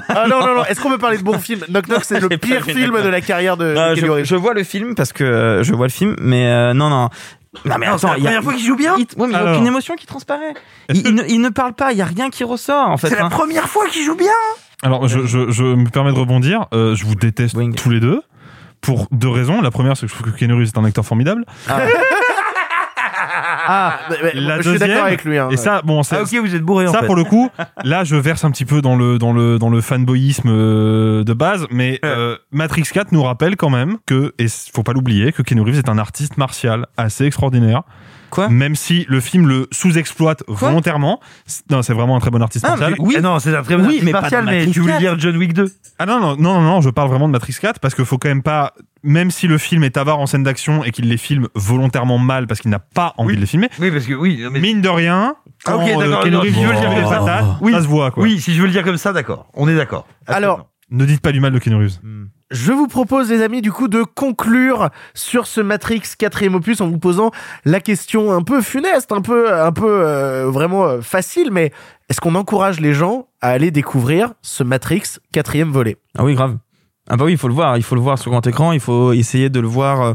[0.08, 2.30] Ah non, non, non, est-ce qu'on peut parler de bons films Knock Knock, c'est le
[2.38, 5.24] pire film Knock de la carrière de Ah, Kelly je, vois le film parce que
[5.24, 7.10] euh, je vois le film, mais euh, non non.
[7.66, 8.96] Non mais Non, c'est attends, la il y a, première fois qu'il joue bien?
[8.98, 10.54] il, ouais, mais il y a aucune émotion qui transparaît.
[10.90, 13.10] Il, il ne, il ne parle pas, il y a rien qui ressort en fait.
[13.10, 13.30] C'est la hein.
[13.30, 14.32] première fois qu'il joue bien?
[14.84, 16.68] Alors, je, je, je me permets de rebondir.
[16.74, 17.76] Euh, je vous déteste Wing.
[17.76, 18.22] tous les deux.
[18.82, 19.62] Pour deux raisons.
[19.62, 21.46] La première, c'est que je trouve que Keanu Reeves est un acteur formidable.
[21.68, 21.80] Ah,
[24.10, 25.38] mais- mais La je suis deuxième, d'accord avec lui.
[25.38, 25.50] hein.
[25.52, 27.06] Et ça, bon, c'est- Ah ok, vous êtes bourré en ça fait.
[27.06, 27.50] pour le coup,
[27.84, 31.34] là je verse un petit peu dans le dans le dans le fanboyisme euh, de
[31.34, 35.42] base, mais euh, Matrix 4 nous rappelle quand même que et faut pas l'oublier que
[35.42, 37.84] Keanu Reeves est un artiste martial assez extraordinaire.
[38.30, 41.20] Quoi Même si le film le sous-exploite volontairement,
[41.70, 42.92] non, c'est vraiment un très bon artiste Ah, martial.
[42.98, 43.16] mais oui.
[43.18, 44.94] Ah non, c'est un très bon Oui, artiste mais pas martial, mais Matrix tu voulais
[44.94, 45.00] 4.
[45.02, 47.56] dire John Wick 2 Ah non, non, non, non, non, je parle vraiment de Matrix
[47.62, 48.74] 4 parce qu'il faut quand même pas,
[49.04, 52.48] même si le film est avare en scène d'action et qu'il les filme volontairement mal
[52.48, 53.36] parce qu'il n'a pas envie Oui.
[53.36, 55.98] de les filmer, Oui, parce que oui, mais- mine de rien, Ah, quand ok, euh,
[56.00, 57.58] d'accord, Reeves si je veux le dire des comme ça.
[57.62, 57.72] Oui.
[57.72, 58.24] ça se voit quoi.
[58.24, 59.48] Oui, si je veux le dire comme ça, d'accord.
[59.54, 60.06] On est d'accord.
[60.28, 62.00] Alors, Ne dites pas du mal de Keanu Reeves.
[62.52, 66.88] Je vous propose, les amis, du coup, de conclure sur ce Matrix quatrième opus en
[66.88, 67.32] vous posant
[67.66, 71.72] la question un peu funeste, un peu, un peu euh, vraiment euh, facile, mais
[72.08, 75.98] est-ce qu'on encourage les gens à aller découvrir ce Matrix quatrième volet?
[76.16, 76.58] Ah oui, grave.
[77.08, 78.80] Ah bah oui, il faut le voir, il faut le voir sur grand écran, il
[78.80, 80.14] faut essayer de le voir euh,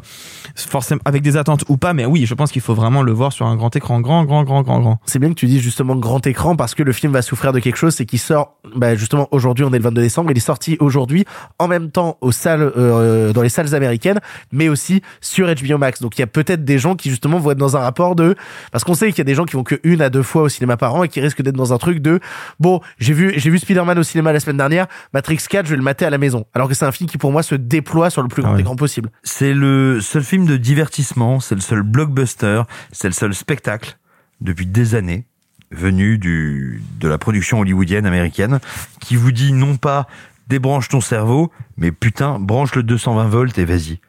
[0.57, 3.33] forcément avec des attentes ou pas, mais oui, je pense qu'il faut vraiment le voir
[3.33, 5.01] sur un grand écran, grand, grand, grand, grand, grand.
[5.05, 7.61] C'est bien que tu dis justement grand écran parce que le film va souffrir de
[7.61, 10.41] quelque chose, c'est qu'il sort, bah, justement aujourd'hui, on est le 22 décembre, il est
[10.41, 11.27] sorti aujourd'hui
[11.61, 14.19] en même temps aux salles, euh, dans les salles américaines,
[14.51, 16.03] mais aussi sur HBO Max.
[16.03, 18.35] Donc il y a peut-être des gens qui justement vont être dans un rapport de,
[18.73, 20.43] parce qu'on sait qu'il y a des gens qui vont que une à deux fois
[20.43, 22.19] au cinéma par an et qui risquent d'être dans un truc de,
[22.59, 25.77] bon, j'ai vu, j'ai vu Spider-Man au cinéma la semaine dernière, Matrix 4, je vais
[25.77, 26.47] le mater à la maison.
[26.53, 28.55] Alors que c'est un film qui pour moi se déploie sur le plus grand Ah
[28.57, 28.61] ouais.
[28.63, 29.11] écran possible.
[29.23, 33.97] C'est le seul film de divertissement, c'est le seul blockbuster, c'est le seul spectacle
[34.41, 35.27] depuis des années
[35.71, 38.59] venu du de la production hollywoodienne américaine
[39.01, 40.09] qui vous dit non pas
[40.49, 44.01] débranche ton cerveau, mais putain branche le 220 volts et vas-y.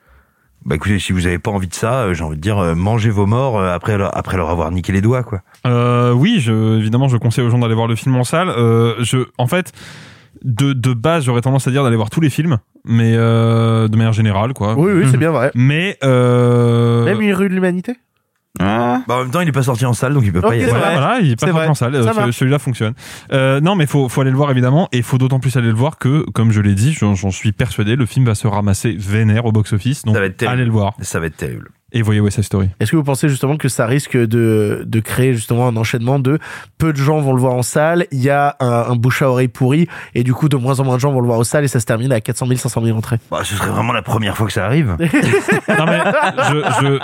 [0.65, 2.75] Bah écoutez, si vous avez pas envie de ça, euh, j'ai envie de dire euh,
[2.75, 5.41] mangez vos morts euh, après leur, après leur avoir niqué les doigts quoi.
[5.67, 8.49] Euh, oui, je, évidemment, je conseille aux gens d'aller voir le film en salle.
[8.49, 9.71] Euh, je, en fait,
[10.43, 13.95] de, de base, j'aurais tendance à dire d'aller voir tous les films, mais euh, de
[13.97, 14.75] manière générale, quoi.
[14.77, 15.51] Oui, oui, c'est bien vrai.
[15.55, 17.95] Mais euh, Même une rue de l'humanité?
[18.59, 20.53] Ah, Bah en même temps, il est pas sorti en salle donc il peut pas
[20.57, 20.69] y aller.
[20.71, 21.67] voilà, voilà, il est pas sorti vrai.
[21.67, 21.95] en salle.
[21.95, 22.31] Euh.
[22.33, 22.93] Celui-là fonctionne.
[23.31, 25.69] Euh, non, mais faut, faut aller le voir évidemment, et il faut d'autant plus aller
[25.69, 28.47] le voir que, comme je l'ai dit, j'en j'en suis persuadé, le film va se
[28.47, 30.03] ramasser vénère au box-office.
[30.03, 30.53] Donc Ça va être terrible.
[30.55, 31.69] allez le voir Ça va être terrible.
[31.93, 32.69] Et voyez West Side Story.
[32.79, 36.39] Est-ce que vous pensez justement que ça risque de, de créer justement un enchaînement de
[36.77, 39.29] peu de gens vont le voir en salle, il y a un, un bouche à
[39.29, 41.43] oreille pourri et du coup de moins en moins de gens vont le voir en
[41.43, 43.93] salle et ça se termine à 400 000, 500 000 entrées Bah ce serait vraiment
[43.93, 44.95] la première fois que ça arrive.
[44.99, 45.99] non mais
[46.49, 46.99] je, je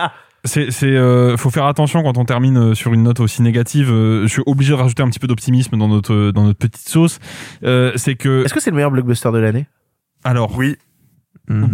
[0.45, 3.91] c'est c'est euh, faut faire attention quand on termine euh, sur une note aussi négative.
[3.91, 6.88] Euh, je suis obligé de rajouter un petit peu d'optimisme dans notre dans notre petite
[6.88, 7.19] sauce.
[7.63, 9.65] Euh, c'est que Est-ce que c'est le meilleur blockbuster de l'année?
[10.23, 10.77] Alors Oui.
[11.49, 11.65] mm,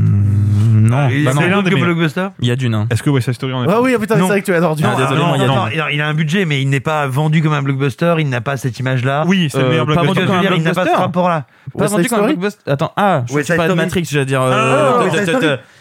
[0.90, 1.42] non, Et bah c'est non.
[1.42, 1.88] l'un l'un des des meilleurs.
[1.96, 2.76] blockbuster il y a d'une.
[2.76, 2.88] hein.
[2.92, 4.52] est-ce que West Side Story en est Ah oui, putain, c'est vrai que tu.
[4.54, 4.60] Ah,
[4.98, 5.78] désolé, moi, il y a non, deux.
[5.78, 8.16] non, il a un budget, mais il n'est pas vendu comme un blockbuster.
[8.20, 9.24] Il n'a pas cette image-là.
[9.28, 10.22] Oui, c'est le Euh, meilleur pas vois blockbuster.
[10.22, 11.02] je veux comme un il n'a pas ce blockbuster.
[11.02, 11.46] rapport-là.
[11.78, 12.72] Pas vendu comme un blockbuster.
[12.72, 13.86] Attends, ah, je Side pas de Story.
[13.86, 14.42] Matrix, j'allais dire.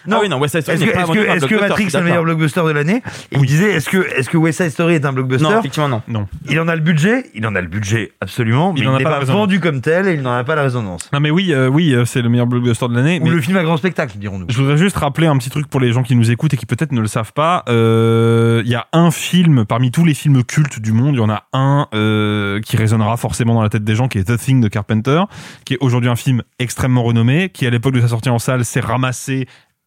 [0.06, 0.16] Non.
[0.16, 1.68] Ah oui, non, West Side Story Est-ce n'est que, pas est-ce que, est-ce que blockbuster,
[1.68, 3.02] Matrix est le meilleur blockbuster de l'année?
[3.32, 5.44] Il disait, est-ce que, est-ce que West Side Story est un blockbuster?
[5.44, 6.02] Non, effectivement, non.
[6.08, 6.26] Non.
[6.48, 8.96] Il en a le budget, il en a le budget absolument, mais Il il, n'est
[8.98, 9.40] pas la pas, résonance.
[9.40, 11.08] vendu comme tel et il n'en a pas la résonance.
[11.12, 13.20] Non mais oui, euh, oui, euh, c'est le meilleur blockbuster de l'année.
[13.20, 14.46] Ou mais le film à grand spectacle, dirons-nous.
[14.48, 16.66] Je voudrais juste rappeler un petit truc pour les gens qui nous écoutent et qui
[16.66, 17.64] peut-être ne le savent pas.
[17.68, 21.22] Euh, Il y a un film parmi tous les films cultes du monde, il y
[21.22, 24.36] en a un euh, qui résonnera forcément dans la tête des gens, qui est The
[24.38, 25.22] Thing de Carpenter,
[25.64, 28.64] qui est aujourd'hui un film extrêmement renommé, qui à l'époque de sa sortie en salle
[28.64, 29.46] s'est ramassé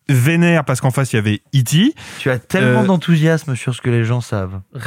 [0.09, 1.93] vénère parce qu'en face il y avait E.T.
[2.19, 4.61] Tu as tellement Euh, d'enthousiasme sur ce que les gens savent.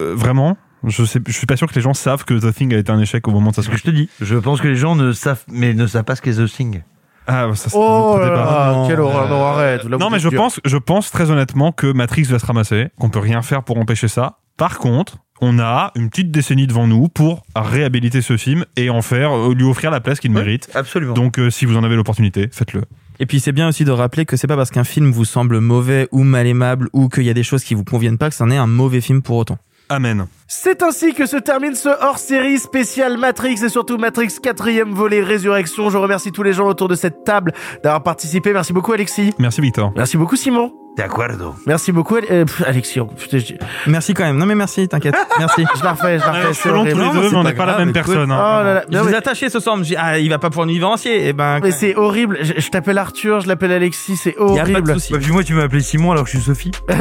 [0.00, 2.72] Euh, vraiment je, sais, je suis pas sûr que les gens savent que The Thing
[2.74, 3.88] a été un échec au moment de sa C'est ce que sortie.
[3.88, 4.24] je te dis.
[4.24, 6.82] Je pense que les gens ne savent, mais ne savent pas ce qu'est The Thing.
[7.26, 8.44] Ah, ça, c'est un Oh autre là débat.
[8.44, 8.88] là, Non.
[8.88, 9.84] quelle horreur, non arrête.
[9.84, 10.40] Là, Non, mais je dur.
[10.40, 13.76] pense, je pense très honnêtement que Matrix va se ramasser, qu'on peut rien faire pour
[13.78, 14.38] empêcher ça.
[14.56, 19.02] Par contre, on a une petite décennie devant nous pour réhabiliter ce film et en
[19.02, 20.70] faire, euh, lui offrir la place qu'il mérite.
[20.74, 21.12] Absolument.
[21.14, 22.82] Donc, euh, si vous en avez l'opportunité, faites-le.
[23.20, 25.60] Et puis c'est bien aussi de rappeler que c'est pas parce qu'un film vous semble
[25.60, 28.34] mauvais ou mal aimable ou qu'il y a des choses qui vous conviennent pas que
[28.34, 29.58] c'en est un mauvais film pour autant.
[29.88, 30.26] Amen.
[30.46, 35.88] C'est ainsi que se termine ce hors-série spécial Matrix et surtout Matrix 4ème volet Résurrection.
[35.88, 37.52] Je remercie tous les gens autour de cette table
[37.82, 38.52] d'avoir participé.
[38.52, 39.32] Merci beaucoup Alexis.
[39.38, 39.92] Merci Victor.
[39.96, 40.72] Merci beaucoup Simon.
[40.98, 41.54] De acuerdo.
[41.64, 42.98] Merci beaucoup euh, pff, Alexis.
[42.98, 43.54] oh, putain, je,
[43.86, 44.36] Merci quand même.
[44.36, 45.14] Non mais merci, t'inquiète.
[45.38, 45.64] Merci.
[45.78, 46.54] je la refais, je la refais.
[46.54, 46.90] c'est selon horrible.
[46.96, 48.04] tous les Non, deux, c'est on pas n'est pas la grave, même écoute.
[48.12, 48.30] personne.
[48.32, 48.64] Oh hein.
[48.64, 48.82] là là.
[48.90, 49.76] Je Non, vous ai mais, attaché ce soir.
[49.76, 51.28] je me dis, ah, il va pas pouvoir nous vivre entier.
[51.28, 51.60] Et ben.
[51.62, 52.38] mais c'est horrible.
[52.40, 54.94] Je, je t'appelle Arthur, je l'appelle Alexis, c'est y a pas de horrible.
[54.94, 55.12] souci.
[55.12, 56.72] Bah, puis moi, tu m'as appelé Simon alors que je suis Sophie.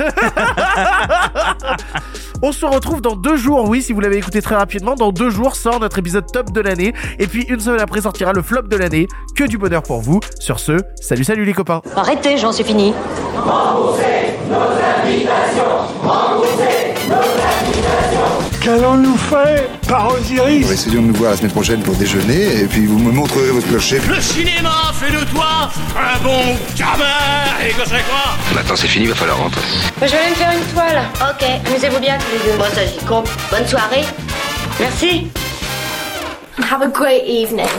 [2.44, 4.94] On se retrouve dans deux jours, oui, si vous l'avez écouté très rapidement.
[4.94, 6.94] Dans deux jours sort notre épisode top de l'année.
[7.18, 9.08] Et puis une semaine après sortira le flop de l'année.
[9.36, 10.20] Que du bonheur pour vous.
[10.40, 11.82] Sur ce, salut, salut les copains.
[11.96, 12.94] Arrêtez, j'en suis fini.
[18.62, 22.86] Qu'allons-nous faire par Osiris Essayons de nous voir la semaine prochaine pour déjeuner, et puis
[22.86, 24.02] vous me montrerez votre clocher.
[24.10, 28.36] Le cinéma fait de toi un bon gamin Et que c'est quoi?
[28.54, 29.62] Maintenant c'est fini, il va falloir rentrer.
[30.02, 31.02] Je vais aller me faire une toile.
[31.22, 32.58] Ok, amusez-vous bien tous les deux.
[32.58, 33.30] Bon, ça j'y compte.
[33.52, 34.04] Bonne soirée.
[34.80, 35.28] Merci.
[36.70, 37.70] Have a great evening.